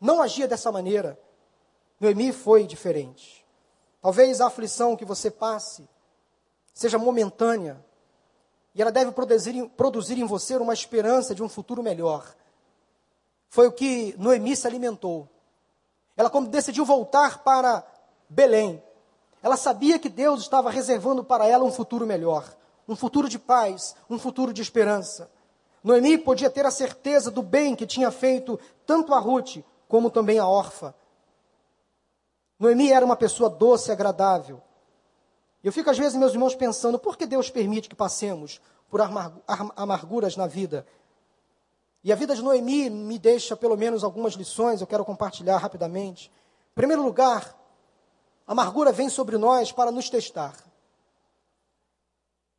Não 0.00 0.20
agia 0.20 0.48
dessa 0.48 0.72
maneira. 0.72 1.18
Noemi 2.00 2.32
foi 2.32 2.66
diferente. 2.66 3.46
Talvez 4.02 4.40
a 4.40 4.46
aflição 4.46 4.96
que 4.96 5.04
você 5.04 5.30
passe 5.30 5.88
seja 6.72 6.98
momentânea. 6.98 7.84
E 8.74 8.80
ela 8.80 8.90
deve 8.90 9.12
produzir, 9.12 9.68
produzir 9.76 10.18
em 10.18 10.26
você 10.26 10.56
uma 10.56 10.74
esperança 10.74 11.34
de 11.34 11.42
um 11.42 11.48
futuro 11.48 11.82
melhor. 11.82 12.34
Foi 13.48 13.66
o 13.66 13.72
que 13.72 14.14
Noemi 14.18 14.56
se 14.56 14.66
alimentou. 14.66 15.28
Ela, 16.16 16.30
quando 16.30 16.48
decidiu 16.48 16.84
voltar 16.84 17.42
para 17.42 17.84
Belém. 18.30 18.80
Ela 19.42 19.56
sabia 19.56 19.98
que 19.98 20.08
Deus 20.08 20.40
estava 20.40 20.70
reservando 20.70 21.24
para 21.24 21.46
ela 21.46 21.64
um 21.64 21.72
futuro 21.72 22.06
melhor, 22.06 22.44
um 22.86 22.94
futuro 22.94 23.28
de 23.28 23.38
paz, 23.38 23.96
um 24.08 24.18
futuro 24.18 24.52
de 24.52 24.62
esperança. 24.62 25.30
Noemi 25.82 26.16
podia 26.16 26.48
ter 26.48 26.64
a 26.64 26.70
certeza 26.70 27.30
do 27.30 27.42
bem 27.42 27.74
que 27.74 27.86
tinha 27.86 28.10
feito 28.10 28.58
tanto 28.86 29.12
a 29.12 29.18
Ruth 29.18 29.58
como 29.88 30.10
também 30.10 30.38
a 30.38 30.46
órfã. 30.46 30.94
Noemi 32.58 32.92
era 32.92 33.04
uma 33.04 33.16
pessoa 33.16 33.50
doce 33.50 33.90
e 33.90 33.92
agradável. 33.92 34.62
Eu 35.64 35.72
fico 35.72 35.90
às 35.90 35.98
vezes, 35.98 36.16
meus 36.16 36.32
irmãos, 36.32 36.54
pensando, 36.54 36.98
por 36.98 37.16
que 37.16 37.26
Deus 37.26 37.50
permite 37.50 37.88
que 37.88 37.96
passemos 37.96 38.60
por 38.88 39.00
amarguras 39.76 40.36
na 40.36 40.46
vida? 40.46 40.86
E 42.04 42.12
a 42.12 42.16
vida 42.16 42.34
de 42.34 42.42
Noemi 42.42 42.88
me 42.88 43.18
deixa 43.18 43.56
pelo 43.56 43.76
menos 43.76 44.04
algumas 44.04 44.34
lições, 44.34 44.80
eu 44.80 44.86
quero 44.86 45.04
compartilhar 45.04 45.56
rapidamente. 45.56 46.30
Em 46.72 46.74
primeiro 46.74 47.02
lugar, 47.02 47.59
a 48.50 48.52
amargura 48.52 48.90
vem 48.90 49.08
sobre 49.08 49.38
nós 49.38 49.70
para 49.70 49.92
nos 49.92 50.10
testar. 50.10 50.56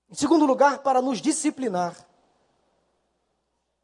Em 0.09 0.15
segundo 0.15 0.45
lugar, 0.45 0.79
para 0.79 1.01
nos 1.01 1.19
disciplinar. 1.19 2.07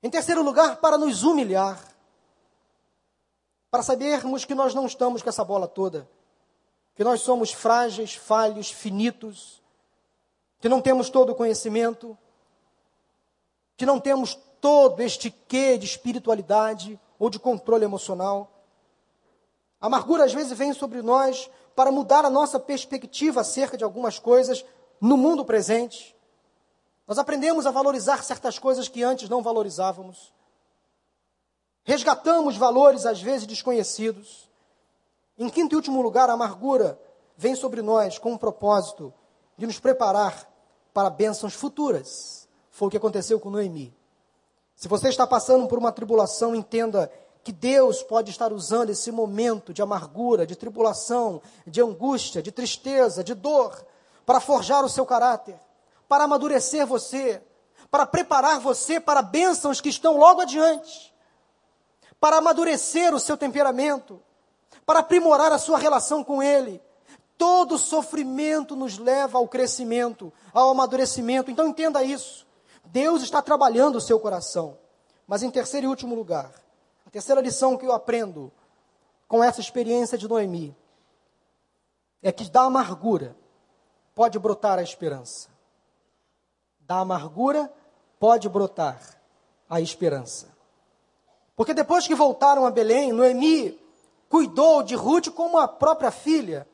Em 0.01 0.09
terceiro 0.09 0.41
lugar, 0.41 0.77
para 0.77 0.97
nos 0.97 1.23
humilhar. 1.23 1.77
Para 3.69 3.83
sabermos 3.83 4.45
que 4.45 4.55
nós 4.55 4.73
não 4.73 4.85
estamos 4.85 5.21
com 5.21 5.27
essa 5.27 5.43
bola 5.43 5.67
toda. 5.67 6.09
Que 6.95 7.03
nós 7.03 7.19
somos 7.19 7.51
frágeis, 7.51 8.15
falhos, 8.15 8.71
finitos. 8.71 9.61
Que 10.61 10.69
não 10.69 10.79
temos 10.79 11.09
todo 11.09 11.33
o 11.33 11.35
conhecimento. 11.35 12.17
Que 13.75 13.85
não 13.85 13.99
temos 13.99 14.33
todo 14.61 15.01
este 15.01 15.29
quê 15.29 15.77
de 15.77 15.85
espiritualidade 15.85 16.97
ou 17.19 17.29
de 17.29 17.37
controle 17.37 17.83
emocional. 17.83 18.49
A 19.81 19.87
amargura 19.87 20.23
às 20.23 20.33
vezes 20.33 20.57
vem 20.57 20.71
sobre 20.71 21.01
nós 21.01 21.51
para 21.77 21.91
mudar 21.91 22.25
a 22.25 22.29
nossa 22.31 22.59
perspectiva 22.59 23.41
acerca 23.41 23.77
de 23.77 23.83
algumas 23.83 24.17
coisas 24.17 24.65
no 24.99 25.15
mundo 25.15 25.45
presente. 25.45 26.17
Nós 27.07 27.19
aprendemos 27.19 27.67
a 27.67 27.71
valorizar 27.71 28.23
certas 28.23 28.57
coisas 28.57 28.87
que 28.87 29.03
antes 29.03 29.29
não 29.29 29.43
valorizávamos. 29.43 30.33
Resgatamos 31.83 32.57
valores 32.57 33.05
às 33.05 33.21
vezes 33.21 33.45
desconhecidos. 33.45 34.49
Em 35.37 35.47
quinto 35.51 35.75
e 35.75 35.77
último 35.77 36.01
lugar, 36.01 36.31
a 36.31 36.33
amargura 36.33 36.99
vem 37.37 37.53
sobre 37.53 37.83
nós 37.83 38.17
com 38.17 38.33
o 38.33 38.39
propósito 38.39 39.13
de 39.55 39.67
nos 39.67 39.79
preparar 39.79 40.51
para 40.91 41.11
bênçãos 41.11 41.53
futuras. 41.53 42.49
Foi 42.71 42.87
o 42.87 42.91
que 42.91 42.97
aconteceu 42.97 43.39
com 43.39 43.51
Noemi. 43.51 43.95
Se 44.75 44.87
você 44.87 45.09
está 45.09 45.27
passando 45.27 45.67
por 45.67 45.77
uma 45.77 45.91
tribulação, 45.91 46.55
entenda 46.55 47.11
que 47.47 47.53
Deus 47.53 48.03
pode 48.03 48.29
estar 48.29 48.51
usando 48.51 48.89
esse 48.89 49.09
momento 49.09 49.73
de 49.73 49.81
amargura, 49.81 50.45
de 50.45 50.53
tribulação, 50.53 51.41
de 51.65 51.81
angústia, 51.81 52.43
de 52.43 52.51
tristeza, 52.51 53.23
de 53.23 53.33
dor, 53.33 53.85
para 54.25 54.41
forjar 54.41 54.83
o 54.83 54.89
seu 54.89 55.05
caráter, 55.05 55.57
para 56.09 56.25
amadurecer 56.25 56.85
você, 56.85 57.41
para 57.89 58.05
preparar 58.05 58.59
você 58.59 58.99
para 58.99 59.21
bênçãos 59.21 59.79
que 59.79 59.87
estão 59.87 60.17
logo 60.17 60.41
adiante, 60.41 61.15
para 62.19 62.39
amadurecer 62.39 63.15
o 63.15 63.19
seu 63.19 63.37
temperamento, 63.37 64.21
para 64.85 64.99
aprimorar 64.99 65.53
a 65.53 65.57
sua 65.57 65.77
relação 65.77 66.25
com 66.25 66.43
Ele. 66.43 66.81
Todo 67.37 67.77
sofrimento 67.77 68.75
nos 68.75 68.97
leva 68.97 69.37
ao 69.37 69.47
crescimento, 69.47 70.33
ao 70.53 70.71
amadurecimento. 70.71 71.49
Então 71.49 71.69
entenda 71.69 72.03
isso. 72.03 72.45
Deus 72.83 73.23
está 73.23 73.41
trabalhando 73.41 73.95
o 73.95 74.01
seu 74.01 74.19
coração. 74.19 74.77
Mas 75.25 75.43
em 75.43 75.49
terceiro 75.49 75.87
e 75.87 75.89
último 75.89 76.13
lugar, 76.13 76.66
a 77.07 77.09
terceira 77.09 77.39
lição 77.39 77.77
que 77.77 77.85
eu 77.85 77.93
aprendo 77.93 78.51
com 79.29 79.41
essa 79.41 79.61
experiência 79.61 80.17
de 80.17 80.27
Noemi 80.27 80.75
é 82.21 82.33
que 82.33 82.49
da 82.49 82.63
amargura 82.63 83.33
pode 84.13 84.37
brotar 84.37 84.77
a 84.77 84.83
esperança. 84.83 85.47
Da 86.81 86.99
amargura 86.99 87.71
pode 88.19 88.49
brotar 88.49 88.99
a 89.69 89.79
esperança. 89.79 90.49
Porque 91.55 91.73
depois 91.73 92.05
que 92.05 92.13
voltaram 92.13 92.65
a 92.65 92.71
Belém, 92.71 93.13
Noemi 93.13 93.79
cuidou 94.27 94.83
de 94.83 94.93
Ruth 94.93 95.29
como 95.29 95.57
a 95.57 95.65
própria 95.65 96.11
filha. 96.11 96.67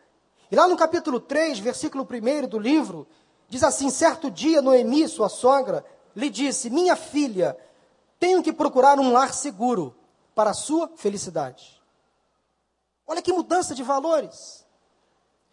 E 0.49 0.55
lá 0.55 0.67
no 0.67 0.75
capítulo 0.75 1.19
3, 1.19 1.59
versículo 1.59 2.07
1 2.09 2.47
do 2.47 2.57
livro, 2.57 3.05
diz 3.47 3.63
assim: 3.63 3.91
Certo 3.91 4.31
dia, 4.31 4.63
Noemi, 4.63 5.07
sua 5.07 5.29
sogra, 5.29 5.85
lhe 6.15 6.27
disse: 6.27 6.71
Minha 6.71 6.95
filha, 6.95 7.55
tenho 8.19 8.41
que 8.41 8.51
procurar 8.51 8.99
um 8.99 9.11
lar 9.11 9.31
seguro 9.31 9.95
para 10.35 10.51
a 10.51 10.53
sua 10.53 10.89
felicidade. 10.95 11.81
Olha 13.05 13.21
que 13.21 13.33
mudança 13.33 13.75
de 13.75 13.83
valores. 13.83 14.65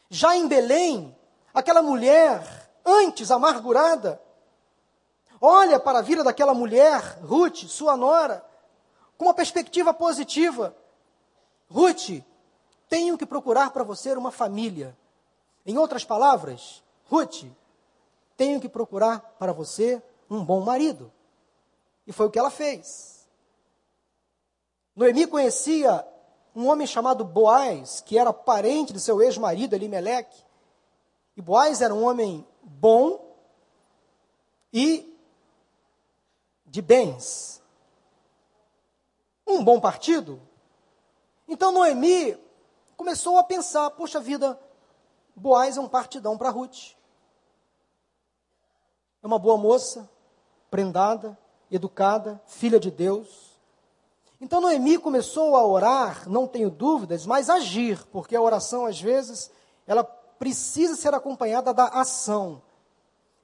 Já 0.08 0.36
em 0.36 0.48
Belém, 0.48 1.16
aquela 1.52 1.82
mulher, 1.82 2.70
antes 2.84 3.30
amargurada, 3.30 4.20
olha 5.40 5.78
para 5.78 5.98
a 5.98 6.02
vida 6.02 6.24
daquela 6.24 6.54
mulher, 6.54 7.18
Ruth, 7.22 7.64
sua 7.68 7.96
nora, 7.96 8.44
com 9.16 9.26
uma 9.26 9.34
perspectiva 9.34 9.92
positiva. 9.92 10.74
Ruth, 11.70 12.22
tenho 12.88 13.16
que 13.16 13.26
procurar 13.26 13.70
para 13.70 13.84
você 13.84 14.12
uma 14.14 14.32
família. 14.32 14.96
Em 15.64 15.76
outras 15.78 16.04
palavras, 16.04 16.82
Ruth, 17.04 17.44
tenho 18.36 18.60
que 18.60 18.68
procurar 18.68 19.20
para 19.38 19.52
você 19.52 20.02
um 20.28 20.44
bom 20.44 20.60
marido. 20.62 21.12
E 22.06 22.12
foi 22.12 22.26
o 22.26 22.30
que 22.30 22.38
ela 22.38 22.50
fez. 22.50 23.19
Noemi 24.94 25.26
conhecia 25.26 26.06
um 26.54 26.68
homem 26.68 26.86
chamado 26.86 27.24
Boaz, 27.24 28.00
que 28.00 28.18
era 28.18 28.32
parente 28.32 28.92
de 28.92 29.00
seu 29.00 29.22
ex-marido 29.22 29.74
Elimeleque. 29.74 30.44
E 31.36 31.42
Boaz 31.42 31.80
era 31.80 31.94
um 31.94 32.04
homem 32.04 32.46
bom 32.62 33.34
e 34.72 35.16
de 36.66 36.82
bens. 36.82 37.62
Um 39.46 39.64
bom 39.64 39.80
partido. 39.80 40.40
Então 41.48 41.72
Noemi 41.72 42.36
começou 42.96 43.38
a 43.38 43.42
pensar: 43.42 43.90
poxa 43.90 44.20
vida, 44.20 44.58
Boaz 45.34 45.76
é 45.76 45.80
um 45.80 45.88
partidão 45.88 46.36
para 46.36 46.50
Ruth. 46.50 46.94
É 49.22 49.26
uma 49.26 49.38
boa 49.38 49.56
moça, 49.56 50.08
prendada, 50.70 51.38
educada, 51.70 52.40
filha 52.46 52.78
de 52.80 52.90
Deus. 52.90 53.49
Então 54.40 54.60
Noemi 54.60 54.96
começou 54.96 55.54
a 55.54 55.66
orar, 55.66 56.26
não 56.28 56.46
tenho 56.46 56.70
dúvidas, 56.70 57.26
mas 57.26 57.50
agir, 57.50 58.02
porque 58.06 58.34
a 58.34 58.40
oração 58.40 58.86
às 58.86 58.98
vezes 58.98 59.50
ela 59.86 60.02
precisa 60.02 60.96
ser 60.96 61.14
acompanhada 61.14 61.74
da 61.74 61.88
ação. 61.88 62.62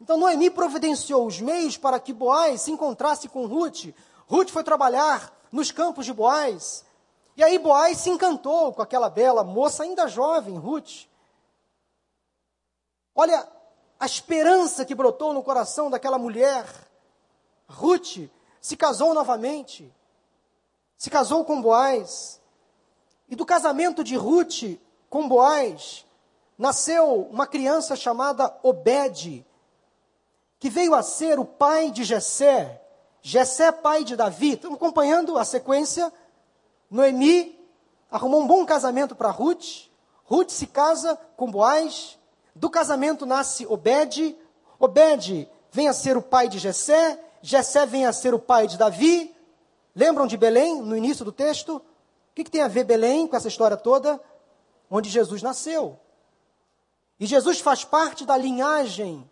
Então 0.00 0.16
Noemi 0.16 0.48
providenciou 0.48 1.26
os 1.26 1.38
meios 1.38 1.76
para 1.76 2.00
que 2.00 2.14
Boaz 2.14 2.62
se 2.62 2.70
encontrasse 2.70 3.28
com 3.28 3.46
Ruth. 3.46 3.94
Ruth 4.26 4.48
foi 4.48 4.64
trabalhar 4.64 5.32
nos 5.52 5.70
campos 5.70 6.06
de 6.06 6.14
Boaz. 6.14 6.84
E 7.36 7.44
aí 7.44 7.58
Boaz 7.58 7.98
se 7.98 8.08
encantou 8.08 8.72
com 8.72 8.80
aquela 8.80 9.10
bela 9.10 9.44
moça, 9.44 9.82
ainda 9.82 10.08
jovem, 10.08 10.56
Ruth. 10.56 11.06
Olha 13.14 13.46
a 14.00 14.06
esperança 14.06 14.84
que 14.84 14.94
brotou 14.94 15.34
no 15.34 15.42
coração 15.42 15.90
daquela 15.90 16.18
mulher. 16.18 16.66
Ruth 17.68 18.30
se 18.60 18.76
casou 18.76 19.12
novamente. 19.12 19.94
Se 20.96 21.10
casou 21.10 21.44
com 21.44 21.60
Boaz. 21.60 22.40
E 23.28 23.36
do 23.36 23.44
casamento 23.44 24.04
de 24.04 24.16
Ruth 24.16 24.78
com 25.10 25.28
Boaz, 25.28 26.04
nasceu 26.56 27.28
uma 27.30 27.46
criança 27.46 27.96
chamada 27.96 28.56
Obed, 28.62 29.44
que 30.58 30.70
veio 30.70 30.94
a 30.94 31.02
ser 31.02 31.38
o 31.38 31.44
pai 31.44 31.90
de 31.90 32.04
Jessé. 32.04 32.82
Jessé, 33.20 33.72
pai 33.72 34.04
de 34.04 34.16
Davi. 34.16 34.52
Estamos 34.52 34.76
acompanhando 34.76 35.36
a 35.36 35.44
sequência. 35.44 36.12
Noemi 36.90 37.58
arrumou 38.10 38.40
um 38.40 38.46
bom 38.46 38.64
casamento 38.64 39.14
para 39.14 39.30
Ruth. 39.30 39.90
Ruth 40.24 40.50
se 40.50 40.66
casa 40.66 41.18
com 41.36 41.50
Boaz. 41.50 42.18
Do 42.54 42.70
casamento 42.70 43.26
nasce 43.26 43.66
Obed. 43.66 44.36
Obed 44.78 45.48
vem 45.70 45.88
a 45.88 45.92
ser 45.92 46.16
o 46.16 46.22
pai 46.22 46.48
de 46.48 46.58
Jessé. 46.58 47.20
Jessé 47.42 47.84
vem 47.84 48.06
a 48.06 48.12
ser 48.12 48.32
o 48.32 48.38
pai 48.38 48.66
de 48.66 48.78
Davi. 48.78 49.35
Lembram 49.96 50.26
de 50.26 50.36
Belém, 50.36 50.82
no 50.82 50.94
início 50.94 51.24
do 51.24 51.32
texto? 51.32 51.76
O 51.78 51.82
que, 52.34 52.44
que 52.44 52.50
tem 52.50 52.60
a 52.60 52.68
ver 52.68 52.84
Belém 52.84 53.26
com 53.26 53.34
essa 53.34 53.48
história 53.48 53.78
toda? 53.78 54.20
Onde 54.90 55.08
Jesus 55.08 55.40
nasceu. 55.40 55.98
E 57.18 57.24
Jesus 57.24 57.60
faz 57.60 57.82
parte 57.82 58.26
da 58.26 58.36
linhagem 58.36 59.28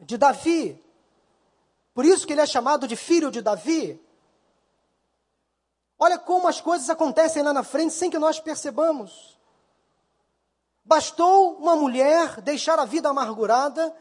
de 0.00 0.16
Davi. 0.16 0.82
Por 1.92 2.06
isso 2.06 2.26
que 2.26 2.32
ele 2.32 2.40
é 2.40 2.46
chamado 2.46 2.88
de 2.88 2.96
filho 2.96 3.30
de 3.30 3.42
Davi. 3.42 4.02
Olha 5.98 6.18
como 6.18 6.48
as 6.48 6.58
coisas 6.58 6.88
acontecem 6.88 7.42
lá 7.42 7.52
na 7.52 7.62
frente 7.62 7.92
sem 7.92 8.10
que 8.10 8.18
nós 8.18 8.40
percebamos. 8.40 9.38
Bastou 10.82 11.58
uma 11.58 11.76
mulher 11.76 12.40
deixar 12.40 12.78
a 12.78 12.86
vida 12.86 13.10
amargurada, 13.10 13.94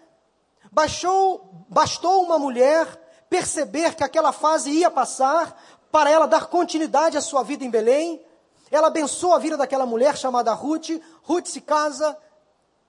bastou, 0.71 1.65
bastou 1.67 2.23
uma 2.23 2.39
mulher 2.39 2.87
perceber 3.29 3.93
que 3.93 4.05
aquela 4.05 4.31
fase 4.31 4.71
ia 4.71 4.89
passar 4.89 5.80
para 5.91 6.09
ela 6.09 6.25
dar 6.25 6.47
continuidade 6.47 7.17
à 7.17 7.21
sua 7.21 7.43
vida 7.43 7.63
em 7.63 7.69
Belém. 7.69 8.23
Ela 8.69 8.87
abençoa 8.87 9.35
a 9.35 9.39
vida 9.39 9.57
daquela 9.57 9.85
mulher 9.85 10.17
chamada 10.17 10.53
Ruth. 10.53 10.89
Ruth 11.23 11.47
se 11.47 11.61
casa, 11.61 12.17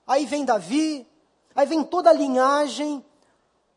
aí 0.07 0.25
vem 0.25 0.45
Davi, 0.45 1.05
aí 1.53 1.67
vem 1.67 1.83
toda 1.83 2.09
a 2.09 2.13
linhagem 2.13 3.05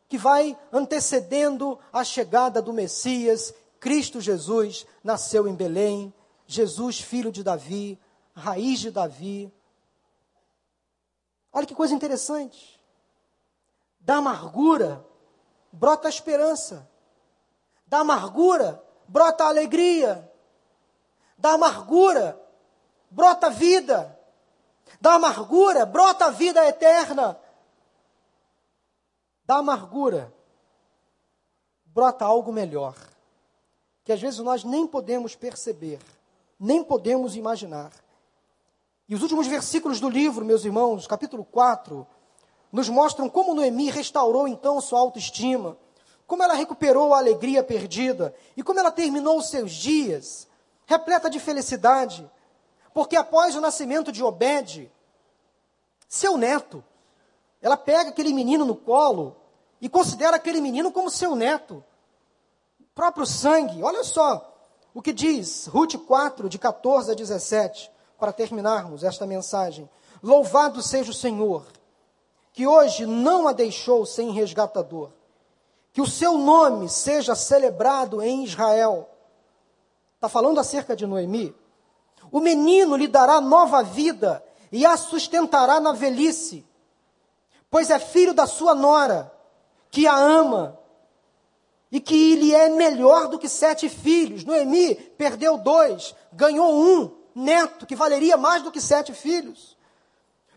que 0.07 0.17
vai 0.17 0.57
antecedendo 0.71 1.77
a 1.91 2.03
chegada 2.03 2.61
do 2.61 2.71
Messias, 2.71 3.53
Cristo 3.79 4.21
Jesus, 4.21 4.85
nasceu 5.03 5.47
em 5.47 5.53
Belém, 5.53 6.13
Jesus, 6.45 7.01
filho 7.01 7.29
de 7.29 7.43
Davi, 7.43 7.99
raiz 8.33 8.79
de 8.79 8.89
Davi. 8.89 9.51
Olha 11.51 11.65
que 11.65 11.75
coisa 11.75 11.93
interessante. 11.93 12.79
Da 13.99 14.17
amargura 14.17 15.05
brota 15.71 16.07
a 16.07 16.09
esperança. 16.09 16.89
Da 17.85 17.99
amargura 17.99 18.81
brota 19.07 19.45
alegria. 19.45 20.31
Da 21.37 21.51
amargura 21.51 22.39
brota 23.09 23.49
vida. 23.49 24.17
Da 24.99 25.13
amargura 25.13 25.85
brota 25.85 26.25
a 26.25 26.29
vida 26.29 26.65
eterna 26.65 27.39
da 29.47 29.55
amargura 29.55 30.33
brota 31.85 32.25
algo 32.25 32.51
melhor, 32.51 32.95
que 34.03 34.11
às 34.11 34.19
vezes 34.19 34.39
nós 34.41 34.65
nem 34.65 34.85
podemos 34.85 35.35
perceber, 35.35 35.99
nem 36.59 36.83
podemos 36.83 37.33
imaginar. 37.37 37.93
E 39.07 39.15
os 39.15 39.21
últimos 39.21 39.47
versículos 39.47 40.01
do 40.01 40.09
livro, 40.09 40.43
meus 40.43 40.65
irmãos, 40.65 41.07
capítulo 41.07 41.45
4, 41.45 42.05
nos 42.73 42.89
mostram 42.89 43.29
como 43.29 43.55
Noemi 43.55 43.89
restaurou 43.89 44.49
então 44.49 44.81
sua 44.81 44.99
autoestima, 44.99 45.77
como 46.27 46.43
ela 46.43 46.53
recuperou 46.53 47.13
a 47.13 47.19
alegria 47.19 47.63
perdida 47.63 48.35
e 48.55 48.61
como 48.61 48.79
ela 48.79 48.91
terminou 48.91 49.37
os 49.37 49.49
seus 49.49 49.71
dias 49.71 50.47
repleta 50.85 51.29
de 51.29 51.39
felicidade, 51.39 52.29
porque 52.93 53.15
após 53.15 53.55
o 53.55 53.61
nascimento 53.61 54.11
de 54.11 54.23
Obed, 54.23 54.91
seu 56.07 56.37
neto, 56.37 56.83
ela 57.61 57.77
pega 57.77 58.09
aquele 58.09 58.33
menino 58.33 58.65
no 58.65 58.75
colo 58.75 59.35
e 59.81 59.89
considera 59.89 60.35
aquele 60.35 60.61
menino 60.61 60.91
como 60.91 61.09
seu 61.09 61.35
neto. 61.35 61.83
Próprio 62.93 63.25
sangue. 63.25 63.83
Olha 63.83 64.03
só 64.03 64.53
o 64.93 65.01
que 65.01 65.13
diz 65.13 65.67
Ruth 65.67 65.95
4, 65.95 66.49
de 66.49 66.57
14 66.57 67.11
a 67.11 67.13
17, 67.13 67.91
para 68.17 68.33
terminarmos 68.33 69.03
esta 69.03 69.25
mensagem. 69.27 69.89
Louvado 70.23 70.81
seja 70.81 71.11
o 71.11 71.13
Senhor, 71.13 71.65
que 72.51 72.65
hoje 72.65 73.05
não 73.05 73.47
a 73.47 73.53
deixou 73.53 74.05
sem 74.05 74.31
resgatador. 74.31 75.11
Que 75.97 76.01
o 76.01 76.05
seu 76.05 76.37
nome 76.37 76.87
seja 76.87 77.33
celebrado 77.33 78.21
em 78.21 78.43
Israel. 78.43 79.09
Está 80.13 80.29
falando 80.29 80.59
acerca 80.59 80.95
de 80.95 81.07
Noemi. 81.07 81.55
O 82.31 82.39
menino 82.39 82.95
lhe 82.95 83.07
dará 83.07 83.41
nova 83.41 83.81
vida 83.81 84.45
e 84.71 84.85
a 84.85 84.95
sustentará 84.95 85.79
na 85.79 85.93
velhice 85.93 86.63
pois 87.69 87.89
é 87.89 87.99
filho 87.99 88.31
da 88.33 88.45
sua 88.45 88.73
nora, 88.73 89.31
que 89.89 90.07
a 90.07 90.15
ama 90.15 90.79
e 91.91 91.99
que 91.99 92.35
lhe 92.35 92.53
é 92.53 92.69
melhor 92.69 93.27
do 93.27 93.39
que 93.39 93.49
sete 93.49 93.89
filhos. 93.89 94.43
Noemi 94.43 94.95
perdeu 94.95 95.57
dois, 95.57 96.15
ganhou 96.31 96.73
um 96.73 97.11
neto 97.33 97.87
que 97.87 97.95
valeria 97.95 98.37
mais 98.37 98.61
do 98.61 98.71
que 98.71 98.81
sete 98.81 99.13
filhos. 99.13 99.75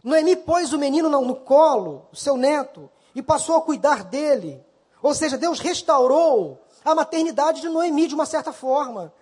Noemi 0.03 0.37
pôs 0.37 0.73
o 0.73 0.79
menino 0.79 1.09
no 1.09 1.37
colo, 1.37 2.09
o 2.13 2.17
seu 2.17 2.37
neto, 2.37 2.91
e 3.15 3.23
passou 3.23 3.57
a 3.57 3.63
cuidar 3.63 4.05
dele. 4.05 4.65
Ou 5.03 5.15
seja, 5.15 5.39
Deus 5.39 5.61
restaurou 5.61 6.59
a 6.85 6.95
maternidade 6.95 7.61
de 7.61 7.69
Noemi 7.69 8.07
de 8.07 8.15
uma 8.15 8.27
certa 8.27 8.53
forma. 8.53 9.13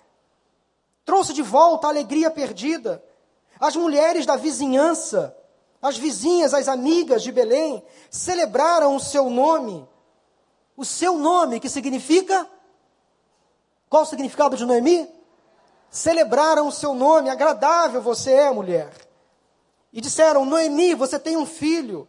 Trouxe 1.04 1.32
de 1.32 1.42
volta 1.42 1.86
a 1.86 1.90
alegria 1.90 2.30
perdida. 2.30 3.02
As 3.60 3.74
mulheres 3.76 4.26
da 4.26 4.36
vizinhança 4.36 5.34
as 5.80 5.96
vizinhas, 5.96 6.52
as 6.54 6.68
amigas 6.68 7.22
de 7.22 7.30
Belém 7.30 7.84
celebraram 8.10 8.96
o 8.96 9.00
seu 9.00 9.30
nome. 9.30 9.88
O 10.76 10.84
seu 10.84 11.16
nome, 11.16 11.60
que 11.60 11.68
significa? 11.68 12.48
Qual 13.88 14.02
o 14.02 14.06
significado 14.06 14.56
de 14.56 14.66
Noemi? 14.66 15.08
Celebraram 15.90 16.68
o 16.68 16.72
seu 16.72 16.94
nome, 16.94 17.30
agradável 17.30 18.02
você 18.02 18.32
é, 18.32 18.50
mulher. 18.50 18.92
E 19.92 20.00
disseram: 20.00 20.44
Noemi, 20.44 20.94
você 20.94 21.18
tem 21.18 21.36
um 21.36 21.46
filho. 21.46 22.08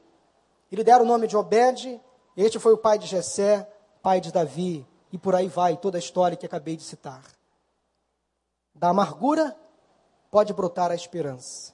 E 0.71 0.75
lhe 0.75 0.83
deram 0.83 1.05
o 1.05 1.07
nome 1.07 1.27
de 1.27 1.37
Obed. 1.37 2.01
Este 2.41 2.57
foi 2.57 2.71
o 2.71 2.77
pai 2.77 2.97
de 2.97 3.05
Jessé, 3.05 3.69
pai 4.01 4.21
de 4.21 4.31
Davi. 4.31 4.87
E 5.11 5.17
por 5.17 5.35
aí 5.35 5.49
vai 5.49 5.75
toda 5.75 5.97
a 5.97 5.99
história 5.99 6.37
que 6.37 6.45
acabei 6.45 6.77
de 6.77 6.83
citar. 6.83 7.21
Da 8.73 8.87
amargura 8.87 9.53
pode 10.31 10.53
brotar 10.53 10.89
a 10.89 10.95
esperança. 10.95 11.73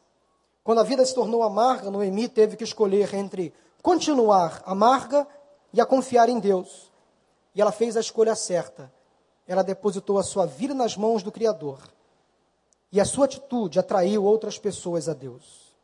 Quando 0.63 0.79
a 0.79 0.83
vida 0.83 1.05
se 1.05 1.13
tornou 1.13 1.43
amarga, 1.43 1.91
Noemi 1.91 2.27
teve 2.27 2.57
que 2.57 2.63
escolher 2.63 3.13
entre 3.13 3.53
continuar 3.83 4.63
amarga 4.65 5.27
e 5.71 5.79
a 5.79 5.85
confiar 5.85 6.29
em 6.29 6.39
Deus. 6.39 6.91
E 7.53 7.61
ela 7.61 7.71
fez 7.71 7.95
a 7.95 7.99
escolha 7.99 8.33
certa. 8.33 8.91
Ela 9.47 9.61
depositou 9.61 10.17
a 10.17 10.23
sua 10.23 10.47
vida 10.47 10.73
nas 10.73 10.97
mãos 10.97 11.21
do 11.21 11.31
Criador. 11.31 11.77
E 12.91 12.99
a 12.99 13.05
sua 13.05 13.25
atitude 13.25 13.77
atraiu 13.77 14.23
outras 14.23 14.57
pessoas 14.57 15.07
a 15.07 15.13
Deus. 15.13 15.75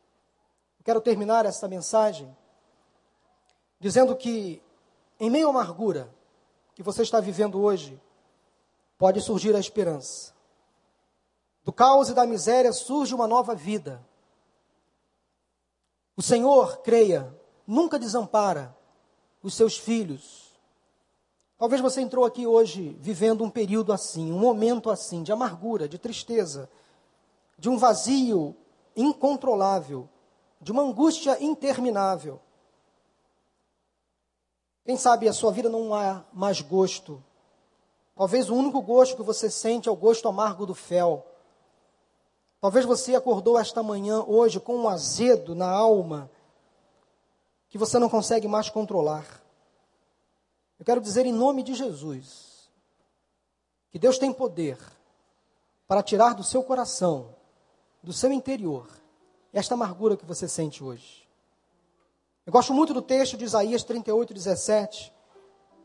Eu 0.79 0.85
quero 0.85 1.01
terminar 1.01 1.45
esta 1.45 1.67
mensagem 1.67 2.35
dizendo 3.79 4.15
que, 4.15 4.61
em 5.21 5.29
meio 5.29 5.45
à 5.45 5.49
amargura 5.51 6.11
que 6.73 6.81
você 6.81 7.03
está 7.03 7.19
vivendo 7.19 7.61
hoje, 7.61 8.01
pode 8.97 9.21
surgir 9.21 9.55
a 9.55 9.59
esperança. 9.59 10.33
Do 11.63 11.71
caos 11.71 12.09
e 12.09 12.15
da 12.15 12.25
miséria 12.25 12.73
surge 12.73 13.13
uma 13.13 13.27
nova 13.27 13.53
vida. 13.53 14.03
O 16.17 16.23
Senhor, 16.23 16.77
creia, 16.77 17.31
nunca 17.67 17.99
desampara 17.99 18.75
os 19.43 19.53
seus 19.53 19.77
filhos. 19.77 20.59
Talvez 21.55 21.79
você 21.79 22.01
entrou 22.01 22.25
aqui 22.25 22.47
hoje 22.47 22.97
vivendo 22.99 23.43
um 23.43 23.49
período 23.49 23.93
assim, 23.93 24.31
um 24.31 24.39
momento 24.39 24.89
assim, 24.89 25.21
de 25.21 25.31
amargura, 25.31 25.87
de 25.87 25.99
tristeza, 25.99 26.67
de 27.59 27.69
um 27.69 27.77
vazio 27.77 28.55
incontrolável, 28.95 30.09
de 30.59 30.71
uma 30.71 30.81
angústia 30.81 31.37
interminável. 31.43 32.41
Quem 34.83 34.97
sabe 34.97 35.27
a 35.27 35.33
sua 35.33 35.51
vida 35.51 35.69
não 35.69 35.93
há 35.93 36.23
mais 36.33 36.61
gosto. 36.61 37.23
Talvez 38.15 38.49
o 38.49 38.55
único 38.55 38.81
gosto 38.81 39.15
que 39.15 39.23
você 39.23 39.49
sente 39.49 39.87
é 39.87 39.91
o 39.91 39.95
gosto 39.95 40.27
amargo 40.27 40.65
do 40.65 40.73
fel. 40.73 41.25
Talvez 42.59 42.85
você 42.85 43.15
acordou 43.15 43.57
esta 43.57 43.81
manhã, 43.81 44.23
hoje, 44.23 44.59
com 44.59 44.75
um 44.75 44.89
azedo 44.89 45.55
na 45.55 45.69
alma 45.69 46.29
que 47.69 47.77
você 47.77 47.97
não 47.97 48.09
consegue 48.09 48.47
mais 48.47 48.69
controlar. 48.69 49.41
Eu 50.77 50.85
quero 50.85 51.01
dizer 51.01 51.25
em 51.25 51.31
nome 51.31 51.63
de 51.63 51.73
Jesus 51.73 52.69
que 53.89 53.99
Deus 53.99 54.17
tem 54.17 54.33
poder 54.33 54.77
para 55.87 56.03
tirar 56.03 56.33
do 56.33 56.43
seu 56.43 56.63
coração, 56.63 57.35
do 58.01 58.13
seu 58.13 58.31
interior, 58.31 58.87
esta 59.53 59.73
amargura 59.73 60.17
que 60.17 60.25
você 60.25 60.47
sente 60.47 60.83
hoje. 60.83 61.27
Eu 62.45 62.51
gosto 62.51 62.73
muito 62.73 62.93
do 62.93 63.01
texto 63.03 63.37
de 63.37 63.45
Isaías 63.45 63.83
38, 63.83 64.33
17, 64.33 65.13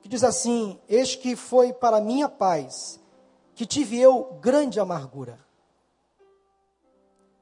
que 0.01 0.09
diz 0.09 0.25
assim: 0.25 0.81
Eis 0.89 1.15
que 1.15 1.37
foi 1.37 1.73
para 1.73 2.01
minha 2.01 2.29
paz 2.29 2.99
que 3.55 3.67
tive 3.67 3.99
eu 3.99 4.39
grande 4.41 4.81
amargura. 4.81 5.39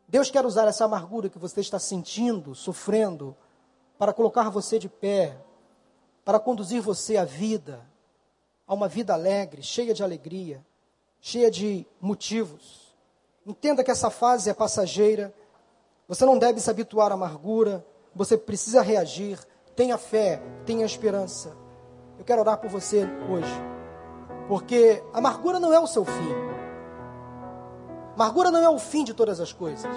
Deus 0.08 0.30
quer 0.30 0.44
usar 0.44 0.66
essa 0.66 0.84
amargura 0.84 1.28
que 1.28 1.38
você 1.38 1.60
está 1.60 1.78
sentindo, 1.78 2.54
sofrendo, 2.54 3.36
para 3.98 4.12
colocar 4.12 4.48
você 4.48 4.78
de 4.78 4.88
pé, 4.88 5.36
para 6.24 6.38
conduzir 6.38 6.80
você 6.80 7.16
à 7.16 7.24
vida, 7.24 7.84
a 8.66 8.74
uma 8.74 8.88
vida 8.88 9.12
alegre, 9.12 9.62
cheia 9.62 9.94
de 9.94 10.02
alegria, 10.02 10.64
cheia 11.20 11.50
de 11.50 11.86
motivos. 12.00 12.94
Entenda 13.46 13.84
que 13.84 13.90
essa 13.90 14.10
fase 14.10 14.50
é 14.50 14.54
passageira, 14.54 15.34
você 16.06 16.24
não 16.24 16.38
deve 16.38 16.60
se 16.60 16.70
habituar 16.70 17.10
à 17.10 17.14
amargura, 17.14 17.84
você 18.14 18.36
precisa 18.38 18.80
reagir. 18.80 19.38
Tenha 19.74 19.98
fé, 19.98 20.40
tenha 20.64 20.86
esperança. 20.86 21.52
Eu 22.18 22.24
quero 22.24 22.40
orar 22.40 22.58
por 22.58 22.70
você 22.70 23.08
hoje, 23.28 23.52
porque 24.46 25.02
amargura 25.12 25.58
não 25.58 25.72
é 25.72 25.80
o 25.80 25.86
seu 25.86 26.04
fim. 26.04 26.34
Amargura 28.14 28.52
não 28.52 28.62
é 28.62 28.68
o 28.68 28.78
fim 28.78 29.02
de 29.02 29.12
todas 29.12 29.40
as 29.40 29.52
coisas. 29.52 29.90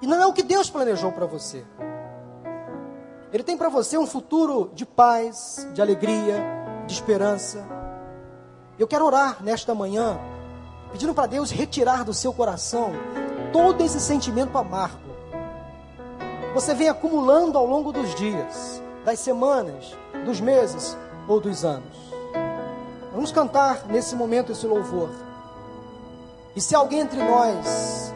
E 0.00 0.06
não 0.06 0.18
é 0.22 0.26
o 0.26 0.32
que 0.32 0.42
Deus 0.42 0.70
planejou 0.70 1.12
para 1.12 1.26
você. 1.26 1.66
Ele 3.30 3.42
tem 3.42 3.58
para 3.58 3.68
você 3.68 3.98
um 3.98 4.06
futuro 4.06 4.70
de 4.74 4.86
paz, 4.86 5.68
de 5.74 5.82
alegria, 5.82 6.42
de 6.86 6.94
esperança. 6.94 7.62
Eu 8.78 8.88
quero 8.88 9.04
orar 9.04 9.44
nesta 9.44 9.74
manhã, 9.74 10.18
pedindo 10.90 11.12
para 11.12 11.26
Deus 11.26 11.50
retirar 11.50 12.02
do 12.04 12.14
seu 12.14 12.32
coração 12.32 12.92
todo 13.52 13.84
esse 13.84 14.00
sentimento 14.00 14.56
amargo 14.56 15.09
você 16.54 16.74
vem 16.74 16.88
acumulando 16.88 17.56
ao 17.56 17.66
longo 17.66 17.92
dos 17.92 18.14
dias, 18.14 18.82
das 19.04 19.18
semanas, 19.20 19.96
dos 20.24 20.40
meses 20.40 20.96
ou 21.28 21.40
dos 21.40 21.64
anos. 21.64 21.96
Vamos 23.12 23.32
cantar 23.32 23.86
nesse 23.86 24.14
momento 24.14 24.52
esse 24.52 24.66
louvor. 24.66 25.10
E 26.54 26.60
se 26.60 26.74
alguém 26.74 27.00
entre 27.00 27.22
nós 27.22 28.12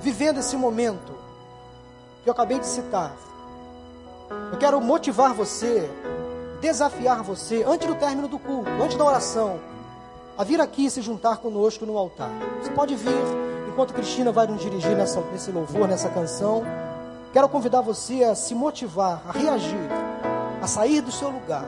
vivendo 0.00 0.38
esse 0.38 0.56
momento 0.56 1.12
que 2.22 2.28
eu 2.28 2.32
acabei 2.32 2.58
de 2.58 2.66
citar, 2.66 3.16
eu 4.52 4.58
quero 4.58 4.80
motivar 4.80 5.32
você, 5.32 5.88
desafiar 6.60 7.22
você, 7.22 7.64
antes 7.66 7.86
do 7.86 7.94
término 7.94 8.28
do 8.28 8.38
culto, 8.38 8.70
antes 8.82 8.96
da 8.96 9.04
oração, 9.04 9.58
a 10.36 10.44
vir 10.44 10.60
aqui 10.60 10.86
e 10.86 10.90
se 10.90 11.00
juntar 11.00 11.38
conosco 11.38 11.86
no 11.86 11.96
altar. 11.96 12.30
Você 12.62 12.70
pode 12.70 12.94
vir 12.94 13.16
enquanto 13.68 13.94
Cristina 13.94 14.30
vai 14.30 14.46
nos 14.46 14.60
dirigir 14.60 14.96
nessa, 14.96 15.20
nesse 15.32 15.50
louvor, 15.50 15.88
nessa 15.88 16.08
canção. 16.08 16.62
Quero 17.32 17.48
convidar 17.48 17.82
você 17.82 18.24
a 18.24 18.34
se 18.34 18.54
motivar, 18.54 19.22
a 19.28 19.32
reagir, 19.32 19.88
a 20.62 20.66
sair 20.66 21.02
do 21.02 21.12
seu 21.12 21.28
lugar, 21.28 21.66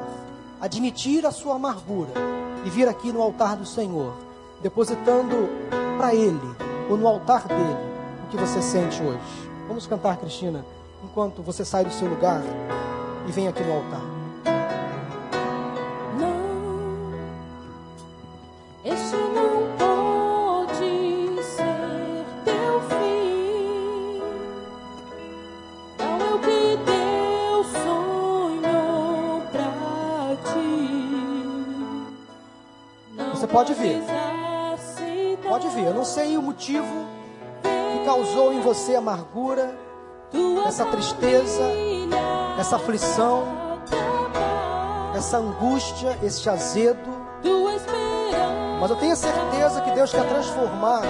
admitir 0.61 1.27
a 1.27 1.31
sua 1.31 1.57
amargura 1.57 2.13
e 2.65 2.71
vir 2.71 2.89
aqui 2.89 3.13
no 3.13 3.21
altar 3.21 3.57
do 3.57 3.67
Senhor, 3.67 4.15
depositando 4.63 5.37
para 5.99 6.15
Ele 6.15 6.41
ou 6.89 6.97
no 6.97 7.07
altar 7.07 7.47
dele 7.47 7.77
o 8.25 8.29
que 8.31 8.39
você 8.39 8.63
sente 8.63 9.03
hoje. 9.03 9.21
Vamos 9.69 9.87
cantar, 9.87 10.17
Cristina, 10.17 10.65
enquanto 11.05 11.43
você 11.43 11.65
sai 11.65 11.85
do 11.85 11.93
seu 11.93 12.09
lugar 12.09 12.43
e 13.29 13.33
vem 13.33 13.47
aqui 13.47 13.63
no 13.63 13.75
altar. 13.75 14.20
Pode 33.61 33.75
vir. 33.75 34.03
Pode 35.47 35.69
vir. 35.69 35.85
Eu 35.85 35.95
não 35.95 36.05
sei 36.05 36.39
o 36.39 36.43
motivo 36.43 37.07
que 37.63 38.05
causou 38.07 38.55
em 38.55 38.61
você 38.61 38.97
amargura, 38.97 39.77
essa 40.67 40.87
tristeza, 40.87 41.63
essa 42.59 42.77
aflição, 42.77 43.45
essa 45.15 45.37
angústia, 45.37 46.19
esse 46.23 46.49
azedo. 46.49 47.11
Mas 48.81 48.91
eu 48.91 48.97
tenho 48.97 49.15
certeza 49.15 49.83
que 49.83 49.91
Deus 49.91 50.11
quer 50.11 50.27
transformar 50.27 51.03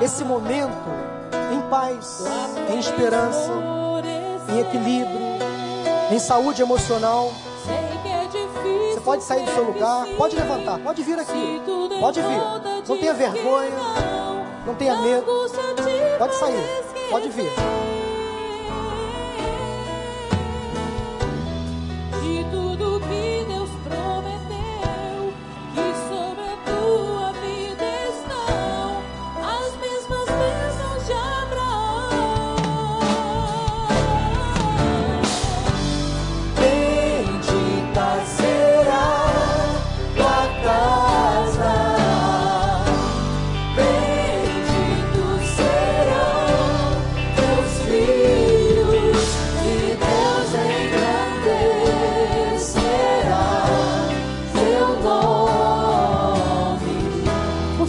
esse 0.00 0.22
momento 0.22 0.88
em 1.52 1.60
paz, 1.68 2.22
em 2.72 2.78
esperança, 2.78 3.50
em 4.48 4.60
equilíbrio, 4.60 5.18
em 6.12 6.18
saúde 6.20 6.62
emocional 6.62 7.32
pode 9.06 9.22
sair 9.22 9.44
do 9.44 9.50
seu 9.52 9.62
lugar, 9.62 10.04
pode 10.18 10.34
levantar, 10.34 10.80
pode 10.80 11.00
vir 11.04 11.16
aqui, 11.16 11.62
pode 12.00 12.20
vir. 12.20 12.88
Não 12.88 12.98
tenha 12.98 13.14
vergonha, 13.14 13.70
não 14.66 14.74
tenha 14.74 15.00
medo, 15.00 15.48
pode 16.18 16.34
sair, 16.34 16.84
pode 17.08 17.28
vir. 17.28 17.95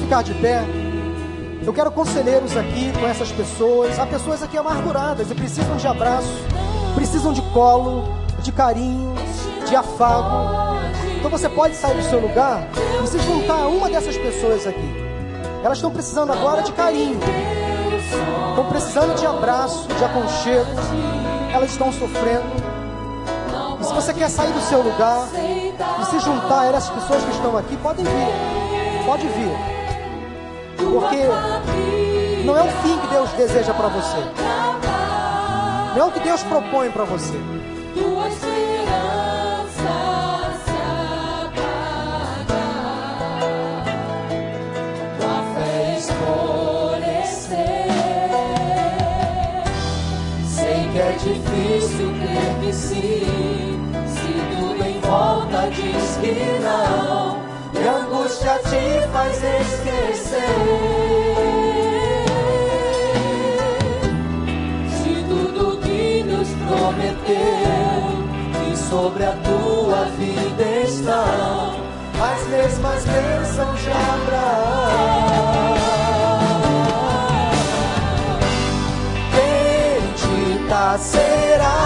Ficar 0.08 0.24
de 0.24 0.34
pé. 0.36 0.64
Eu 1.66 1.74
quero 1.74 1.92
conselheiros 1.92 2.56
aqui 2.56 2.94
com 2.98 3.06
essas 3.06 3.30
pessoas. 3.30 4.00
Há 4.00 4.06
pessoas 4.06 4.42
aqui 4.42 4.58
amarguradas 4.58 5.30
e 5.30 5.36
precisam 5.36 5.76
de 5.76 5.86
abraço, 5.86 6.32
precisam 6.96 7.34
de 7.34 7.42
colo, 7.52 8.06
de 8.40 8.54
carinho, 8.54 9.14
de 9.68 9.76
afago. 9.76 10.80
Então 11.18 11.30
você 11.30 11.50
pode 11.50 11.76
sair 11.76 11.98
do 11.98 12.04
seu 12.04 12.22
lugar 12.22 12.70
e 13.04 13.08
se 13.08 13.20
juntar 13.20 13.64
a 13.64 13.68
uma 13.68 13.90
dessas 13.90 14.18
pessoas 14.18 14.66
aqui. 14.66 14.96
Elas 15.62 15.80
estão 15.80 15.92
precisando 15.92 16.32
agora 16.32 16.62
de 16.62 16.72
carinho, 16.72 17.20
estão 18.50 18.66
precisando 18.70 19.14
de 19.16 19.26
abraço, 19.26 19.90
de 19.90 20.06
aconchego. 20.06 20.72
Elas 21.54 21.72
estão 21.72 21.92
sofrendo. 21.92 22.46
E 23.82 23.84
se 23.84 23.94
você 23.94 24.14
quer 24.14 24.30
sair 24.30 24.54
do 24.54 24.62
seu 24.62 24.82
lugar 24.82 25.28
e 26.02 26.06
se 26.06 26.20
juntar 26.20 26.62
a 26.62 26.66
essas 26.68 26.90
pessoas 26.92 27.26
que 27.26 27.32
estão 27.32 27.58
aqui, 27.58 27.76
podem 27.76 28.06
vir. 28.06 29.06
Pode 29.06 29.28
vir. 29.28 29.77
Porque 30.92 32.44
não 32.46 32.58
é 32.58 32.64
o 32.64 32.68
fim 32.82 32.98
que 33.00 33.08
Deus 33.08 33.30
deseja 33.32 33.74
para 33.74 33.88
você. 33.88 34.18
Não 35.96 36.06
é 36.06 36.06
o 36.06 36.12
que 36.12 36.20
Deus 36.20 36.44
propõe 36.44 36.90
para 36.92 37.04
você. 37.04 37.38
é 51.00 51.12
difícil 51.12 52.12
crer 52.20 52.66
que 52.66 52.74
sim, 52.74 53.80
se 54.08 54.34
tudo 54.56 54.84
em 54.84 55.00
volta 55.00 55.70
diz 55.70 56.18
que 56.22 56.60
não. 56.64 57.27
Angústia 58.28 58.60
te 58.60 59.08
faz 59.14 59.38
esquecer. 59.38 60.42
Se 64.90 65.14
tudo 65.30 65.80
que 65.80 66.24
Deus 66.28 66.50
prometeu 66.68 68.10
e 68.70 68.76
sobre 68.76 69.24
a 69.24 69.32
tua 69.32 70.04
vida 70.18 70.64
estão 70.84 71.80
as 72.22 72.48
mesmas 72.48 73.06
bênçãos 73.06 73.80
de 73.80 73.92
Abraão. 73.92 75.78
Bendita 79.32 80.98
será 80.98 81.78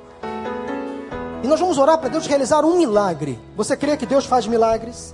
E 1.46 1.48
nós 1.48 1.60
vamos 1.60 1.78
orar 1.78 2.00
para 2.00 2.10
Deus 2.10 2.26
realizar 2.26 2.66
um 2.66 2.76
milagre. 2.76 3.40
Você 3.56 3.78
crê 3.78 3.96
que 3.96 4.08
Deus 4.08 4.26
faz 4.26 4.48
milagres? 4.48 5.14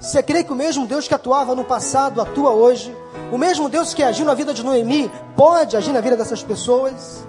Você 0.00 0.20
crê 0.20 0.42
que 0.42 0.52
o 0.52 0.56
mesmo 0.56 0.84
Deus 0.84 1.06
que 1.06 1.14
atuava 1.14 1.54
no 1.54 1.62
passado 1.62 2.20
atua 2.20 2.50
hoje? 2.50 2.92
O 3.30 3.38
mesmo 3.38 3.68
Deus 3.68 3.94
que 3.94 4.02
agiu 4.02 4.26
na 4.26 4.34
vida 4.34 4.52
de 4.52 4.64
Noemi 4.64 5.08
pode 5.36 5.76
agir 5.76 5.92
na 5.92 6.00
vida 6.00 6.16
dessas 6.16 6.42
pessoas? 6.42 7.24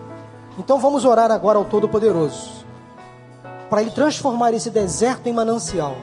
Então 0.57 0.79
vamos 0.79 1.05
orar 1.05 1.29
agora 1.29 1.59
ao 1.59 1.65
Todo-Poderoso 1.65 2.65
para 3.69 3.83
Ele 3.83 3.91
transformar 3.91 4.55
esse 4.55 4.71
deserto 4.71 5.27
em 5.27 5.33
manancial 5.33 5.95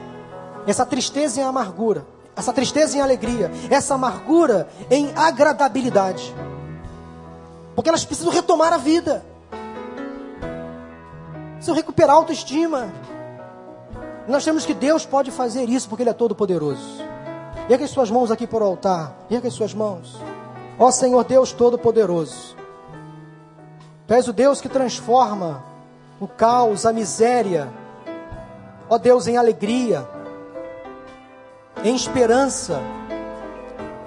essa 0.65 0.85
tristeza 0.85 1.41
em 1.41 1.43
amargura, 1.43 2.07
essa 2.37 2.53
tristeza 2.53 2.97
em 2.97 3.01
alegria, 3.01 3.51
essa 3.69 3.95
amargura 3.95 4.69
em 4.89 5.11
agradabilidade. 5.13 6.33
Porque 7.75 7.89
elas 7.89 8.05
precisam 8.05 8.31
retomar 8.31 8.71
a 8.71 8.77
vida, 8.77 9.25
precisam 11.67 11.75
recuperar 11.75 12.15
a 12.15 12.19
autoestima. 12.19 12.89
Nós 14.27 14.43
temos 14.43 14.65
que 14.65 14.73
Deus 14.73 15.05
pode 15.05 15.31
fazer 15.31 15.67
isso 15.67 15.89
porque 15.89 16.03
Ele 16.03 16.09
é 16.09 16.13
todo 16.13 16.33
poderoso. 16.33 17.01
Ergue 17.69 17.83
as 17.83 17.91
suas 17.91 18.09
mãos 18.09 18.31
aqui 18.31 18.47
para 18.47 18.63
o 18.63 18.67
altar. 18.67 19.13
Ergue 19.29 19.47
as 19.47 19.53
suas 19.53 19.73
mãos. 19.73 20.17
Ó 20.79 20.89
Senhor 20.91 21.23
Deus 21.25 21.51
Todo-Poderoso. 21.51 22.55
Tu 24.07 24.29
o 24.29 24.33
Deus 24.33 24.61
que 24.61 24.69
transforma 24.69 25.63
o 26.19 26.27
caos, 26.27 26.85
a 26.85 26.93
miséria. 26.93 27.69
Ó 28.89 28.97
Deus, 28.97 29.27
em 29.27 29.35
alegria 29.35 30.07
em 31.83 31.95
esperança. 31.95 32.81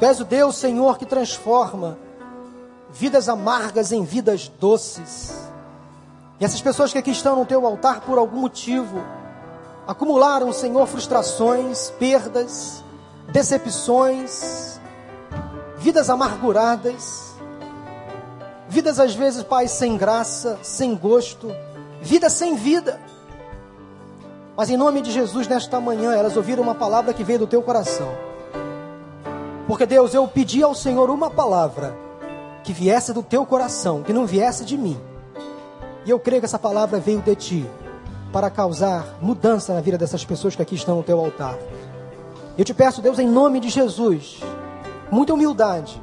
És 0.01 0.19
o 0.19 0.25
Deus, 0.25 0.57
Senhor, 0.57 0.97
que 0.97 1.05
transforma 1.05 1.99
vidas 2.91 3.29
amargas 3.29 3.93
em 3.93 4.03
vidas 4.03 4.49
doces. 4.49 5.50
E 6.41 6.45
essas 6.45 6.63
pessoas 6.63 6.91
que 6.91 6.97
aqui 6.97 7.11
estão 7.11 7.37
no 7.37 7.45
teu 7.45 7.67
altar 7.67 8.01
por 8.01 8.17
algum 8.17 8.41
motivo 8.41 9.05
acumularam, 9.87 10.51
Senhor, 10.55 10.87
frustrações, 10.87 11.91
perdas, 11.99 12.83
decepções, 13.29 14.81
vidas 15.77 16.09
amarguradas, 16.09 17.35
vidas 18.69 18.99
às 18.99 19.15
vezes, 19.15 19.43
Pai, 19.43 19.69
sem 19.69 19.99
graça, 19.99 20.59
sem 20.63 20.97
gosto, 20.97 21.55
vida 22.01 22.31
sem 22.31 22.57
vida. 22.57 22.99
Mas 24.57 24.71
em 24.71 24.79
nome 24.79 25.03
de 25.03 25.11
Jesus, 25.11 25.47
nesta 25.47 25.79
manhã, 25.79 26.15
elas 26.15 26.39
ouviram 26.39 26.63
uma 26.63 26.75
palavra 26.75 27.13
que 27.13 27.25
veio 27.25 27.41
do 27.41 27.47
teu 27.47 27.61
coração. 27.63 28.09
Porque 29.67 29.85
Deus, 29.85 30.15
eu 30.15 30.27
pedi 30.27 30.63
ao 30.63 30.75
Senhor 30.75 31.11
uma 31.11 31.31
palavra 31.31 31.95
que 32.65 32.73
viesse 32.73 33.13
do 33.13 33.23
teu 33.23 33.45
coração, 33.45 34.03
que 34.03 34.13
não 34.13 34.25
viesse 34.25 34.65
de 34.65 34.79
mim. 34.79 35.10
E 36.11 36.13
eu 36.13 36.19
creio 36.19 36.41
que 36.41 36.47
essa 36.47 36.59
palavra 36.59 36.99
veio 36.99 37.23
de 37.23 37.37
ti 37.37 37.71
para 38.33 38.51
causar 38.51 39.17
mudança 39.23 39.73
na 39.73 39.81
vida 39.81 39.97
dessas 39.97 40.25
pessoas 40.25 40.57
que 40.57 40.63
aqui 40.63 40.75
estão 40.75 40.97
no 40.97 41.05
teu 41.05 41.21
altar. 41.21 41.57
Eu 42.59 42.65
te 42.65 42.75
peço, 42.75 43.01
Deus, 43.01 43.21
em 43.21 43.29
nome 43.29 43.61
de 43.61 43.69
Jesus, 43.69 44.41
muita 45.09 45.35
humildade, 45.35 46.03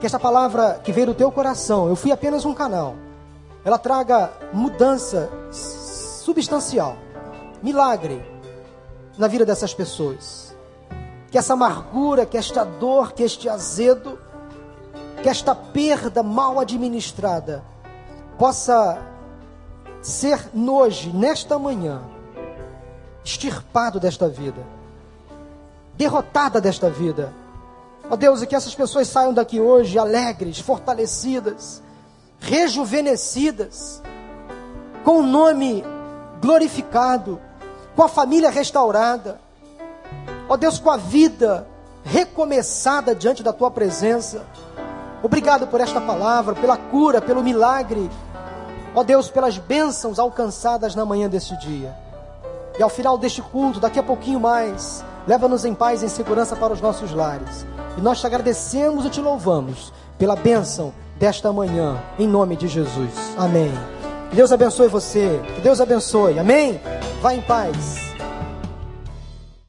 que 0.00 0.06
essa 0.06 0.18
palavra 0.18 0.80
que 0.82 0.90
veio 0.90 1.06
do 1.06 1.14
teu 1.14 1.30
coração, 1.30 1.86
eu 1.88 1.94
fui 1.94 2.10
apenas 2.10 2.44
um 2.44 2.52
canal, 2.52 2.96
ela 3.64 3.78
traga 3.78 4.32
mudança 4.52 5.30
substancial, 5.52 6.96
milagre 7.62 8.20
na 9.16 9.28
vida 9.28 9.46
dessas 9.46 9.72
pessoas. 9.72 10.52
Que 11.30 11.38
essa 11.38 11.52
amargura, 11.52 12.26
que 12.26 12.36
esta 12.36 12.64
dor, 12.64 13.12
que 13.12 13.22
este 13.22 13.48
azedo, 13.48 14.18
que 15.22 15.28
esta 15.28 15.54
perda 15.54 16.20
mal 16.20 16.58
administrada 16.58 17.72
possa 18.38 19.00
ser 20.02 20.50
hoje, 20.54 21.10
nesta 21.10 21.58
manhã, 21.58 22.02
extirpado 23.24 23.98
desta 23.98 24.28
vida, 24.28 24.62
derrotada 25.96 26.60
desta 26.60 26.90
vida. 26.90 27.32
Ó 28.10 28.16
Deus, 28.16 28.42
e 28.42 28.46
que 28.46 28.54
essas 28.54 28.74
pessoas 28.74 29.08
saiam 29.08 29.32
daqui 29.32 29.60
hoje 29.60 29.98
alegres, 29.98 30.58
fortalecidas, 30.58 31.82
rejuvenescidas, 32.38 34.02
com 35.02 35.20
o 35.20 35.22
nome 35.22 35.82
glorificado, 36.40 37.40
com 37.96 38.02
a 38.02 38.08
família 38.08 38.50
restaurada, 38.50 39.40
ó 40.48 40.56
Deus, 40.56 40.78
com 40.78 40.90
a 40.90 40.98
vida 40.98 41.66
recomeçada 42.04 43.14
diante 43.14 43.42
da 43.42 43.52
tua 43.52 43.70
presença. 43.70 44.44
Obrigado 45.24 45.66
por 45.66 45.80
esta 45.80 46.02
palavra, 46.02 46.54
pela 46.54 46.76
cura, 46.76 47.18
pelo 47.18 47.42
milagre, 47.42 48.10
ó 48.94 49.02
Deus, 49.02 49.30
pelas 49.30 49.56
bênçãos 49.56 50.18
alcançadas 50.18 50.94
na 50.94 51.06
manhã 51.06 51.30
deste 51.30 51.56
dia. 51.56 51.96
E 52.78 52.82
ao 52.82 52.90
final 52.90 53.16
deste 53.16 53.40
culto, 53.40 53.80
daqui 53.80 53.98
a 53.98 54.02
pouquinho 54.02 54.38
mais, 54.38 55.02
leva-nos 55.26 55.64
em 55.64 55.74
paz 55.74 56.02
e 56.02 56.04
em 56.04 56.08
segurança 56.10 56.54
para 56.54 56.74
os 56.74 56.80
nossos 56.82 57.10
lares. 57.12 57.64
E 57.96 58.02
nós 58.02 58.20
te 58.20 58.26
agradecemos 58.26 59.06
e 59.06 59.08
te 59.08 59.22
louvamos 59.22 59.94
pela 60.18 60.36
bênção 60.36 60.92
desta 61.18 61.50
manhã, 61.50 61.96
em 62.18 62.28
nome 62.28 62.54
de 62.54 62.68
Jesus. 62.68 63.34
Amém. 63.38 63.72
Que 64.28 64.36
Deus 64.36 64.52
abençoe 64.52 64.88
você. 64.88 65.40
Que 65.54 65.62
Deus 65.62 65.80
abençoe. 65.80 66.38
Amém? 66.38 66.78
Vá 67.22 67.34
em 67.34 67.40
paz. 67.40 68.03